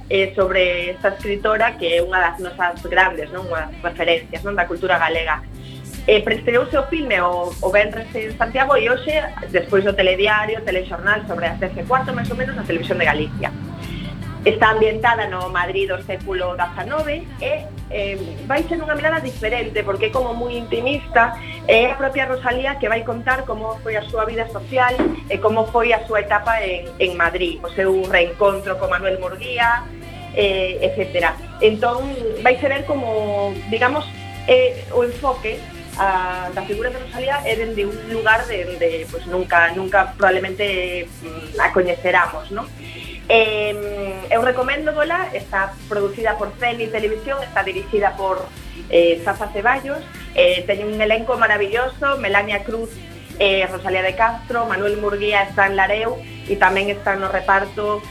eh, 0.09 0.31
sobre 0.31 0.91
esta 0.91 1.09
escritora 1.09 1.75
que 1.75 1.97
é 1.97 1.99
unha 1.99 2.31
das 2.31 2.39
nosas 2.39 2.79
grandes, 2.87 3.27
non? 3.35 3.43
unhas 3.51 3.75
referencias 3.83 4.39
non? 4.47 4.55
da 4.55 4.63
cultura 4.63 4.95
galega 4.95 5.43
eh, 6.07 6.21
prestreouse 6.21 6.77
o 6.77 6.83
filme 6.87 7.19
o, 7.21 7.51
o 7.61 7.69
Benres 7.71 8.13
en 8.13 8.37
Santiago 8.37 8.77
e 8.77 8.89
hoxe, 8.89 9.23
despois 9.49 9.83
do 9.83 9.93
telediario, 9.93 10.61
telexornal, 10.61 11.25
sobre 11.27 11.47
as 11.47 11.59
10 11.59 11.77
e 11.77 11.83
cuarto, 11.83 12.13
máis 12.13 12.29
ou 12.29 12.37
menos, 12.37 12.55
na 12.55 12.63
televisión 12.63 12.99
de 12.99 13.05
Galicia. 13.05 13.51
Está 14.45 14.77
ambientada 14.77 15.25
no 15.25 15.49
Madrid 15.49 15.89
do 15.89 15.97
século 16.05 16.53
XIX 16.53 17.25
e 17.41 17.65
eh, 17.89 18.17
vai 18.45 18.61
ser 18.69 18.77
unha 18.77 18.93
mirada 18.93 19.17
diferente 19.17 19.81
porque 19.81 20.07
é 20.07 20.11
como 20.13 20.37
moi 20.37 20.53
intimista 20.53 21.33
é 21.65 21.89
a 21.89 21.97
propia 21.97 22.29
Rosalía 22.29 22.77
que 22.77 22.85
vai 22.85 23.01
contar 23.01 23.41
como 23.49 23.81
foi 23.81 23.97
a 23.97 24.05
súa 24.05 24.21
vida 24.29 24.45
social 24.53 24.93
e 25.33 25.41
como 25.41 25.65
foi 25.73 25.97
a 25.97 26.05
súa 26.05 26.21
etapa 26.21 26.61
en, 26.61 26.85
en 27.01 27.17
Madrid, 27.17 27.57
o 27.65 27.73
seu 27.73 28.05
reencontro 28.05 28.77
con 28.77 28.93
Manuel 28.93 29.17
Murguía, 29.17 29.81
eh, 30.37 30.77
etc. 30.93 31.33
Entón, 31.65 32.13
vai 32.45 32.61
ser 32.61 32.69
ver 32.69 32.85
como, 32.85 33.49
digamos, 33.73 34.05
eh, 34.45 34.85
o 34.93 35.01
enfoque 35.01 35.57
a, 35.97 36.49
da 36.53 36.61
figura 36.63 36.89
de 36.89 36.99
Rosalía 36.99 37.41
é 37.45 37.55
dende 37.55 37.85
un 37.85 37.97
lugar 38.11 38.45
de 38.47 38.77
de 38.77 39.07
pues, 39.09 39.25
nunca, 39.27 39.71
nunca 39.73 40.13
probablemente 40.17 41.07
mm, 41.21 41.59
a 41.59 41.71
coñeceramos, 41.71 42.51
non? 42.51 42.67
Eh, 43.27 44.29
eu 44.29 44.41
recomendo 44.45 44.93
Dola, 44.93 45.33
está 45.33 45.73
producida 45.89 46.37
por 46.37 46.53
Félix 46.61 46.91
Televisión, 46.91 47.41
está 47.41 47.63
dirixida 47.63 48.13
por 48.13 48.45
eh, 48.89 49.21
Zaza 49.25 49.49
Ceballos, 49.49 50.03
eh, 50.35 50.63
teñe 50.67 50.85
un 50.85 51.01
elenco 51.01 51.37
maravilloso, 51.37 52.17
Melania 52.21 52.63
Cruz, 52.63 52.93
eh, 53.39 53.65
Rosalía 53.67 54.03
de 54.03 54.15
Castro, 54.15 54.65
Manuel 54.65 54.97
Murguía 54.97 55.43
está 55.43 55.65
en 55.65 55.75
Lareu 55.75 56.21
e 56.47 56.55
tamén 56.55 56.93
está 56.93 57.17
no 57.17 57.27
reparto 57.27 58.05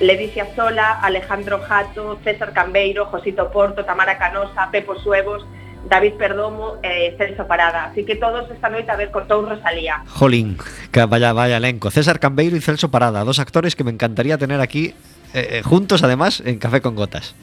Ledicia 0.00 0.50
Sola, 0.52 1.00
Alejandro 1.00 1.62
Jato, 1.62 2.18
César 2.20 2.52
Cambeiro, 2.52 3.06
Josito 3.06 3.48
Porto, 3.50 3.84
Tamara 3.86 4.18
Canosa, 4.18 4.68
Pepo 4.70 4.98
Suevos, 4.98 5.46
David 5.88 6.14
Perdomo 6.14 6.78
e 6.82 7.12
eh, 7.12 7.14
Celso 7.16 7.46
Parada. 7.46 7.86
Así 7.86 8.04
que 8.04 8.16
todos 8.16 8.50
esta 8.50 8.68
noite 8.68 8.90
a 8.90 8.96
ver 8.96 9.10
con 9.10 9.26
todo 9.26 9.48
Rosalía. 9.48 10.02
Jolín, 10.08 10.58
que 10.92 11.04
vaya, 11.04 11.32
vaya 11.32 11.56
elenco. 11.56 11.90
César 11.90 12.18
Cambeiro 12.18 12.56
y 12.56 12.60
Celso 12.60 12.90
Parada, 12.90 13.24
dos 13.24 13.38
actores 13.38 13.76
que 13.76 13.84
me 13.84 13.90
encantaría 13.90 14.38
tener 14.38 14.60
aquí 14.60 14.94
eh, 15.34 15.58
eh, 15.58 15.62
juntos, 15.62 16.02
además, 16.02 16.42
en 16.44 16.58
Café 16.58 16.80
con 16.80 16.94
Gotas. 16.96 17.34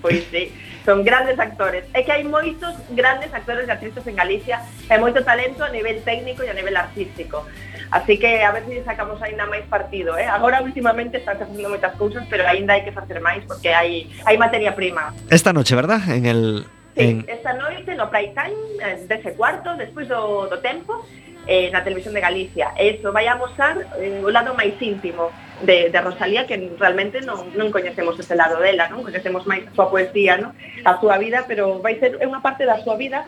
Pois 0.00 0.24
sí, 0.30 0.52
son 0.84 1.04
grandes 1.04 1.38
actores. 1.38 1.84
É 1.94 2.02
que 2.02 2.12
hai 2.12 2.24
moitos 2.26 2.74
grandes 2.90 3.30
actores 3.32 3.68
e 3.68 3.72
actrices 3.72 4.06
en 4.06 4.16
Galicia 4.16 4.62
e 4.90 4.94
moito 4.98 5.22
talento 5.22 5.62
a 5.62 5.70
nivel 5.70 6.02
técnico 6.02 6.42
e 6.42 6.50
a 6.50 6.56
nivel 6.56 6.74
artístico. 6.76 7.46
Así 7.92 8.16
que 8.18 8.42
a 8.42 8.50
ver 8.52 8.64
se 8.64 8.82
sacamos 8.84 9.20
aínda 9.20 9.44
máis 9.46 9.68
partido, 9.68 10.16
eh? 10.16 10.24
Agora 10.24 10.64
últimamente 10.64 11.20
están 11.20 11.36
facendo 11.38 11.68
moitas 11.68 11.92
cousas, 12.00 12.24
pero 12.26 12.48
aínda 12.48 12.74
hai 12.74 12.82
que 12.82 12.90
facer 12.90 13.20
máis 13.20 13.44
porque 13.44 13.70
hai 13.70 14.08
hai 14.24 14.36
materia 14.40 14.72
prima. 14.72 15.12
Esta 15.28 15.52
noche, 15.52 15.76
¿verdad? 15.76 16.00
En 16.08 16.24
el... 16.26 16.64
Sí, 16.96 17.04
en... 17.04 17.24
esta 17.28 17.52
noite 17.54 17.94
no 17.94 18.10
Prime 18.10 18.34
Time, 18.34 19.06
10 19.08 19.36
cuarto, 19.36 19.76
despois 19.76 20.08
do, 20.08 20.46
do 20.46 20.58
tempo, 20.60 21.04
eh, 21.46 21.70
na 21.72 21.82
televisión 21.82 22.14
de 22.14 22.20
Galicia. 22.20 22.70
Eso 22.78 23.12
vai 23.12 23.26
amosar 23.26 23.78
eh, 23.98 24.22
o 24.22 24.30
lado 24.30 24.54
máis 24.54 24.78
íntimo 24.78 25.30
de, 25.62 25.90
de 25.90 25.98
Rosalía, 26.00 26.46
que 26.46 26.56
realmente 26.78 27.20
non, 27.20 27.50
non 27.58 27.74
coñecemos 27.74 28.14
ese 28.18 28.36
lado 28.38 28.62
dela, 28.62 28.86
non 28.92 29.02
coñecemos 29.02 29.42
máis 29.48 29.66
a 29.66 29.74
súa 29.74 29.90
poesía, 29.90 30.38
non? 30.38 30.54
a 30.84 30.92
súa 31.02 31.18
vida, 31.18 31.44
pero 31.48 31.82
vai 31.82 31.98
ser 31.98 32.18
unha 32.22 32.44
parte 32.44 32.62
da 32.62 32.78
súa 32.78 32.94
vida 32.94 33.26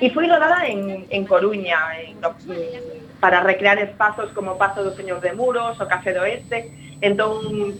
e 0.00 0.10
foi 0.10 0.26
rodada 0.26 0.66
en, 0.66 1.06
en 1.06 1.22
Coruña, 1.22 1.78
en, 2.02 2.18
en, 2.18 2.26
mm, 2.26 3.22
para 3.22 3.40
recrear 3.40 3.78
espazos 3.78 4.34
como 4.34 4.52
o 4.52 4.58
Pazo 4.58 4.82
do 4.82 4.90
Señor 4.98 5.22
de 5.22 5.30
Muros, 5.32 5.78
o 5.78 5.86
Café 5.86 6.10
do 6.10 6.26
Oeste, 6.26 6.93
entón 7.04 7.76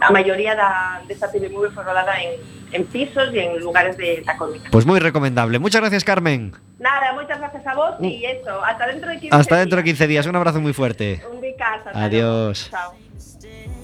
a 0.00 0.08
maioría 0.10 0.56
da, 0.56 1.02
desta 1.06 1.28
TV 1.28 1.52
movie 1.52 1.70
foi 1.70 1.84
rodada 1.84 2.16
en, 2.24 2.40
en 2.72 2.82
pisos 2.88 3.28
e 3.36 3.40
en 3.44 3.60
lugares 3.60 3.96
de 4.00 4.24
da 4.24 4.36
Coruña. 4.40 4.72
Pues 4.72 4.86
muy 4.88 4.98
recomendable. 4.98 5.58
Muchas 5.58 5.80
gracias, 5.84 6.04
Carmen. 6.04 6.56
Nada, 6.78 7.12
muchas 7.12 7.38
gracias 7.38 7.66
a 7.66 7.74
vos 7.74 7.94
y 8.00 8.24
eso, 8.24 8.64
hasta 8.64 8.86
dentro 8.86 9.10
de 9.10 9.20
15 9.20 9.36
Hasta 9.36 9.56
dentro 9.56 9.76
de 9.76 9.82
días. 9.82 9.98
15 9.98 10.06
días. 10.08 10.26
Un 10.26 10.36
abrazo 10.36 10.60
muy 10.60 10.72
fuerte. 10.72 11.20
Un 11.30 11.40
bicazo. 11.40 11.90
Adiós. 11.92 12.70
luego. 12.70 12.94
Chao. 12.96 13.77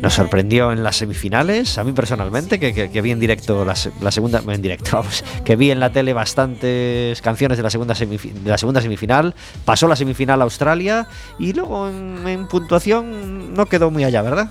Nos 0.00 0.14
sorprendió 0.14 0.70
en 0.72 0.82
las 0.84 0.96
semifinales, 0.96 1.78
a 1.78 1.84
mí 1.84 1.92
personalmente, 1.92 2.60
que, 2.60 2.72
que- 2.72 2.90
que 2.90 3.02
vi 3.02 3.10
en 3.10 3.18
directo 3.18 3.64
la, 3.64 3.74
se- 3.74 3.90
la 4.00 4.10
segunda, 4.12 4.40
en 4.46 4.62
directo, 4.62 4.90
vamos, 4.92 5.24
que 5.44 5.56
vi 5.56 5.70
en 5.70 5.80
la 5.80 5.90
tele 5.90 6.12
bastantes 6.12 7.20
canciones 7.22 7.56
de 7.56 7.62
la 7.64 7.70
segunda, 7.70 7.94
semifi- 7.94 8.32
de 8.32 8.50
la 8.50 8.58
segunda 8.58 8.80
semifinal, 8.80 9.34
pasó 9.64 9.88
la 9.88 9.96
semifinal 9.96 10.40
a 10.40 10.44
Australia 10.44 11.08
y 11.38 11.52
luego 11.54 11.88
en, 11.88 12.26
en 12.28 12.46
puntuación 12.46 13.54
no 13.54 13.66
quedó 13.66 13.90
muy 13.90 14.04
allá, 14.04 14.22
¿verdad? 14.22 14.48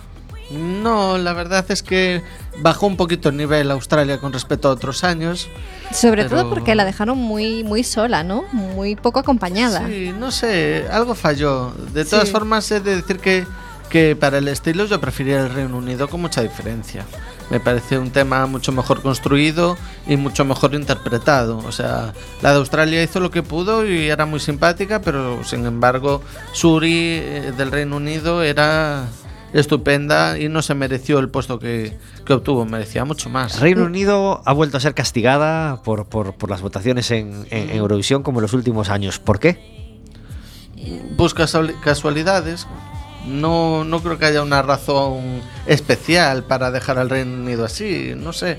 No, 0.52 1.18
la 1.18 1.34
verdad 1.34 1.66
es 1.70 1.82
que 1.82 2.22
bajó 2.62 2.86
un 2.86 2.98
poquito 2.98 3.30
el 3.30 3.38
nivel 3.38 3.72
Australia 3.72 4.20
con 4.20 4.32
respecto 4.32 4.68
a 4.68 4.72
otros 4.72 5.04
años. 5.04 5.48
Sobre 5.92 6.24
Pero- 6.26 6.42
todo 6.42 6.50
porque 6.50 6.76
la 6.76 6.86
dejaron 6.86 7.18
muy, 7.18 7.64
muy 7.64 7.84
sola, 7.84 8.24
¿no? 8.24 8.44
Muy 8.52 8.96
poco 8.96 9.20
acompañada. 9.20 9.88
Sí, 9.88 10.14
no 10.20 10.32
sé, 10.32 10.86
algo 10.92 11.16
falló. 11.16 11.72
De 11.94 12.06
todas 12.06 12.28
Sí. 12.28 12.32
formas, 12.32 12.70
he 12.72 12.80
de 12.80 12.98
decir 12.98 13.18
que, 13.20 13.46
que 13.96 14.14
para 14.18 14.39
el 14.39 14.50
estilo 14.50 14.84
yo 14.88 15.00
preferiría 15.00 15.39
el 15.39 15.54
Reino 15.54 15.78
Unido 15.78 16.10
con 16.10 16.20
mucha 16.20 16.41
diferencia. 16.41 17.06
Me 17.50 17.62
parece 17.62 17.98
un 17.98 18.12
tema 18.12 18.46
mucho 18.46 18.74
mejor 18.74 19.02
construido 19.02 19.78
y 20.06 20.18
mucho 20.18 20.43
mejor 20.43 20.76
interpretado. 20.76 21.60
O 21.60 21.72
sea, 21.72 22.12
la 22.41 22.52
de 22.52 22.58
Australia 22.58 23.02
hizo 23.02 23.22
lo 23.22 23.32
que 23.32 23.41
pudo 23.41 23.86
y 23.89 24.10
era 24.10 24.26
muy 24.26 24.41
simpática, 24.41 25.00
pero 25.00 25.46
sin 25.46 25.66
embargo, 25.66 26.22
Suri 26.52 26.91
eh, 27.22 27.54
del 27.58 27.72
Reino 27.72 27.96
Unido 27.96 28.43
era 28.43 29.06
estupenda 29.54 30.38
y 30.38 30.50
no 30.50 30.62
se 30.62 30.76
mereció 30.76 31.20
el 31.20 31.30
puesto 31.30 31.58
que, 31.58 31.98
que 32.26 32.34
obtuvo, 32.34 32.66
merecía 32.66 33.06
mucho 33.06 33.30
más. 33.30 33.62
Reino 33.62 33.86
Unido 33.86 34.41
ha 34.43 34.52
vuelto 34.52 34.76
a 34.76 34.82
ser 34.82 34.93
castigada 34.93 35.82
por, 35.84 36.08
por- 36.08 36.34
por 36.36 36.50
las 36.50 36.60
votaciones 36.62 37.10
en, 37.12 37.48
en- 37.50 37.70
en 37.70 37.78
Eurovisión 37.78 38.24
como 38.24 38.39
en 38.39 38.41
los 38.41 38.52
últimos 38.52 38.89
años. 38.89 39.20
¿Por 39.20 39.39
qué? 39.39 39.86
busca 41.16 41.43
casua- 41.46 41.80
casualidades. 41.82 42.68
No, 43.28 43.84
no 43.84 44.02
creo 44.02 44.18
que 44.18 44.26
haya 44.26 44.42
una 44.42 44.62
razón 44.62 45.42
especial 45.66 46.44
para 46.44 46.72
dejar 46.72 47.00
al 47.00 47.10
Reino 47.10 47.34
Unido 47.36 47.66
así, 47.66 48.14
no 48.16 48.34
sé. 48.34 48.58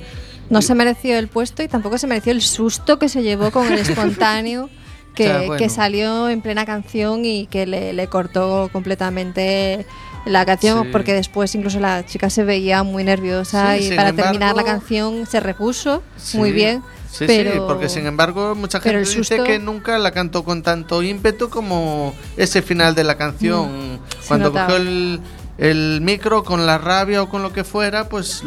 No 0.51 0.62
se 0.62 0.75
mereció 0.75 1.19
el 1.19 1.29
puesto 1.29 1.62
y 1.62 1.69
tampoco 1.69 1.99
se 1.99 2.07
mereció 2.07 2.33
el 2.33 2.43
susto 2.43 2.99
que 2.99 3.09
se 3.09 3.23
llevó 3.23 3.51
con 3.51 3.73
el 3.73 3.79
espontáneo 3.79 4.71
que, 5.14 5.33
bueno. 5.33 5.57
que 5.57 5.69
salió 5.69 6.29
en 6.29 6.43
plena 6.43 6.64
canción 6.67 7.25
y 7.25 7.47
que 7.47 7.67
le, 7.67 7.93
le 7.93 8.07
cortó 8.07 8.69
completamente 8.73 9.87
la 10.27 10.45
canción 10.45 10.85
Sí. 10.85 10.89
porque 10.93 11.14
después 11.14 11.55
incluso 11.55 11.81
la 11.81 12.05
chica 12.05 12.29
se 12.31 12.45
veía 12.45 12.83
muy 12.83 13.05
nerviosa 13.05 13.77
Sí, 13.79 13.93
y 13.93 13.97
para 13.97 14.12
terminar 14.12 14.55
la 14.57 14.64
canción 14.64 15.27
se 15.27 15.41
repuso 15.41 16.03
Sí, 16.16 16.37
muy 16.37 16.53
bien. 16.53 16.83
Sí, 17.11 17.24
pero, 17.27 17.53
sí, 17.53 17.59
porque 17.66 17.89
sin 17.89 18.07
embargo 18.07 18.55
mucha 18.55 18.79
gente 18.81 18.99
el 18.99 19.05
dice 19.07 19.16
susto- 19.22 19.45
que 19.45 19.59
nunca 19.59 19.97
la 19.99 20.11
cantó 20.11 20.45
con 20.45 20.62
tanto 20.62 21.03
ímpetu 21.03 21.49
como 21.49 22.14
ese 22.37 22.61
final 22.61 22.95
de 22.95 23.05
la 23.05 23.16
canción. 23.16 23.95
Mm, 23.95 23.99
Cuando 24.29 24.53
cogió 24.53 24.77
el, 24.77 25.20
el 25.57 26.01
micro 26.03 26.43
con 26.45 26.66
la 26.66 26.77
rabia 26.77 27.22
o 27.22 27.29
con 27.31 27.43
lo 27.43 27.53
que 27.55 27.64
fuera, 27.64 28.09
pues 28.11 28.43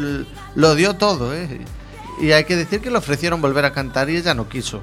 lo 0.54 0.74
dio 0.76 0.94
todo, 0.94 1.34
¿eh? 1.34 1.60
Y 2.20 2.32
hay 2.32 2.44
que 2.44 2.54
decir 2.56 2.80
que 2.80 2.90
le 2.90 2.98
ofrecieron 2.98 3.40
volver 3.40 3.64
a 3.64 3.72
cantar 3.72 4.10
y 4.10 4.16
ella 4.16 4.34
no 4.34 4.48
quiso. 4.48 4.80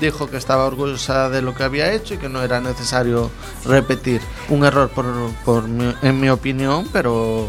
Dijo 0.00 0.28
que 0.30 0.36
estaba 0.36 0.64
orgullosa 0.66 1.28
de 1.30 1.42
lo 1.42 1.54
que 1.54 1.64
había 1.64 1.92
hecho 1.92 2.14
y 2.14 2.18
que 2.18 2.28
no 2.28 2.42
era 2.42 2.60
necesario 2.60 3.30
repetir. 3.64 4.20
Un 4.48 4.64
error 4.64 4.88
por, 4.90 5.04
por 5.44 5.66
mi- 5.66 5.94
en 6.02 6.20
mi 6.20 6.28
opinión, 6.28 6.88
pero, 6.92 7.48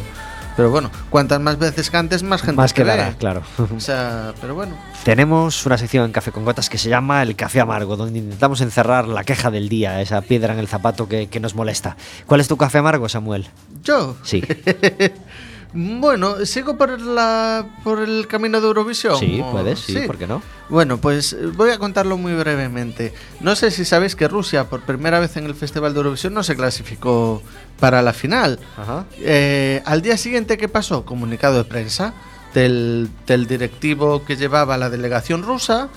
pero 0.56 0.72
bueno, 0.72 0.90
cuantas 1.12 1.40
más 1.40 1.60
veces 1.60 1.92
cantes, 1.92 2.24
más 2.24 2.42
gente 2.42 2.58
Más 2.58 2.74
que 2.74 2.84
ve. 2.84 2.90
dará, 2.90 3.14
claro. 3.14 3.44
O 3.78 3.80
sea, 3.80 4.34
pero 4.42 4.56
bueno. 4.56 4.76
Tenemos 5.04 5.66
una 5.68 5.78
sección 5.78 6.04
en 6.06 6.12
Café 6.12 6.32
con 6.32 6.44
Gotas 6.44 6.68
que 6.70 6.78
se 6.80 6.90
llama 6.90 7.22
El 7.22 7.36
Café 7.36 7.60
Amargo, 7.62 7.96
donde 7.96 8.18
intentamos 8.20 8.60
encerrar 8.62 9.08
la 9.08 9.24
queja 9.24 9.52
del 9.52 9.70
día, 9.70 10.02
esa 10.02 10.20
piedra 10.22 10.54
en 10.54 10.60
el 10.60 10.68
zapato 10.68 11.08
que, 11.08 11.28
que 11.28 11.40
nos 11.40 11.54
molesta. 11.54 11.96
¿Cuál 12.26 12.42
es 12.42 12.48
tu 12.48 12.58
café 12.58 12.80
amargo, 12.80 13.08
Samuel? 13.08 13.48
Yo, 13.84 14.18
Sí. 14.24 14.44
bueno, 15.74 16.46
sigo 16.46 16.78
por 16.78 17.00
la 17.02 17.66
por 17.84 18.00
el 18.00 18.28
camino 18.28 18.62
de 18.62 18.68
Eurovisión. 18.68 19.18
Sí, 19.18 19.42
¿o? 19.44 19.52
puedes, 19.52 19.80
sí, 19.80 20.00
¿por 20.08 20.18
qué 20.18 20.28
no? 20.28 20.42
Bueno, 20.70 20.98
pues 20.98 21.34
eh, 21.34 21.48
voy 21.56 21.72
a 21.72 21.78
contarlo 21.78 22.18
muy 22.18 22.34
brevemente. 22.34 23.14
No 23.42 23.56
sé 23.56 23.72
si 23.72 23.86
sabéis 23.86 24.16
que 24.16 24.28
Rusia, 24.28 24.70
por 24.70 24.82
primera 24.82 25.20
vez 25.20 25.38
en 25.38 25.46
el 25.46 25.56
Festival 25.56 25.94
de 25.94 26.00
Eurovisión, 26.00 26.34
no 26.34 26.44
se 26.44 26.56
clasificó 26.56 27.42
para 27.80 28.02
la 28.02 28.14
final. 28.14 28.60
Ajá. 28.78 29.06
Eh, 29.20 29.82
al 29.86 30.02
día 30.02 30.18
siguiente, 30.18 30.58
¿qué 30.58 30.68
pasó? 30.68 31.06
Comunicado 31.06 31.58
de 31.58 31.64
prensa 31.66 32.14
del, 32.54 33.10
del 33.26 33.48
directivo 33.48 34.26
que 34.26 34.36
llevaba 34.36 34.78
la 34.78 34.90
delegación 34.90 35.44
rusa 35.44 35.90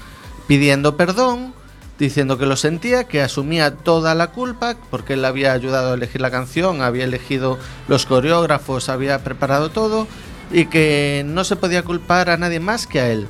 pidiendo 0.46 0.96
perdón, 0.96 1.54
diciendo 2.00 2.38
que 2.38 2.46
lo 2.46 2.56
sentía, 2.56 3.04
que 3.04 3.20
asumía 3.20 3.76
toda 3.76 4.14
la 4.14 4.28
culpa 4.28 4.76
porque 4.90 5.12
él 5.12 5.24
había 5.24 5.52
ayudado 5.52 5.92
a 5.92 5.94
elegir 5.94 6.20
la 6.20 6.30
canción, 6.30 6.82
había 6.82 7.04
elegido 7.04 7.58
los 7.88 8.06
coreógrafos, 8.06 8.88
había 8.88 9.22
preparado 9.22 9.70
todo 9.70 10.08
y 10.50 10.66
que 10.66 11.22
no 11.26 11.44
se 11.44 11.56
podía 11.56 11.84
culpar 11.84 12.30
a 12.30 12.38
nadie 12.38 12.58
más 12.58 12.86
que 12.86 13.00
a 13.00 13.10
él. 13.10 13.28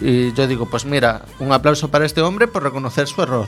Y 0.00 0.32
yo 0.32 0.46
digo, 0.48 0.66
pues 0.66 0.84
mira, 0.86 1.26
un 1.38 1.52
aplauso 1.52 1.90
para 1.90 2.06
este 2.06 2.22
hombre 2.22 2.48
por 2.48 2.62
reconocer 2.62 3.06
su 3.06 3.22
error. 3.22 3.46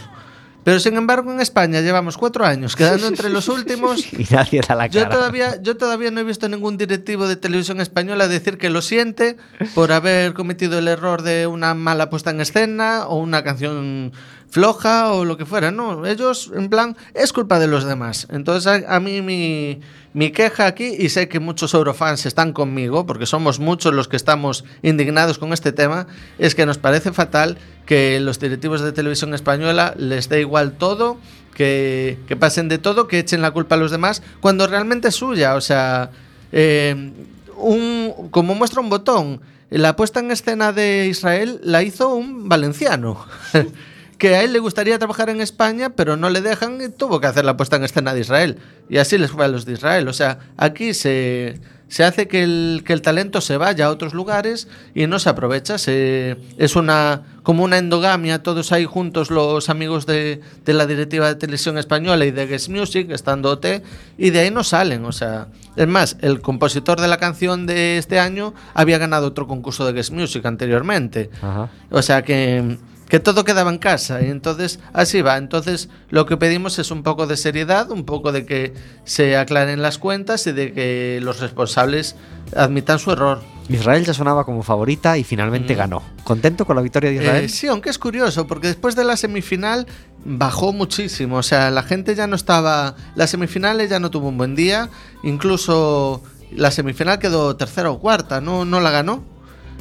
Pero 0.65 0.81
sin 0.81 0.97
embargo 0.97 1.31
en 1.31 1.41
España 1.41 1.81
llevamos 1.81 2.17
cuatro 2.17 2.45
años 2.45 2.75
quedando 2.75 3.07
entre 3.09 3.29
los 3.29 3.49
últimos 3.49 4.13
Y 4.13 4.27
nadie 4.31 4.61
da 4.67 4.75
la 4.75 4.87
yo 4.87 5.03
cara. 5.03 5.15
todavía, 5.15 5.63
yo 5.63 5.77
todavía 5.77 6.11
no 6.11 6.21
he 6.21 6.25
visto 6.25 6.49
ningún 6.49 6.77
directivo 6.77 7.29
de 7.29 7.37
televisión 7.37 7.81
española 7.81 8.29
decir 8.29 8.59
que 8.59 8.71
lo 8.71 8.83
siente 8.83 9.37
por 9.75 9.93
haber 9.93 10.33
cometido 10.35 10.79
el 10.79 10.89
error 10.89 11.23
de 11.23 11.47
una 11.47 11.75
mala 11.75 12.11
puesta 12.11 12.31
en 12.31 12.41
escena 12.41 13.07
o 13.07 13.19
una 13.19 13.45
canción 13.45 14.13
floja 14.55 15.11
o 15.13 15.25
lo 15.25 15.37
que 15.37 15.45
fuera. 15.45 15.73
No, 15.73 16.07
ellos 16.07 16.53
en 16.55 16.69
plan 16.69 16.97
es 17.13 17.33
culpa 17.33 17.59
de 17.59 17.67
los 17.67 17.83
demás. 17.83 18.29
Entonces 18.31 18.85
a, 18.87 19.01
mí 19.01 19.21
mi, 19.21 19.81
mi 20.13 20.31
queja 20.31 20.67
aquí, 20.67 20.95
y 20.97 21.09
sé 21.09 21.29
que 21.29 21.41
muchos 21.41 21.75
eurofans 21.75 22.25
están 22.25 22.53
conmigo, 22.53 23.05
porque 23.05 23.27
somos 23.27 23.59
muchos 23.59 23.93
los 23.93 24.07
que 24.07 24.15
estamos 24.15 24.65
indignados 24.83 25.39
con 25.39 25.53
este 25.53 25.73
tema, 25.73 26.07
es 26.39 26.55
que 26.55 26.67
nos 26.67 26.79
parece 26.79 27.13
fatal 27.13 27.59
que 27.85 28.21
los 28.21 28.39
directivos 28.39 28.81
de 28.81 28.93
televisión 28.93 29.35
española 29.35 29.93
les 29.99 30.29
dé 30.29 30.39
igual 30.39 30.75
todo 30.75 31.19
que, 31.57 32.21
que 32.29 32.37
pasen 32.37 32.69
de 32.69 32.79
todo, 32.79 33.09
que 33.09 33.19
echen 33.19 33.43
la 33.43 33.51
culpa 33.51 33.75
a 33.75 33.79
los 33.79 33.91
demás, 33.91 34.23
cuando 34.39 34.69
realmente 34.69 35.09
es 35.09 35.17
suya. 35.17 35.57
O 35.57 35.61
sea, 35.61 36.13
eh, 36.53 37.13
un, 37.57 38.29
como 38.31 38.55
muestra 38.55 38.81
un 38.81 38.89
botón, 38.89 39.41
la 39.69 39.97
puesta 39.97 40.21
en 40.21 40.31
escena 40.31 40.73
de 40.73 41.09
Israel 41.09 41.59
la 41.65 41.83
hizo 41.83 42.15
un 42.15 42.49
valenciano. 42.49 43.27
que 44.19 44.37
a 44.37 44.43
él 44.43 44.53
le 44.53 44.59
gustaría 44.59 44.99
trabajar 44.99 45.31
en 45.31 45.41
España, 45.41 45.91
pero 45.91 46.17
no 46.17 46.31
le 46.31 46.41
dejan 46.41 46.81
y 46.81 46.89
tuvo 46.89 47.21
que 47.21 47.27
hacer 47.27 47.45
la 47.45 47.57
puesta 47.57 47.77
en 47.77 47.85
escena 47.85 48.15
de 48.15 48.21
Israel. 48.21 48.59
Y 48.89 48.99
así 48.99 49.19
les 49.19 49.31
fue 49.31 49.45
a 49.45 49.49
los 49.49 49.65
de 49.65 49.73
Israel. 49.73 50.09
O 50.09 50.13
sea, 50.13 50.39
aquí 50.57 50.95
se, 50.95 51.61
se 51.89 52.05
hace 52.05 52.29
que 52.29 52.43
el, 52.43 52.83
que 52.85 52.93
el 52.93 53.03
talento 53.03 53.41
se 53.41 53.57
vaya 53.57 53.87
a 53.87 53.91
otros 53.91 54.15
lugares 54.15 54.69
y 54.95 55.07
no 55.07 55.19
se 55.19 55.29
aprovecha. 55.29 55.79
Se, 55.79 56.37
es 56.59 56.77
una 56.77 57.23
como 57.43 57.63
una 57.63 57.77
endogamia, 57.77 58.43
todos 58.43 58.73
ahí 58.73 58.87
juntos 58.87 59.31
los 59.31 59.69
amigos 59.69 60.07
de, 60.07 60.41
de 60.65 60.73
la 60.73 60.87
directiva 60.87 61.29
de 61.29 61.35
televisión 61.35 61.77
española 61.77 62.25
y 62.25 62.31
de 62.31 62.47
Guest 62.47 62.71
Music, 62.71 63.11
estando 63.11 63.51
OT, 63.51 63.83
y 64.17 64.31
de 64.31 64.41
ahí 64.41 64.51
no 64.51 64.65
salen. 64.65 65.05
O 65.05 65.13
sea, 65.13 65.49
es 65.77 65.87
más, 65.87 66.17
el 66.23 66.41
compositor 66.41 67.01
de 67.01 67.09
la 67.09 67.19
canción 67.19 67.67
de 67.67 67.99
este 67.99 68.19
año 68.19 68.55
había 68.73 68.97
ganado 68.97 69.27
otro 69.27 69.47
concurso 69.47 69.85
de 69.85 69.93
Guest 69.93 70.13
Music 70.13 70.47
anteriormente. 70.47 71.29
Ajá. 71.43 71.69
O 71.91 72.01
sea 72.01 72.23
que, 72.23 72.79
que 73.15 73.21
todo 73.21 73.45
quedaba 73.45 73.71
en 73.71 73.79
casa 73.79 74.23
y 74.23 74.29
entonces 74.29 74.81
así 74.93 75.23
va. 75.23 75.37
Entonces 75.37 75.89
lo 76.11 76.27
que 76.27 76.37
pedimos 76.37 76.81
es 76.81 76.91
un 76.91 77.05
poco 77.05 77.29
de 77.29 77.37
seriedad, 77.37 77.93
un 77.93 78.05
poco 78.05 78.33
de 78.33 78.45
que 78.45 78.75
se 79.05 79.37
aclaren 79.37 79.83
las 79.83 79.99
cuentas 79.99 80.49
y 80.49 80.53
de 80.53 80.73
que 80.73 81.21
los 81.23 81.39
responsables 81.39 82.17
admitan 82.57 82.99
su 82.99 83.13
error. 83.13 83.41
Israel 83.69 84.05
ya 84.05 84.15
sonaba 84.15 84.43
como 84.43 84.65
favorita 84.65 85.17
y 85.17 85.23
finalmente 85.23 85.77
ganó. 85.77 86.03
¿Contento 86.25 86.65
con 86.65 86.75
la 86.75 86.83
victoria 86.83 87.11
de 87.11 87.17
Israel? 87.23 87.43
Mm. 87.43 87.45
Eh, 87.45 87.49
sí, 87.51 87.69
aunque 87.69 87.89
es 87.89 88.01
curioso, 88.01 88.49
porque 88.49 88.67
después 88.67 88.97
de 88.97 89.05
la 89.05 89.17
semifinal 89.17 89.87
bajó 90.25 90.73
muchísimo. 90.73 91.37
O 91.37 91.45
sea, 91.45 91.71
la 91.71 91.85
gente 91.85 92.17
ya 92.17 92.27
no 92.27 92.35
estaba. 92.35 92.97
La 93.15 93.29
semifinal 93.29 93.87
ya 93.89 94.01
no 94.01 94.11
tuvo 94.11 94.31
un 94.31 94.39
buen 94.39 94.57
día. 94.57 94.91
Incluso 95.23 96.21
la 96.51 96.73
semifinal 96.73 97.21
quedó 97.21 97.55
tercera 97.55 97.93
o 97.93 98.01
cuarta, 98.01 98.41
no, 98.41 98.65
no 98.65 98.81
la 98.81 98.91
ganó. 98.91 99.23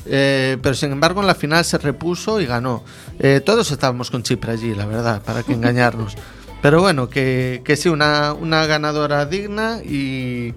Eh, 0.05 0.57
pero 0.61 0.75
sin 0.75 0.91
embargo 0.91 1.21
en 1.21 1.27
la 1.27 1.35
final 1.35 1.63
se 1.65 1.77
repuso 1.77 2.41
y 2.41 2.45
ganó. 2.45 2.83
Eh, 3.19 3.41
todos 3.43 3.71
estábamos 3.71 4.11
con 4.11 4.23
Chipre 4.23 4.51
allí, 4.51 4.73
la 4.75 4.85
verdad, 4.85 5.21
para 5.21 5.43
que 5.43 5.53
engañarnos. 5.53 6.15
Pero 6.61 6.79
bueno, 6.79 7.09
que, 7.09 7.61
que 7.65 7.75
sí, 7.75 7.89
una, 7.89 8.31
una 8.31 8.65
ganadora 8.65 9.25
digna 9.25 9.81
y, 9.83 10.53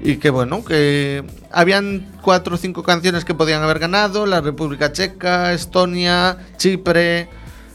y 0.00 0.16
que 0.18 0.28
bueno, 0.28 0.62
que 0.62 1.24
habían 1.50 2.12
cuatro 2.20 2.56
o 2.56 2.58
cinco 2.58 2.82
canciones 2.82 3.24
que 3.24 3.32
podían 3.32 3.62
haber 3.62 3.78
ganado, 3.78 4.26
la 4.26 4.42
República 4.42 4.92
Checa, 4.92 5.54
Estonia, 5.54 6.36
Chipre, 6.58 7.30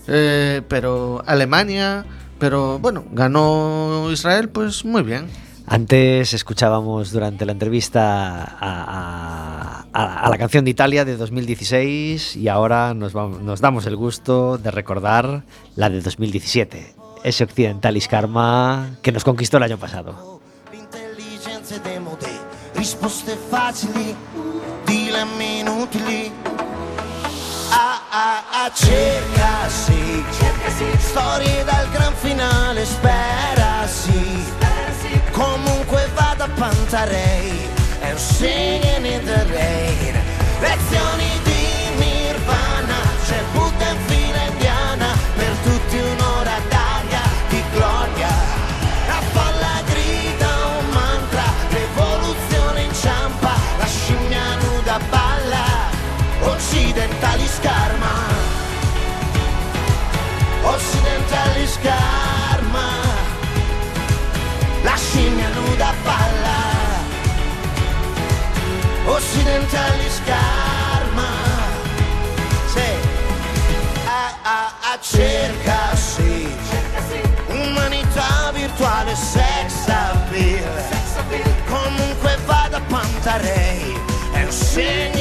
eh, 0.08 0.62
pero 0.68 1.24
Alemania, 1.26 2.06
pero 2.38 2.78
bueno, 2.78 3.04
ganó 3.12 4.10
Israel, 4.12 4.50
pues 4.50 4.86
muy 4.86 5.02
bien. 5.02 5.26
Antes 5.72 6.34
escuchábamos 6.34 7.14
durante 7.14 7.46
la 7.46 7.54
entrevista 7.54 8.44
a, 8.60 10.28
la 10.30 10.38
canción 10.38 10.66
de 10.66 10.72
Italia 10.72 11.06
de 11.06 11.16
2016 11.16 12.36
y 12.36 12.50
ahora 12.50 12.94
nos, 12.94 13.14
damos 13.14 13.86
el 13.86 13.96
gusto 13.96 14.58
de 14.58 14.70
recordar 14.70 15.46
la 15.78 15.90
de 15.90 16.02
2017, 16.02 16.94
ese 17.24 17.44
Occidentalis 17.46 18.10
Karma 18.10 18.98
que 19.02 19.14
nos 19.14 19.24
conquistó 19.24 19.56
el 19.58 19.64
año 19.64 19.78
pasado. 19.78 20.42
Storie 31.00 31.64
dal 31.64 31.88
gran 31.94 32.14
finale. 32.16 32.86
Comunque 35.42 36.08
vada 36.14 36.44
a 36.44 36.50
Pantarei, 36.50 37.68
è 38.00 38.12
un 38.12 38.18
in 39.06 39.26
the 39.26 39.44
rain. 39.50 40.16
Lezioni 40.60 41.40
di 41.44 41.51
Scarma. 70.10 71.30
Sì. 72.68 73.22
a, 74.06 74.36
a, 74.44 74.74
a 74.94 75.00
cercasi 75.00 76.48
umanità 77.48 78.52
virtuale 78.54 79.16
sex 79.16 79.88
appeal. 79.88 80.70
Comunque 81.68 82.38
vada 82.46 82.78
a 82.78 82.82
Pantarei. 82.82 83.96
And 84.34 84.52
singing 84.52 85.16
in 85.16 85.21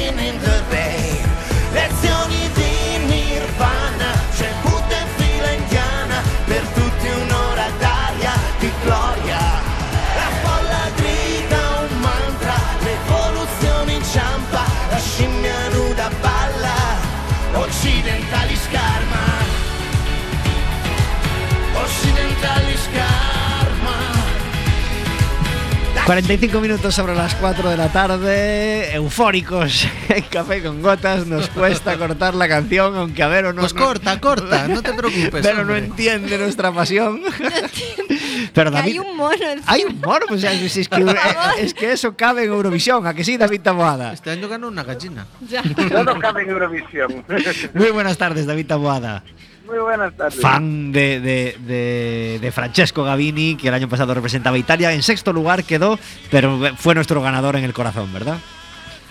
45 26.10 26.60
minutos 26.60 26.92
sobre 26.92 27.14
las 27.14 27.36
4 27.36 27.70
de 27.70 27.76
la 27.76 27.86
tarde, 27.92 28.92
eufóricos 28.96 29.86
en 30.08 30.24
Café 30.24 30.60
con 30.60 30.82
Gotas, 30.82 31.24
nos 31.28 31.48
cuesta 31.50 31.96
cortar 31.98 32.34
la 32.34 32.48
canción, 32.48 32.96
aunque 32.96 33.22
a 33.22 33.28
ver 33.28 33.44
o 33.44 33.52
no... 33.52 33.60
Pues 33.60 33.74
corta, 33.74 34.20
corta, 34.20 34.66
no 34.66 34.82
te 34.82 34.92
preocupes. 34.92 35.40
Pero 35.40 35.64
no 35.64 35.76
entiende 35.76 36.36
nuestra 36.36 36.72
pasión. 36.72 37.20
Pero 38.52 38.72
Que 38.72 38.76
hay 38.76 38.94
David... 38.94 39.00
un 39.02 39.16
mono 39.16 39.34
encima. 39.34 39.72
Hay 39.72 39.84
un 39.84 40.00
mono, 40.00 40.26
pues, 40.26 40.42
es, 40.42 40.76
es 40.78 40.88
que, 40.88 41.16
es 41.60 41.74
que 41.74 41.92
eso 41.92 42.16
cabe 42.16 42.42
en 42.42 42.50
Eurovisión, 42.50 43.06
¿a 43.06 43.14
que 43.14 43.22
sí, 43.22 43.36
David 43.36 43.60
Taboada? 43.60 44.12
Este 44.12 44.30
año 44.30 44.48
ganó 44.48 44.66
una 44.66 44.82
gallina. 44.82 45.28
Ya. 45.48 45.62
Todo 45.62 46.18
cabe 46.18 46.42
en 46.42 46.50
Eurovisión. 46.50 47.24
Muy 47.72 47.92
buenas 47.92 48.18
tardes, 48.18 48.46
David 48.46 48.66
Taboada. 48.66 49.22
Muy 49.70 49.78
buenas 49.78 50.12
tardes. 50.16 50.40
Fan 50.40 50.90
de, 50.90 51.20
de, 51.20 51.56
de- 51.60 52.38
de 52.40 52.52
Francesco 52.52 53.04
Gavini, 53.04 53.56
que 53.56 53.68
el 53.68 53.74
año 53.74 53.88
pasado 53.88 54.12
representaba 54.14 54.58
Italia. 54.58 54.92
En 54.92 55.02
sexto 55.02 55.32
lugar 55.32 55.62
quedó, 55.62 55.96
pero 56.28 56.58
fue 56.76 56.94
nuestro 56.96 57.22
ganador 57.22 57.54
en 57.54 57.62
el 57.62 57.72
corazón, 57.72 58.12
¿verdad? 58.12 58.38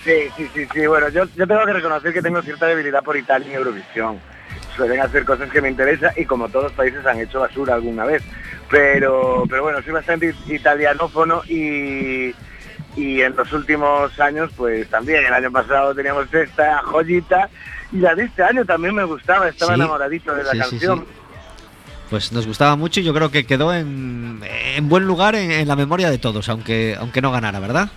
Sí, 0.03 0.27
sí, 0.35 0.49
sí, 0.53 0.67
sí. 0.73 0.85
Bueno, 0.87 1.07
yo, 1.09 1.23
yo 1.37 1.47
tengo 1.47 1.65
que 1.65 1.71
reconocer 1.73 2.11
que 2.13 2.21
tengo 2.21 2.41
cierta 2.41 2.65
debilidad 2.67 3.01
por 3.03 3.15
Italia 3.15 3.47
en 3.47 3.53
Eurovisión. 3.55 4.19
Suelen 4.75 4.99
hacer 4.99 5.23
cosas 5.23 5.49
que 5.49 5.61
me 5.61 5.69
interesan 5.69 6.11
y 6.17 6.25
como 6.25 6.49
todos 6.49 6.65
los 6.65 6.73
países 6.73 7.05
han 7.05 7.19
hecho 7.19 7.39
basura 7.39 7.75
alguna 7.75 8.03
vez. 8.03 8.21
Pero, 8.69 9.43
pero 9.49 9.63
bueno, 9.63 9.81
soy 9.81 9.93
bastante 9.93 10.33
italianófono 10.47 11.41
y, 11.47 12.33
y 12.97 13.21
en 13.21 13.33
los 13.35 13.51
últimos 13.53 14.19
años 14.19 14.51
pues 14.57 14.89
también. 14.89 15.25
El 15.25 15.33
año 15.33 15.51
pasado 15.51 15.95
teníamos 15.95 16.33
esta 16.33 16.81
joyita 16.83 17.49
y 17.91 17.97
la 17.97 18.15
de 18.15 18.23
este 18.25 18.43
año 18.43 18.65
también 18.65 18.95
me 18.95 19.03
gustaba. 19.03 19.47
Estaba 19.49 19.73
Sí. 19.75 19.79
enamoradito 19.81 20.33
de 20.33 20.43
la 20.43 20.51
Sí, 20.51 20.57
canción. 20.59 20.99
sí. 20.99 21.05
Pues 22.09 22.31
nos 22.31 22.47
gustaba 22.47 22.75
mucho 22.75 22.99
y 22.99 23.03
yo 23.03 23.13
creo 23.13 23.29
que 23.29 23.45
quedó 23.45 23.71
en, 23.73 24.41
en 24.75 24.89
buen 24.89 25.05
lugar 25.05 25.35
en, 25.35 25.51
en 25.51 25.67
la 25.67 25.75
memoria 25.75 26.09
de 26.09 26.17
todos, 26.17 26.49
aunque, 26.49 26.95
aunque 26.99 27.21
no 27.21 27.31
ganara, 27.31 27.59
¿verdad? 27.59 27.89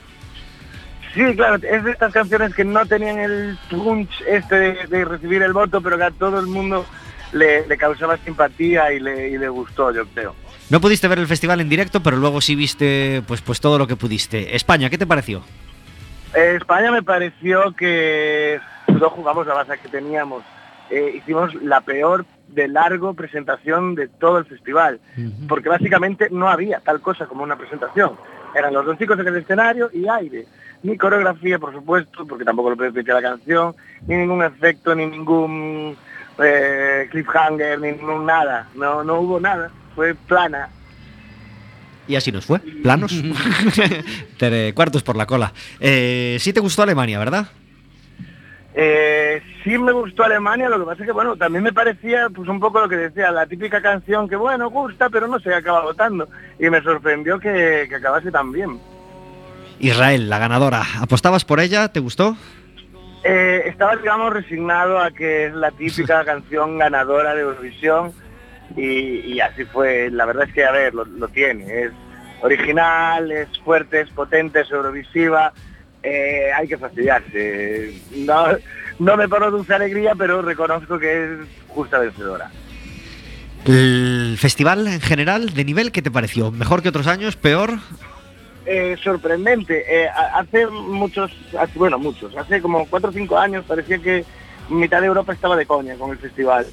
Sí, 1.14 1.22
claro, 1.36 1.56
es 1.56 1.84
de 1.84 1.90
estas 1.90 2.12
canciones 2.12 2.54
que 2.54 2.64
no 2.64 2.84
tenían 2.86 3.18
el 3.18 3.58
punch 3.70 4.10
este 4.26 4.54
de, 4.54 4.86
de 4.86 5.04
recibir 5.04 5.42
el 5.42 5.52
voto, 5.52 5.80
pero 5.80 5.96
que 5.98 6.04
a 6.04 6.10
todo 6.10 6.40
el 6.40 6.46
mundo 6.46 6.86
le, 7.32 7.66
le 7.66 7.76
causaba 7.78 8.16
simpatía 8.18 8.92
y 8.92 9.00
le, 9.00 9.30
y 9.30 9.38
le 9.38 9.48
gustó, 9.48 9.92
yo 9.92 10.06
creo. 10.06 10.34
No 10.70 10.80
pudiste 10.80 11.08
ver 11.08 11.18
el 11.18 11.26
festival 11.26 11.60
en 11.60 11.68
directo, 11.68 12.02
pero 12.02 12.16
luego 12.16 12.40
sí 12.40 12.54
viste 12.54 13.22
pues, 13.26 13.40
pues 13.42 13.60
todo 13.60 13.78
lo 13.78 13.86
que 13.86 13.96
pudiste. 13.96 14.56
España, 14.56 14.88
¿qué 14.90 14.96
te 14.98 15.06
pareció? 15.06 15.42
España 16.34 16.90
me 16.90 17.02
pareció 17.02 17.72
que 17.76 18.58
no 19.00 19.10
jugamos 19.10 19.46
la 19.46 19.54
base 19.54 19.78
que 19.78 19.88
teníamos. 19.88 20.42
Eh, 20.90 21.14
hicimos 21.16 21.54
la 21.54 21.80
peor 21.80 22.26
de 22.48 22.68
largo 22.68 23.14
presentación 23.14 23.94
de 23.94 24.08
todo 24.08 24.38
el 24.38 24.44
festival, 24.44 25.00
porque 25.48 25.68
básicamente 25.68 26.28
no 26.30 26.48
había 26.48 26.80
tal 26.80 27.00
cosa 27.00 27.26
como 27.26 27.42
una 27.42 27.56
presentación. 27.56 28.12
Eran 28.54 28.74
los 28.74 28.84
dos 28.84 28.98
chicos 28.98 29.18
en 29.18 29.28
el 29.28 29.36
escenario 29.36 29.88
y 29.92 30.06
aire. 30.08 30.46
Ni 30.82 30.98
coreografía, 30.98 31.58
por 31.58 31.72
supuesto, 31.72 32.26
porque 32.26 32.44
tampoco 32.44 32.70
lo 32.70 32.76
permitía 32.76 33.14
la 33.14 33.22
canción, 33.22 33.74
ni 34.06 34.16
ningún 34.16 34.42
efecto, 34.42 34.94
ni 34.94 35.06
ningún 35.06 35.96
eh, 36.38 37.08
cliffhanger, 37.10 37.80
ni 37.80 37.92
ningún 37.92 38.26
nada. 38.26 38.68
No, 38.74 39.02
no 39.02 39.20
hubo 39.20 39.40
nada. 39.40 39.70
Fue 39.94 40.14
plana. 40.14 40.68
Y 42.08 42.16
así 42.16 42.32
nos 42.32 42.44
fue. 42.44 42.58
Planos. 42.58 43.12
Cuartos 44.74 45.02
por 45.02 45.16
la 45.16 45.24
cola. 45.24 45.52
Eh, 45.80 46.36
sí 46.40 46.52
te 46.52 46.60
gustó 46.60 46.82
Alemania, 46.82 47.18
¿verdad? 47.18 47.48
Eh, 48.74 49.42
sí 49.62 49.76
me 49.76 49.92
gustó 49.92 50.24
Alemania, 50.24 50.68
lo 50.68 50.78
que 50.78 50.86
pasa 50.86 51.02
es 51.02 51.06
que 51.06 51.12
bueno, 51.12 51.36
también 51.36 51.62
me 51.62 51.72
parecía 51.72 52.28
pues 52.34 52.48
un 52.48 52.58
poco 52.58 52.80
lo 52.80 52.88
que 52.88 52.96
decía, 52.96 53.30
la 53.30 53.46
típica 53.46 53.82
canción 53.82 54.28
que 54.28 54.36
bueno, 54.36 54.70
gusta, 54.70 55.10
pero 55.10 55.26
no 55.26 55.38
se 55.40 55.54
acaba 55.54 55.82
votando. 55.82 56.28
Y 56.58 56.70
me 56.70 56.82
sorprendió 56.82 57.38
que, 57.38 57.86
que 57.88 57.96
acabase 57.96 58.30
tan 58.30 58.50
bien. 58.52 58.80
Israel, 59.78 60.30
la 60.30 60.38
ganadora. 60.38 60.82
¿Apostabas 61.00 61.44
por 61.44 61.60
ella? 61.60 61.88
¿Te 61.88 62.00
gustó? 62.00 62.36
Eh, 63.24 63.62
estaba, 63.66 63.96
digamos, 63.96 64.32
resignado 64.32 64.98
a 64.98 65.10
que 65.10 65.46
es 65.46 65.54
la 65.54 65.70
típica 65.72 66.24
canción 66.24 66.78
ganadora 66.78 67.34
de 67.34 67.42
Eurovisión 67.42 68.12
y, 68.76 69.32
y 69.32 69.40
así 69.40 69.64
fue. 69.64 70.10
La 70.10 70.24
verdad 70.24 70.46
es 70.48 70.54
que, 70.54 70.64
a 70.64 70.72
ver, 70.72 70.94
lo, 70.94 71.04
lo 71.04 71.28
tiene. 71.28 71.82
Es 71.82 71.92
original, 72.42 73.30
es 73.30 73.48
fuerte, 73.64 74.00
es 74.00 74.10
potente, 74.10 74.60
es 74.60 74.70
eurovisiva. 74.70 75.52
Eh, 76.02 76.50
hay 76.56 76.66
que 76.68 76.76
fastidiarse. 76.78 77.94
No, 78.16 78.46
no 78.98 79.16
me 79.16 79.28
produce 79.28 79.72
alegría, 79.74 80.14
pero 80.16 80.42
reconozco 80.42 80.98
que 80.98 81.24
es 81.24 81.30
justa 81.68 81.98
vencedora. 81.98 82.50
El 83.64 84.36
festival 84.38 84.86
en 84.88 85.00
general, 85.00 85.54
de 85.54 85.64
nivel, 85.64 85.92
¿qué 85.92 86.02
te 86.02 86.10
pareció? 86.10 86.50
¿Mejor 86.50 86.82
que 86.82 86.88
otros 86.88 87.06
años? 87.06 87.36
¿Peor? 87.36 87.74
Eh, 88.66 88.96
sorprendente. 89.02 89.84
Eh, 89.88 90.08
ha- 90.08 90.40
hace 90.40 90.66
muchos, 90.66 91.30
hace- 91.58 91.78
bueno, 91.78 91.98
muchos, 91.98 92.36
hace 92.36 92.60
como 92.60 92.86
cuatro 92.86 93.10
o 93.10 93.12
cinco 93.12 93.38
años 93.38 93.64
parecía 93.66 93.98
que 93.98 94.24
mitad 94.68 95.00
de 95.00 95.06
Europa 95.06 95.32
estaba 95.32 95.56
de 95.56 95.66
coña 95.66 95.94
con 95.96 96.10
el 96.10 96.18
festival. 96.18 96.66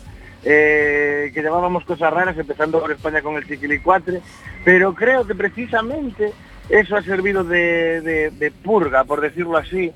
Eh, 0.43 1.31
que 1.33 1.41
llevábamos 1.41 1.83
cosas 1.83 2.11
raras, 2.13 2.37
empezando 2.37 2.79
por 2.79 2.91
España 2.91 3.21
con 3.21 3.35
el 3.35 3.45
Chiquilicuatre, 3.45 4.21
pero 4.63 4.95
creo 4.95 5.27
que 5.27 5.35
precisamente 5.35 6.31
eso 6.69 6.95
ha 6.95 7.01
servido 7.03 7.43
de, 7.43 8.01
de- 8.31 8.51
purga, 8.51 9.03
por 9.03 9.21
decirlo 9.21 9.57
así. 9.57 9.91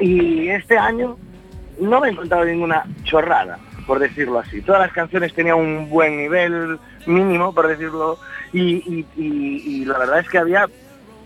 Y 0.00 0.48
este 0.48 0.76
año 0.78 1.16
no 1.80 2.00
me 2.00 2.08
he 2.08 2.10
encontrado 2.12 2.44
ninguna 2.44 2.84
chorrada, 3.04 3.58
por 3.86 3.98
decirlo 3.98 4.38
así. 4.38 4.60
Todas 4.62 4.82
las 4.82 4.92
canciones 4.92 5.32
tenían 5.34 5.56
un 5.56 5.88
buen 5.90 6.16
nivel 6.16 6.78
mínimo, 7.06 7.54
por 7.54 7.68
decirlo, 7.68 8.18
y, 8.52 9.06
y- 9.16 9.84
la 9.84 9.98
verdad 9.98 10.20
es 10.20 10.28
que 10.28 10.38
había 10.38 10.68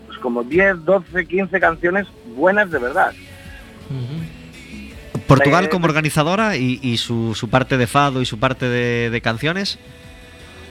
pues, 0.05 0.17
como 0.19 0.43
10, 0.43 0.83
12, 0.85 1.25
15 1.25 1.59
canciones 1.59 2.07
buenas 2.35 2.71
de 2.71 2.79
verdad. 2.79 3.13
Portugal 5.27 5.69
como 5.69 5.85
organizadora 5.85 6.55
y, 6.55 6.97
su, 6.97 7.35
parte 7.51 7.77
de 7.77 7.87
fado 7.87 8.21
y 8.21 8.25
su 8.25 8.39
parte 8.39 8.65
de 8.67 9.21
canciones. 9.21 9.77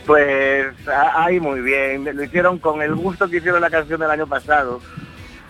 Pues 0.06 0.66
ahí 0.88 1.40
muy 1.40 1.60
bien, 1.60 2.04
lo 2.04 2.22
hicieron 2.22 2.58
con 2.58 2.80
el 2.80 2.94
gusto 2.94 3.28
que 3.28 3.38
hicieron 3.38 3.60
la 3.60 3.70
canción 3.70 4.00
del 4.00 4.10
año 4.10 4.26
pasado. 4.26 4.80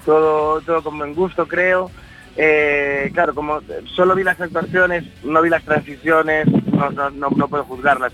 Todo, 0.04 0.61
todo 0.62 0.82
con 0.82 0.98
buen 0.98 1.14
gusto, 1.14 1.46
creo. 1.46 1.90
Eh, 2.38 3.11
claro, 3.14 3.34
como 3.34 3.61
solo 3.94 4.14
vi 4.14 4.22
las 4.22 4.40
actuaciones, 4.40 5.04
no 5.24 5.40
vi 5.42 5.48
las 5.48 5.62
transiciones, 5.62 6.46
no, 6.72 6.90
no, 6.90 7.11
no, 7.11 7.30
no 7.30 7.48
puedo 7.48 7.64
juzgarlas. 7.64 8.12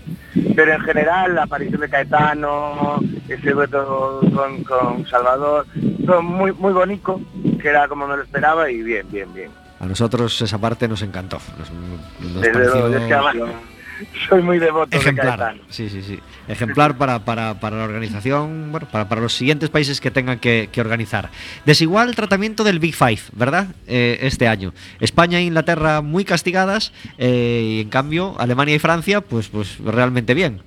Pero 0.55 0.73
en 0.73 0.81
general, 0.81 1.35
la 1.35 1.43
aparición 1.43 1.81
de 1.81 1.89
Caetano, 1.89 2.99
ese 3.27 3.51
dueto 3.51 4.21
con, 4.33 4.63
con 4.63 5.05
Salvador, 5.07 5.65
todo 6.05 6.21
muy, 6.21 6.51
muy 6.53 6.73
bonito, 6.73 7.21
que 7.61 7.69
era 7.69 7.87
como 7.87 8.07
me 8.07 8.17
lo 8.17 8.23
esperaba 8.23 8.69
y 8.69 8.81
bien, 8.81 9.05
bien, 9.09 9.33
bien. 9.33 9.51
A 9.79 9.85
nosotros 9.85 10.41
esa 10.41 10.57
parte 10.57 10.87
nos 10.87 11.01
encantó. 11.01 11.39
Nos, 11.57 11.71
nos 12.31 12.41
Desde 12.41 12.53
pareció 12.53 13.47
soy 14.29 14.41
muy 14.41 14.59
devoto 14.59 14.89
de 14.89 14.97
ejemplar. 14.97 15.39
Caetano. 15.39 15.63
Sí, 15.69 15.89
sí, 15.89 16.01
sí. 16.01 16.19
Ejemplar 16.47 16.97
para, 16.97 17.19
para, 17.19 17.59
para 17.59 17.77
la 17.77 17.83
organización, 17.85 18.71
bueno, 18.71 18.87
para, 18.91 19.07
para 19.07 19.21
los 19.21 19.33
siguientes 19.33 19.69
países 19.69 20.01
que 20.01 20.11
tengan 20.11 20.39
que, 20.39 20.69
que 20.71 20.81
organizar. 20.81 21.29
Desigual 21.65 22.15
tratamiento 22.15 22.63
del 22.63 22.79
Big 22.79 22.95
Five, 22.95 23.21
¿verdad? 23.33 23.67
Eh, 23.87 24.19
este 24.21 24.47
año. 24.47 24.73
España 24.99 25.39
e 25.39 25.43
Inglaterra 25.43 26.01
muy 26.01 26.25
castigadas 26.25 26.93
eh, 27.17 27.61
y 27.63 27.81
en 27.81 27.89
cambio 27.89 28.35
Alemania 28.39 28.75
y 28.75 28.79
Francia, 28.79 29.21
pues, 29.21 29.47
pues 29.47 29.79
realmente 29.79 30.33
bien. 30.33 30.61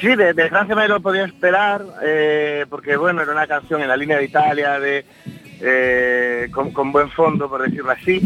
Sí, 0.00 0.08
de, 0.16 0.34
de 0.34 0.48
Francia 0.48 0.74
me 0.74 0.88
lo 0.88 1.00
podía 1.00 1.24
esperar, 1.24 1.84
eh, 2.04 2.66
porque 2.68 2.96
bueno, 2.96 3.22
era 3.22 3.32
una 3.32 3.46
canción 3.46 3.82
en 3.82 3.88
la 3.88 3.96
línea 3.96 4.18
de 4.18 4.24
Italia, 4.24 4.80
de, 4.80 6.48
con, 6.50 6.72
con 6.72 6.90
buen 6.90 7.08
fondo, 7.10 7.48
por 7.48 7.62
decirlo 7.62 7.92
así. 7.92 8.20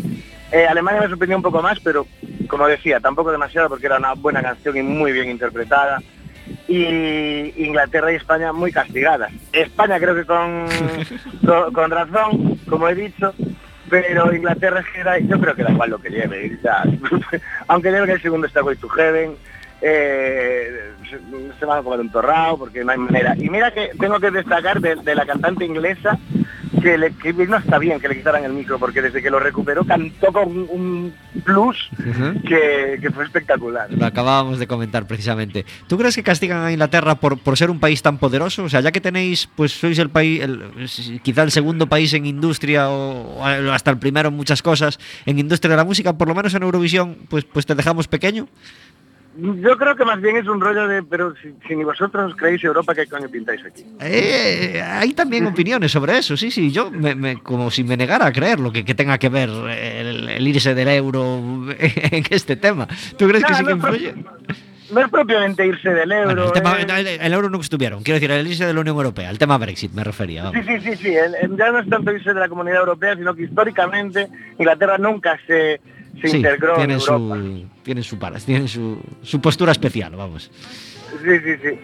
Eh, 0.53 0.66
Alemania 0.66 1.01
me 1.03 1.09
sorprendió 1.09 1.36
un 1.36 1.42
poco 1.42 1.61
más, 1.62 1.80
pero 1.80 2.07
como 2.49 2.66
decía, 2.68 3.01
tampoco 3.01 3.32
demasiado, 3.32 3.68
porque 3.68 3.86
era 3.86 3.97
una 3.99 4.14
buena 4.14 4.42
canción 4.42 4.76
y 4.76 4.82
muy 4.82 5.12
bien 5.12 5.28
interpretada. 5.30 6.01
Y 6.68 7.53
Inglaterra 7.64 8.12
y 8.12 8.16
España 8.16 8.53
muy 8.53 8.70
castigadas. 8.72 9.32
España 9.53 9.99
creo 9.99 10.14
que 10.14 10.24
con, 10.24 10.66
con, 11.47 11.72
con 11.72 11.90
razón, 11.90 12.59
como 12.68 12.88
he 12.88 12.94
dicho, 12.94 13.34
pero 13.90 14.32
Inglaterra 14.34 14.80
es 14.80 14.86
que 14.92 15.01
era- 15.01 15.18
yo 15.18 15.38
creo 15.40 15.55
que 15.55 15.64
da 15.64 15.72
igual 15.72 15.90
lo 15.90 15.99
que 15.99 16.11
lleve, 16.11 16.57
ya. 16.62 16.84
aunque 17.68 17.90
lleven 17.90 18.11
el 18.11 18.22
segundo 18.22 18.49
Starway 18.49 18.76
to 18.76 18.88
Heaven, 18.88 19.34
eh, 19.82 20.92
se, 21.11 21.18
se 21.59 21.64
van 21.66 21.78
a 21.78 21.82
comer 21.82 22.01
un 22.01 22.11
torrao 22.11 22.57
porque 22.59 22.84
no 22.84 22.92
hay 22.92 22.99
manera. 22.99 23.34
Y 23.36 23.49
mira 23.51 23.72
que 23.72 23.90
tengo 23.99 24.18
que 24.20 24.30
destacar 24.30 24.80
de, 24.80 24.97
de 24.97 25.14
la 25.14 25.26
cantante 25.26 25.64
inglesa 25.64 26.18
que, 26.87 26.97
le, 26.99 27.12
que 27.14 27.32
no 27.32 27.57
está 27.57 27.78
bien 27.78 27.99
que 27.99 28.09
le 28.09 28.16
quitaran 28.16 28.45
el 28.45 28.53
micro 28.53 28.78
porque 28.78 29.03
desde 29.03 29.20
que 29.20 29.28
lo 29.28 29.41
recuperó 29.41 29.84
cantó 29.84 30.32
con 30.32 30.66
un, 30.70 31.12
plus 31.45 31.89
que 32.47 33.11
fue 33.12 33.24
espectacular. 33.24 33.89
Lo 33.93 34.07
acabábamos 34.07 34.59
de 34.61 34.66
comentar 34.66 35.07
precisamente. 35.07 35.64
¿Tú 35.89 35.99
crees 35.99 36.14
que 36.14 36.22
castigan 36.22 36.62
a 36.64 36.70
Inglaterra 36.70 37.16
por, 37.16 37.39
por 37.39 37.57
ser 37.57 37.70
un 37.70 37.80
país 37.80 38.03
tan 38.03 38.18
poderoso? 38.18 38.64
O 38.64 38.68
sea, 38.68 38.80
ya 38.80 38.93
que 38.93 39.01
tenéis, 39.01 39.49
pues 39.57 39.72
sois 39.72 39.99
el 39.99 40.11
país, 40.11 40.41
el- 40.43 40.62
quizá 41.22 41.43
el 41.43 41.51
segundo 41.51 41.89
país 41.89 42.12
en 42.14 42.24
industria 42.26 42.89
o, 42.89 43.39
o 43.41 43.45
hasta 43.72 43.91
el 43.91 43.99
primero 43.99 44.28
en 44.28 44.34
muchas 44.37 44.62
cosas, 44.62 44.99
en 45.26 45.39
industria 45.39 45.70
de 45.70 45.76
la 45.76 45.84
música, 45.84 46.12
por 46.16 46.28
lo 46.28 46.34
menos 46.34 46.55
en 46.55 46.62
Eurovisión, 46.62 47.16
pues, 47.28 47.45
pues 47.45 47.66
te 47.66 47.74
dejamos 47.74 48.07
pequeño. 48.07 48.47
Yo 49.39 49.76
creo 49.76 49.95
que 49.97 50.05
más 50.05 50.20
bien 50.20 50.37
es 50.37 50.47
un 50.47 50.61
rollo 50.61 50.89
de, 50.89 51.03
pero 51.03 51.34
si, 51.43 51.53
si 51.68 51.76
ni 51.76 51.84
vosotros 51.84 52.34
creéis 52.37 52.64
Europa, 52.64 52.95
¿qué 52.95 53.07
coño 53.07 53.28
pintáis 53.28 53.64
aquí? 53.64 53.84
Eh, 54.01 54.82
hay 54.82 55.12
también 55.12 55.47
opiniones 55.47 55.93
sobre 55.93 56.18
eso, 56.18 56.37
sí, 56.37 56.51
sí. 56.51 56.70
Yo, 56.72 56.91
me- 56.91 57.14
me- 57.14 57.43
como 57.43 57.70
si 57.70 57.84
me 57.84 57.97
negara 57.97 58.26
a 58.26 58.32
creerlo, 58.32 58.72
que, 58.72 58.84
que 58.84 58.95
tenga 58.95 59.18
que 59.18 59.28
ver 59.28 59.49
el, 59.51 60.28
el 60.28 60.49
irse 60.49 60.74
del 60.74 60.89
euro 60.89 61.66
en 61.78 62.24
este 62.30 62.57
tema. 62.57 62.87
¿Tú 63.18 63.28
crees 63.28 63.45
que 63.45 63.53
Nah, 63.53 63.59
sí 63.59 63.64
que 63.64 63.70
no, 63.74 63.76
es 63.76 63.82
pro- 63.82 63.95
influye? 63.97 64.24
no 64.93 65.01
es 65.01 65.09
propiamente 65.11 65.66
irse 65.66 65.91
del 65.91 66.12
euro. 66.12 66.26
Bueno, 66.26 66.45
el, 66.47 66.53
tema- 66.53 66.80
eh. 67.01 67.16
el- 67.16 67.20
el 67.20 67.32
euro 67.34 67.51
nunca 67.51 67.64
estuvieron. 67.64 68.03
Quiero 68.03 68.16
decir, 68.20 68.30
el 68.30 68.47
irse 68.47 68.64
de 68.66 68.72
la 68.72 68.80
Unión 68.80 68.97
Europea, 68.97 69.28
el 69.30 69.39
tema 69.39 69.59
Brexit 69.59 69.93
me 69.93 70.05
refería. 70.05 70.45
vamos. 70.45 70.64
Sí, 70.64 70.78
sí, 70.80 70.91
sí, 70.91 70.97
sí. 71.03 71.14
el- 71.14 71.57
ya 71.57 71.72
no 71.72 71.80
es 71.80 71.89
tanto 71.89 72.12
irse 72.12 72.32
de 72.32 72.41
la 72.41 72.49
comunidad 72.49 72.78
europea, 72.80 73.16
sino 73.16 73.34
que 73.34 73.43
históricamente 73.43 74.28
Inglaterra 74.59 74.97
nunca 74.99 75.39
se, 75.47 75.80
se 76.21 76.29
Sí, 76.29 76.37
integró 76.39 76.71
en 76.71 76.77
tienen 76.77 76.99
Europa. 77.01 77.35
su, 77.37 77.67
tienen 77.83 78.03
su, 78.05 78.19
su, 78.69 78.99
su 79.23 79.41
postura 79.41 79.73
especial, 79.73 80.14
vamos. 80.17 80.51
Sí, 81.23 81.39
sí, 81.45 81.57
sí. 81.62 81.81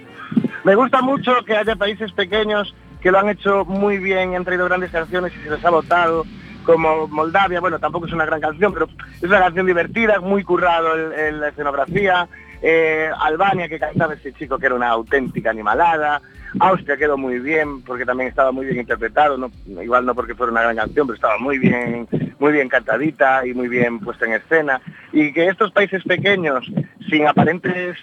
Me 0.64 0.74
gusta 0.74 1.02
mucho 1.02 1.32
que 1.44 1.56
haya 1.56 1.76
países 1.76 2.12
pequeños 2.12 2.74
que 3.00 3.10
lo 3.10 3.18
han 3.18 3.28
hecho 3.28 3.64
muy 3.64 3.98
bien 3.98 4.32
y 4.32 4.36
han 4.36 4.44
traído 4.44 4.66
grandes 4.66 4.90
canciones 4.90 5.32
y 5.38 5.42
se 5.44 5.50
les 5.50 5.64
ha 5.64 5.70
votado, 5.70 6.24
como 6.64 7.08
Moldavia, 7.08 7.60
bueno, 7.60 7.78
tampoco 7.80 8.06
es 8.06 8.12
una 8.12 8.24
gran 8.24 8.40
canción, 8.40 8.72
pero 8.72 8.88
es 9.16 9.22
una 9.24 9.40
canción 9.40 9.66
divertida, 9.66 10.20
muy 10.20 10.44
currado 10.44 10.94
el- 10.94 11.12
el- 11.12 11.40
la 11.40 11.48
escenografía, 11.48 12.28
eh, 12.62 13.10
Albania, 13.20 13.68
que 13.68 13.80
cantaba 13.80 14.14
ese 14.14 14.32
chico 14.32 14.56
que 14.58 14.66
era 14.66 14.76
una 14.76 14.88
auténtica 14.90 15.50
animalada, 15.50 16.22
Austria 16.60 16.96
quedó 16.96 17.16
muy 17.16 17.38
bien, 17.38 17.82
porque 17.82 18.04
también 18.04 18.28
estaba 18.28 18.52
muy 18.52 18.66
bien 18.66 18.80
interpretado, 18.80 19.50
igual 19.66 20.04
no 20.04 20.14
porque 20.14 20.34
fuera 20.34 20.52
una 20.52 20.62
gran 20.62 20.76
canción, 20.76 21.06
pero 21.06 21.14
estaba 21.14 21.38
muy 21.38 21.58
bien, 21.58 22.06
muy 22.38 22.52
bien 22.52 22.68
cantadita 22.68 23.46
y 23.46 23.54
muy 23.54 23.68
bien 23.68 24.00
puesta 24.00 24.26
en 24.26 24.34
escena. 24.34 24.80
Y 25.12 25.32
que 25.32 25.48
estos 25.48 25.72
países 25.72 26.02
pequeños, 26.04 26.70
sin 27.08 27.26
aparentes, 27.26 27.96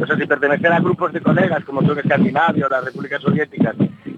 o 0.00 0.06
sea, 0.06 0.16
sin 0.16 0.28
pertenecer 0.28 0.72
a 0.72 0.80
grupos 0.80 1.12
de 1.12 1.20
colegas 1.20 1.64
como 1.64 1.82
son 1.82 1.98
Escandinavia 1.98 2.66
o 2.66 2.68
las 2.68 2.84
repúblicas 2.84 3.20
soviéticas, 3.22 3.74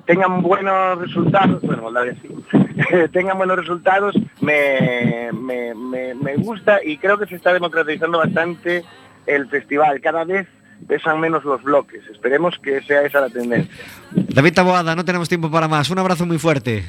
tengan 0.07 0.43
buenos 0.43 0.99
resultados, 0.99 1.63
bueno, 1.63 1.83
Moldavia 1.83 2.17
sí, 2.21 2.29
tengan 3.13 3.39
buenos 3.39 3.57
resultados, 3.57 4.15
me, 4.41 5.31
me, 5.33 5.75
me 6.15 6.37
gusta 6.37 6.81
y 6.85 6.99
creo 6.99 7.19
que 7.19 7.27
se 7.27 7.37
está 7.37 7.53
democratizando 7.53 8.19
bastante 8.19 8.85
el 9.27 9.49
festival. 9.49 10.01
Cada 10.01 10.25
vez 10.25 10.47
pesan 10.91 11.21
menos 11.21 11.45
los 11.45 11.63
bloques. 11.63 12.03
Esperemos 12.11 12.59
que 12.61 12.83
sea 12.83 13.03
esa 13.03 13.21
la 13.21 13.29
tendencia. 13.31 13.73
David 14.13 14.53
Taboada, 14.55 14.97
no 14.97 15.05
tenemos 15.05 15.29
tiempo 15.29 15.49
para 15.49 15.69
más. 15.69 15.89
Un 15.89 16.01
abrazo 16.01 16.27
muy 16.27 16.37
fuerte. 16.39 16.85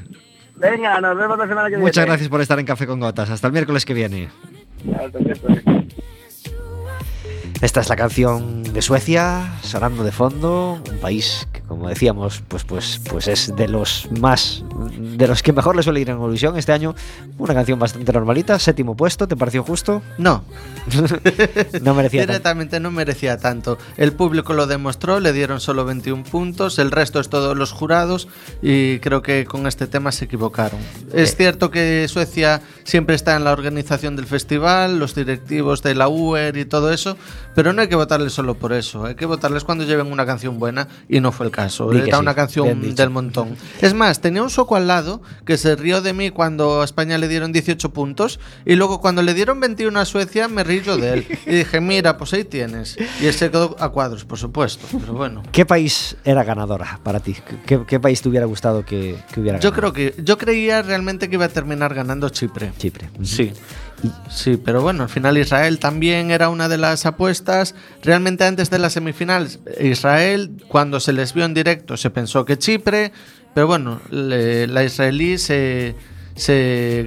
Venga, 0.56 1.00
nos 1.00 1.16
vemos 1.16 1.38
la 1.38 1.48
semana 1.48 1.70
que 1.70 1.78
Muchas 1.78 1.98
viene. 1.98 2.08
gracias 2.08 2.30
por 2.30 2.42
estar 2.42 2.60
en 2.60 2.66
Café 2.66 2.88
con 2.88 3.00
Gotas. 3.00 3.30
Hasta 3.30 3.46
el 3.48 3.54
miércoles 3.54 3.86
que 3.86 3.94
viene. 3.94 4.30
Hasta 5.00 5.20
el 5.20 5.26
miércoles. 5.26 5.64
Esta 7.62 7.80
es 7.80 7.90
la 7.90 7.96
canción 7.96 8.64
de 8.64 8.82
Suecia, 8.82 9.54
sonando 9.62 10.04
de 10.04 10.12
fondo, 10.12 10.82
un 10.92 10.98
país 11.00 11.48
que 11.54 11.62
como 11.62 11.88
decíamos, 11.88 12.42
pues 12.48 12.64
pues 12.64 13.00
pues 13.10 13.28
es 13.28 13.56
de 13.56 13.68
los 13.68 14.10
más 14.20 14.64
de 14.98 15.28
los 15.28 15.42
que 15.44 15.54
mejor 15.54 15.76
le 15.76 15.84
suele 15.84 16.02
ir 16.02 16.10
en 16.10 16.16
Eurovisión 16.16 16.58
este 16.58 16.72
año. 16.74 16.96
Una 17.38 17.54
canción 17.54 17.78
bastante 17.80 18.12
normalita, 18.12 18.58
séptimo 18.60 18.98
puesto, 18.98 19.28
¿te 19.28 19.38
pareció 19.38 19.64
justo? 19.64 20.02
No. 20.18 20.44
no 21.82 21.94
merecía 21.94 22.22
tanto. 22.22 22.32
Directamente 22.34 22.80
no 22.80 22.92
merecía 22.92 23.38
tanto. 23.38 23.78
El 23.96 24.12
público 24.14 24.54
lo 24.54 24.66
demostró, 24.68 25.20
le 25.20 25.32
dieron 25.32 25.62
solo 25.62 25.86
21 25.86 26.24
puntos, 26.24 26.78
el 26.80 26.92
resto 26.92 27.20
es 27.20 27.30
todos 27.30 27.56
los 27.56 27.72
jurados 27.72 28.28
y 28.62 29.00
creo 29.00 29.22
que 29.22 29.46
con 29.46 29.68
este 29.68 29.86
tema 29.88 30.12
se 30.12 30.26
equivocaron. 30.26 30.80
Es 31.14 31.32
Eh. 31.32 31.36
cierto 31.38 31.70
que 31.72 32.08
Suecia 32.10 32.62
siempre 32.84 33.16
está 33.16 33.36
en 33.36 33.44
la 33.44 33.52
organización 33.54 34.16
del 34.16 34.26
festival, 34.26 35.00
los 35.00 35.14
directivos 35.16 35.84
de 35.84 35.96
la 35.96 36.10
UER 36.10 36.58
y 36.58 36.66
todo 36.66 36.92
eso, 36.92 37.16
pero 37.56 37.74
no 37.74 37.82
hay 37.82 37.88
que 37.88 37.96
votarles 37.96 38.34
solo 38.34 38.56
por 38.56 38.74
eso, 38.74 39.06
hay 39.06 39.16
que 39.16 39.26
votarles 39.26 39.64
cuando 39.64 39.84
lleven 39.84 40.12
una 40.12 40.26
canción 40.26 40.60
buena 40.60 40.88
y 41.10 41.20
no 41.20 41.32
fue 41.32 41.46
el 41.46 41.52
caso. 41.52 41.90
Que 41.90 41.98
Era 42.00 42.18
sí, 42.18 42.22
una 42.22 42.36
canción 42.36 42.96
del 42.96 43.10
montón. 43.10 43.56
Es 43.82 43.94
más, 43.94 44.22
tenía 44.22 44.44
un 44.44 44.50
soco 44.50 44.76
al 44.76 44.88
lado 44.88 45.22
que 45.46 45.58
se 45.58 45.76
rió 45.76 46.02
de 46.02 46.14
mí 46.14 46.30
cuando 46.30 46.82
a 46.82 46.86
España 46.86 47.18
le 47.18 47.28
dieron 47.28 47.52
18 47.52 47.92
puntos 47.92 48.40
y 48.66 48.76
luego 48.76 49.02
cuando 49.02 49.22
le 49.22 49.34
dieron 49.34 49.60
21 49.60 50.00
a 50.00 50.06
Suecia 50.06 50.48
me 50.48 50.64
río 50.64 50.82
yo 50.84 50.98
de 50.98 51.14
él. 51.14 51.28
Y 51.46 51.52
dije, 51.56 51.82
mira, 51.82 52.18
pues 52.18 52.34
ahí 52.34 52.44
tienes. 52.44 52.98
Y 53.22 53.26
él 53.26 53.34
se 53.34 53.50
quedó 53.52 53.76
a 53.80 53.90
cuadros, 53.90 54.26
por 54.26 54.38
supuesto. 54.38 54.86
Pero 55.00 55.14
bueno. 55.14 55.44
¿Qué 55.52 55.66
país 55.66 56.16
era 56.24 56.44
ganadora 56.44 57.00
para 57.04 57.20
ti? 57.20 57.36
¿Qué, 57.66 57.82
qué 57.86 58.00
país 58.00 58.22
te 58.22 58.30
hubiera 58.30 58.46
gustado 58.46 58.86
que, 58.86 59.18
que 59.34 59.40
hubiera 59.42 59.60
Yo 59.60 59.72
ganado? 59.72 59.94
creo 59.94 60.14
que 60.16 60.22
yo 60.24 60.38
creía 60.38 60.82
realmente 60.82 61.30
que 61.30 61.36
iba 61.36 61.46
a 61.46 61.50
terminar 61.50 61.94
ganando 61.94 62.30
Chipre. 62.30 62.72
Chipre. 62.78 63.10
Sí. 63.24 63.52
Sí, 64.30 64.58
pero 64.58 64.82
bueno, 64.82 65.04
al 65.04 65.10
final 65.10 65.38
Israel 65.38 65.78
también 65.80 66.32
era 66.32 66.50
una 66.50 66.68
de 66.68 66.78
las 66.78 67.06
apuestas. 67.06 67.76
Realmente 68.02 68.44
antes 68.46 68.70
de 68.70 68.80
las 68.80 68.94
semifinales, 68.94 69.60
Israel, 69.80 70.52
cuando 70.68 71.00
se 71.00 71.14
les 71.14 71.34
vio 71.34 71.46
en 71.46 71.54
directo, 71.54 71.98
se 71.98 72.10
pensó 72.10 72.44
que 72.46 72.58
Chipre, 72.58 73.12
pero 73.54 73.68
bueno, 73.68 74.00
le- 74.10 74.66
la 74.68 74.84
israelí 74.84 75.38
se, 75.38 75.96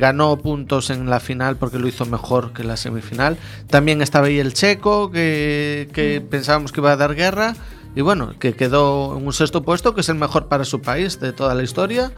ganó 0.01 0.36
puntos 0.38 0.90
en 0.90 1.11
la 1.11 1.18
final 1.18 1.57
porque 1.57 1.78
lo 1.78 1.88
hizo 1.88 2.07
mejor 2.07 2.53
que 2.53 2.62
la 2.62 2.76
semifinal. 2.76 3.38
También 3.68 4.01
estaba 4.03 4.26
ahí 4.28 4.38
el 4.38 4.53
checo, 4.55 5.11
que, 5.11 5.88
que 5.92 6.20
pensábamos 6.20 6.70
que 6.70 6.80
iba 6.80 6.92
a 6.92 6.97
dar 6.97 7.14
guerra, 7.16 7.55
y 7.97 8.03
bueno, 8.03 8.38
que 8.38 8.55
quedó 8.55 9.16
en 9.16 9.26
un 9.26 9.32
sexto 9.32 9.62
puesto, 9.62 9.95
que 9.95 10.03
es 10.03 10.09
el 10.09 10.16
mejor 10.16 10.47
para 10.49 10.64
su 10.64 10.80
país 10.80 11.18
de 11.20 11.32
toda 11.32 11.55
la 11.55 11.62
historia. 11.62 12.12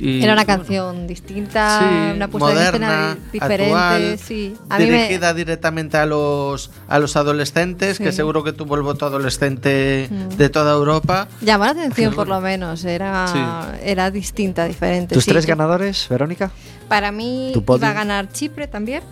Y, 0.00 0.22
Era 0.24 0.32
una 0.32 0.44
bueno, 0.44 0.58
canción 0.58 1.06
distinta, 1.06 1.78
Sí, 1.80 2.16
una 2.16 2.28
puesta 2.28 2.50
en 2.52 2.58
escena 2.58 2.86
moderna, 2.88 3.14
di- 3.14 3.30
diferente, 3.32 3.74
actual, 3.74 4.18
sí. 4.18 4.54
A 4.70 4.78
mí 4.78 4.86
me, 4.86 4.92
dirigida 5.02 5.34
directamente 5.34 5.96
a 5.98 6.06
los 6.06 6.70
a 6.88 6.98
los 6.98 7.16
adolescentes, 7.16 7.98
que 7.98 8.10
seguro 8.12 8.42
que 8.42 8.52
tuvo 8.52 8.76
el 8.76 8.82
voto 8.82 9.04
adolescente 9.06 10.08
Mm. 10.10 10.36
de 10.36 10.48
toda 10.48 10.72
Europa. 10.74 11.28
llamó 11.42 11.64
la 11.66 11.72
atención 11.72 12.14
por 12.14 12.28
lo 12.28 12.40
menos, 12.40 12.84
era, 12.84 13.26
Sí. 13.28 13.38
era 13.84 14.10
distinta, 14.10 14.64
diferente. 14.66 15.14
¿Tus 15.14 15.24
sí. 15.24 15.30
tres 15.30 15.44
ganadores, 15.46 16.06
Verónica? 16.08 16.50
Para 16.88 17.12
mí 17.12 17.52
iba 17.52 17.88
a 17.88 17.92
ganar 17.92 18.28
Chipre 18.32 18.66
también. 18.68 19.02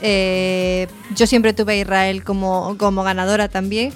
Eh, 0.00 0.86
yo 1.16 1.26
siempre 1.26 1.52
tuve 1.52 1.72
a 1.74 1.76
Israel 1.76 2.22
como, 2.24 2.76
como 2.78 3.02
ganadora 3.02 3.48
también. 3.48 3.92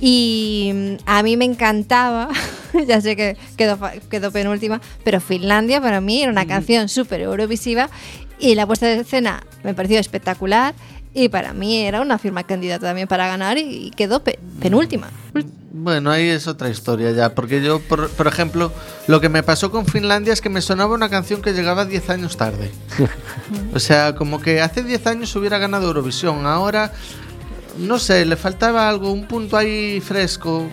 Y 0.00 0.70
mm, 0.74 0.94
a 1.06 1.22
mí 1.22 1.36
me 1.36 1.44
encantaba, 1.44 2.28
ya 2.86 3.00
sé 3.00 3.16
que 3.16 3.36
quedó, 3.56 3.78
quedó 4.10 4.30
penúltima, 4.32 4.80
pero 5.04 5.20
Finlandia 5.20 5.80
para 5.80 6.00
mí 6.00 6.22
era 6.22 6.32
una 6.32 6.46
canción 6.46 6.88
súper 6.88 7.20
eurovisiva 7.20 7.90
y 8.38 8.54
la 8.54 8.66
puesta 8.66 8.86
de 8.86 9.00
escena 9.00 9.42
me 9.62 9.74
pareció 9.74 9.98
espectacular 10.00 10.74
y 11.12 11.28
para 11.28 11.52
mí 11.52 11.78
era 11.78 12.00
una 12.00 12.18
firma 12.18 12.44
candidata 12.44 12.86
también 12.86 13.08
para 13.08 13.26
ganar 13.26 13.58
y, 13.58 13.62
y 13.86 13.90
quedó 13.90 14.22
pe- 14.24 14.38
penúltima. 14.60 15.10
Bueno, 15.72 16.10
ahí 16.10 16.28
es 16.28 16.48
otra 16.48 16.68
historia 16.68 17.12
ya, 17.12 17.34
porque 17.34 17.62
yo, 17.62 17.80
por, 17.80 18.10
por 18.10 18.26
ejemplo, 18.26 18.72
lo 19.06 19.20
que 19.20 19.28
me 19.28 19.42
pasó 19.42 19.70
con 19.70 19.86
Finlandia 19.86 20.32
es 20.32 20.40
que 20.40 20.48
me 20.48 20.60
sonaba 20.62 20.94
una 20.94 21.08
canción 21.08 21.42
que 21.42 21.52
llegaba 21.52 21.84
10 21.84 22.10
años 22.10 22.36
tarde. 22.36 22.70
o 23.74 23.78
sea, 23.78 24.14
como 24.16 24.40
que 24.40 24.60
hace 24.60 24.82
10 24.82 25.06
años 25.06 25.34
hubiera 25.36 25.58
ganado 25.58 25.86
Eurovisión, 25.86 26.44
ahora, 26.46 26.92
no 27.78 27.98
sé, 27.98 28.24
le 28.24 28.36
faltaba 28.36 28.88
algo, 28.88 29.12
un 29.12 29.26
punto 29.26 29.56
ahí 29.56 30.00
fresco, 30.00 30.68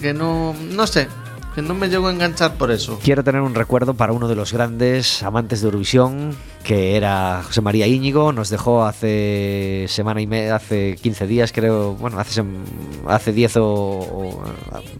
que 0.00 0.12
no, 0.12 0.54
no 0.72 0.86
sé, 0.86 1.08
que 1.54 1.62
no 1.62 1.74
me 1.74 1.88
llegó 1.88 2.08
a 2.08 2.12
enganchar 2.12 2.54
por 2.54 2.70
eso. 2.70 2.98
Quiero 3.02 3.24
tener 3.24 3.40
un 3.40 3.54
recuerdo 3.54 3.94
para 3.94 4.12
uno 4.12 4.28
de 4.28 4.36
los 4.36 4.52
grandes 4.52 5.22
amantes 5.22 5.60
de 5.60 5.66
Eurovisión, 5.66 6.36
que 6.66 6.96
era 6.96 7.42
José 7.44 7.60
María 7.60 7.86
Íñigo. 7.86 8.32
Nos 8.32 8.50
dejó 8.50 8.84
hace 8.84 9.84
semana 9.88 10.20
y 10.20 10.26
media, 10.26 10.56
hace 10.56 10.96
15 11.00 11.26
días, 11.28 11.52
creo, 11.52 11.94
bueno, 11.94 12.18
hace, 12.18 12.42
hace 13.06 13.32
10 13.32 13.56
o, 13.58 14.42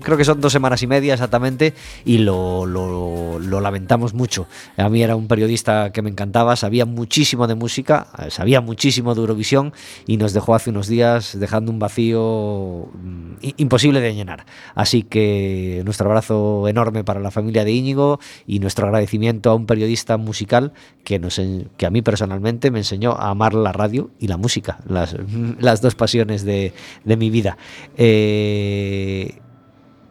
Creo 0.01 0.17
que 0.17 0.25
son 0.25 0.41
dos 0.41 0.53
semanas 0.53 0.83
y 0.83 0.87
media 0.87 1.15
exactamente, 1.15 1.75
y 2.05 2.19
lo, 2.19 2.67
lo- 2.67 3.41
lamentamos 3.61 4.15
mucho. 4.15 4.47
A 4.77 4.89
mí 4.89 5.03
era 5.03 5.17
un 5.17 5.27
periodista 5.27 5.91
que 5.91 6.03
me 6.03 6.11
encantaba, 6.11 6.55
sabía 6.55 6.85
muchísimo 6.87 7.49
de 7.49 7.57
música, 7.57 8.07
eh, 8.19 8.31
sabía 8.31 8.61
muchísimo 8.61 9.15
de 9.17 9.23
Eurovisión, 9.23 9.73
y 10.07 10.19
nos 10.19 10.33
dejó 10.35 10.55
hace 10.55 10.71
unos 10.71 10.87
días 10.87 11.37
dejando 11.37 11.73
un 11.73 11.81
vacío 11.81 12.89
mm, 12.93 13.33
imposible 13.57 14.01
de 14.01 14.15
llenar. 14.15 14.47
Así 14.77 15.03
que 15.03 15.83
nuestro 15.85 16.09
abrazo 16.09 16.69
enorme 16.69 17.03
para 17.03 17.19
la 17.19 17.33
familia 17.33 17.65
de 17.65 17.73
Íñigo 17.73 18.21
y 18.47 18.61
nuestro 18.61 18.87
agradecimiento 18.87 19.51
a 19.51 19.55
un 19.57 19.67
periodista 19.67 20.17
musical 20.17 20.73
que, 21.03 21.19
nos, 21.19 21.41
que 21.77 21.87
a 21.87 21.91
mí 21.91 22.03
personalmente 22.03 22.71
me 22.71 22.79
enseñó 22.79 23.13
a 23.13 23.31
amar 23.31 23.55
la 23.55 23.73
radio 23.73 24.11
y 24.19 24.29
la 24.29 24.37
música, 24.37 24.79
las, 24.89 25.17
las 25.59 25.81
dos 25.81 25.95
pasiones 25.95 26.45
de, 26.45 26.73
de 27.05 27.17
mi 27.17 27.31
vida. 27.31 27.57
Eh, 27.97 29.39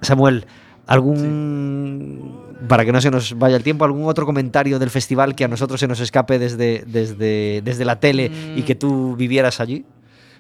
Samuel, 0.02 0.46
¿algún, 0.86 2.42
para 2.68 2.86
que 2.86 2.92
no 2.92 3.02
se 3.02 3.12
nos 3.12 3.38
vaya 3.38 3.56
el 3.56 3.64
tiempo, 3.64 3.86
algún 3.86 4.08
otro 4.08 4.26
comentario 4.26 4.80
del 4.80 4.90
festival 4.90 5.36
que 5.36 5.44
a 5.44 5.48
nosotros 5.48 5.80
se 5.80 5.88
nos 5.88 6.00
escape 6.00 6.40
desde, 6.40 6.84
desde, 6.86 7.62
desde 7.64 7.86
la 7.86 8.00
tele 8.00 8.32
y 8.56 8.64
que 8.64 8.76
tú 8.76 9.16
vivieras 9.16 9.60
allí? 9.60 9.86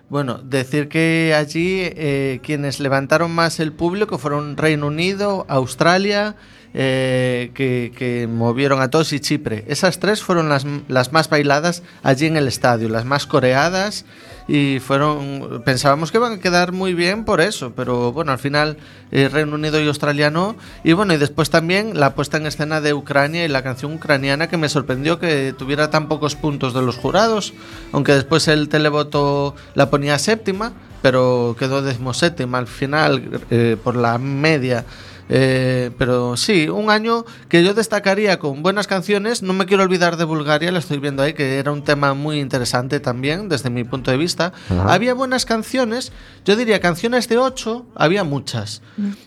Bueno, 0.08 0.38
decir 0.38 0.88
que 0.88 1.34
allí 1.36 1.80
eh, 1.82 2.40
quienes 2.44 2.80
levantaron 2.80 3.32
más 3.32 3.60
el 3.60 3.72
público 3.74 4.20
fueron 4.20 4.56
Reino 4.56 4.88
Unido, 4.88 5.46
Australia, 5.50 6.36
eh, 6.78 7.52
que, 7.54 8.28
movieron 8.30 8.82
a 8.82 8.90
todos 8.90 9.14
y 9.14 9.22
Chipre. 9.22 9.64
Esas 9.68 10.00
tres 10.00 10.22
fueron 10.22 10.50
las, 10.50 10.66
más 11.14 11.30
bailadas 11.30 11.84
allí 12.04 12.26
en 12.26 12.36
el 12.36 12.50
estadio, 12.50 12.90
las 12.90 13.06
más 13.06 13.26
coreadas 13.26 14.06
y 14.48 14.80
fueron 14.80 15.64
pensábamos 15.66 16.12
que 16.12 16.18
iban 16.18 16.34
a 16.34 16.40
quedar 16.40 16.72
muy 16.72 16.94
bien 16.94 17.26
por 17.26 17.42
eso 17.42 17.74
pero 17.76 18.12
bueno 18.12 18.32
al 18.32 18.38
final 18.38 18.78
eh, 19.12 19.28
Reino 19.28 19.56
Unido 19.56 19.82
y 19.82 19.88
Australia 19.88 20.30
no 20.30 20.56
y 20.84 20.94
bueno 20.94 21.16
y 21.16 21.18
después 21.18 21.50
también 21.50 22.00
la 22.00 22.14
puesta 22.14 22.38
en 22.38 22.46
escena 22.46 22.80
de 22.80 22.94
Ucrania 22.94 23.44
y 23.44 23.48
la 23.48 23.64
canción 23.64 23.94
ucraniana 23.94 24.48
que 24.48 24.58
me 24.58 24.70
sorprendió 24.70 25.18
que 25.18 25.56
tuviera 25.58 25.90
tan 25.90 26.08
pocos 26.08 26.36
puntos 26.36 26.76
de 26.76 26.84
los 26.84 26.96
jurados 26.96 27.56
aunque 27.92 28.14
después 28.14 28.48
el 28.48 28.70
televoto 28.70 29.56
la 29.74 29.90
ponía 29.90 30.20
séptima 30.20 30.74
pero 31.02 31.56
quedó 31.58 31.82
decimoséptima 31.82 32.60
al 32.60 32.68
final 32.68 33.42
eh, 33.50 33.78
por 33.84 33.96
la 33.96 34.20
media 34.20 34.86
eh, 35.30 35.92
pero 35.98 36.38
sí, 36.38 36.70
un 36.70 36.90
año 36.90 37.26
que 37.50 37.64
yo 37.64 37.74
destacaría 37.74 38.38
con 38.40 38.62
buenas 38.62 38.88
canciones. 38.88 39.42
No 39.42 39.54
me 39.54 39.66
quiero 39.66 39.84
olvidar 39.84 40.18
de 40.18 40.24
Bulgaria, 40.24 40.72
la 40.72 40.80
estoy 40.80 41.00
viendo 41.00 41.24
ahí, 41.24 41.34
que 41.34 41.58
era 41.58 41.72
un 41.72 41.84
tema 41.84 42.14
muy 42.14 42.40
interesante 42.40 43.00
también, 43.00 43.50
desde 43.50 43.70
mi 43.70 43.84
punto 43.84 44.12
de 44.12 44.18
vista. 44.18 44.54
Ajá. 44.70 44.94
Había 44.94 45.14
buenas 45.14 45.46
canciones, 45.46 46.12
yo 46.46 46.56
diría 46.56 46.80
canciones 46.80 47.28
de 47.28 47.38
8, 47.38 47.86
había 47.96 48.24
muchas. 48.24 48.82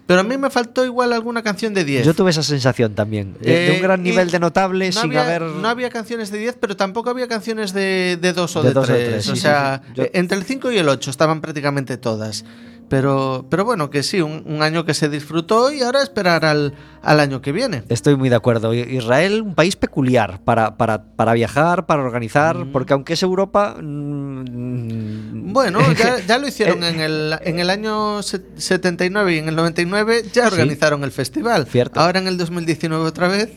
Pero 0.07 0.21
a 0.21 0.23
mí 0.23 0.37
me 0.39 0.51
faltó 0.51 0.85
igual 0.85 1.13
alguna 1.13 1.43
canción 1.43 1.75
de 1.75 1.85
10. 1.85 2.07
Yo 2.07 2.15
tuve 2.15 2.31
esa 2.31 2.43
sensación 2.43 2.95
también, 2.95 3.35
de, 3.41 3.51
de 3.51 3.69
Eh, 3.69 3.77
un 3.77 3.83
gran 3.83 4.01
y 4.07 4.11
nivel 4.11 4.31
de 4.31 4.39
notable 4.39 4.87
no 4.87 4.93
sin 4.93 5.11
había, 5.11 5.23
haber... 5.25 5.43
no 5.43 5.69
había 5.69 5.91
canciones 5.91 6.31
de 6.31 6.39
10, 6.39 6.57
pero 6.61 6.77
tampoco 6.77 7.11
había 7.11 7.27
canciones 7.29 7.73
de, 7.73 8.19
de 8.21 8.33
2 8.33 8.57
o 8.57 8.63
De 8.63 8.73
de, 8.73 8.79
o 8.79 8.83
3. 8.83 9.09
tres, 9.09 9.29
o 9.29 9.35
sí, 9.35 9.41
sea, 9.41 9.83
sí, 9.83 9.89
sí. 9.89 9.95
Yo- 9.97 10.03
eh, 10.05 10.11
entre 10.15 10.39
el 10.39 10.45
5 10.45 10.71
y 10.73 10.79
el 10.79 10.89
8 10.89 11.11
estaban 11.11 11.41
prácticamente 11.41 11.97
todas. 11.97 12.45
Pero, 12.89 13.47
pero 13.51 13.65
bueno, 13.65 13.91
que 13.91 14.03
sí, 14.03 14.21
un, 14.21 14.43
un 14.47 14.63
año 14.63 14.85
que 14.85 14.95
se 14.95 15.09
disfrutó 15.09 15.71
y 15.71 15.83
ahora 15.83 16.03
esperar 16.03 16.45
al, 16.47 16.73
al 17.03 17.21
año 17.21 17.43
que 17.43 17.53
viene. 17.53 17.83
Estoy 17.89 18.17
muy 18.17 18.29
de 18.31 18.37
acuerdo. 18.37 18.73
Israel, 18.73 19.43
un 19.43 19.55
país 19.55 19.77
peculiar 19.77 20.41
para, 20.43 20.77
para, 20.79 21.03
para 21.05 21.33
viajar, 21.35 21.87
para 21.87 22.03
organizar, 22.03 22.57
Mm. 22.57 22.73
porque 22.73 22.93
aunque 22.95 23.13
es 23.13 23.23
Europa... 23.23 23.77
mm, 23.81 25.53
Bueno, 25.53 25.81
ya, 25.93 26.19
ya 26.27 26.39
lo 26.39 26.49
hicieron 26.49 26.83
en 26.85 27.01
el, 27.01 27.35
en 27.43 27.59
el 27.59 27.71
año 27.71 28.23
se- 28.23 28.43
79 28.57 29.35
y 29.35 29.39
en 29.39 29.49
el 29.49 29.57
99 29.57 30.25
ya 30.33 30.49
Sí. 30.49 30.53
organizaron 30.55 31.05
el 31.05 31.13
festival. 31.13 31.67
Cierto. 31.67 32.01
Ahora 32.01 32.19
en 32.21 32.29
el 32.29 32.37
2019 32.39 33.05
otra 33.05 33.29
vez. 33.29 33.51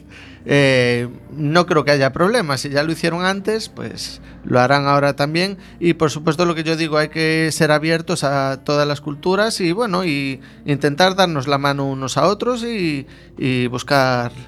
Eh, 0.46 1.08
no 1.32 1.66
creo 1.66 1.86
que 1.86 1.92
haya 1.92 2.12
problemas. 2.12 2.62
Si 2.62 2.70
ya 2.70 2.84
lo 2.84 2.92
hicieron 2.92 3.26
antes, 3.26 3.70
pues 3.70 4.22
lo 4.44 4.60
harán 4.60 4.88
ahora 4.88 5.16
también. 5.16 5.58
Y 5.80 5.94
por 5.94 6.10
supuesto 6.12 6.46
lo 6.46 6.56
que 6.56 6.64
yo 6.64 6.76
digo, 6.76 6.98
hay 6.98 7.10
que 7.10 7.50
ser 7.52 7.72
abiertos 7.72 8.24
a 8.24 8.64
todas 8.64 8.88
las 8.88 9.02
culturas 9.02 9.62
y 9.62 9.72
bueno, 9.72 10.06
y 10.06 10.42
intentar 10.66 11.16
darnos 11.16 11.48
la 11.48 11.58
mano 11.58 11.88
unos 11.88 12.18
a 12.18 12.28
otros 12.28 12.64
y, 12.64 13.08
y 13.38 13.68
buscar 13.68 14.32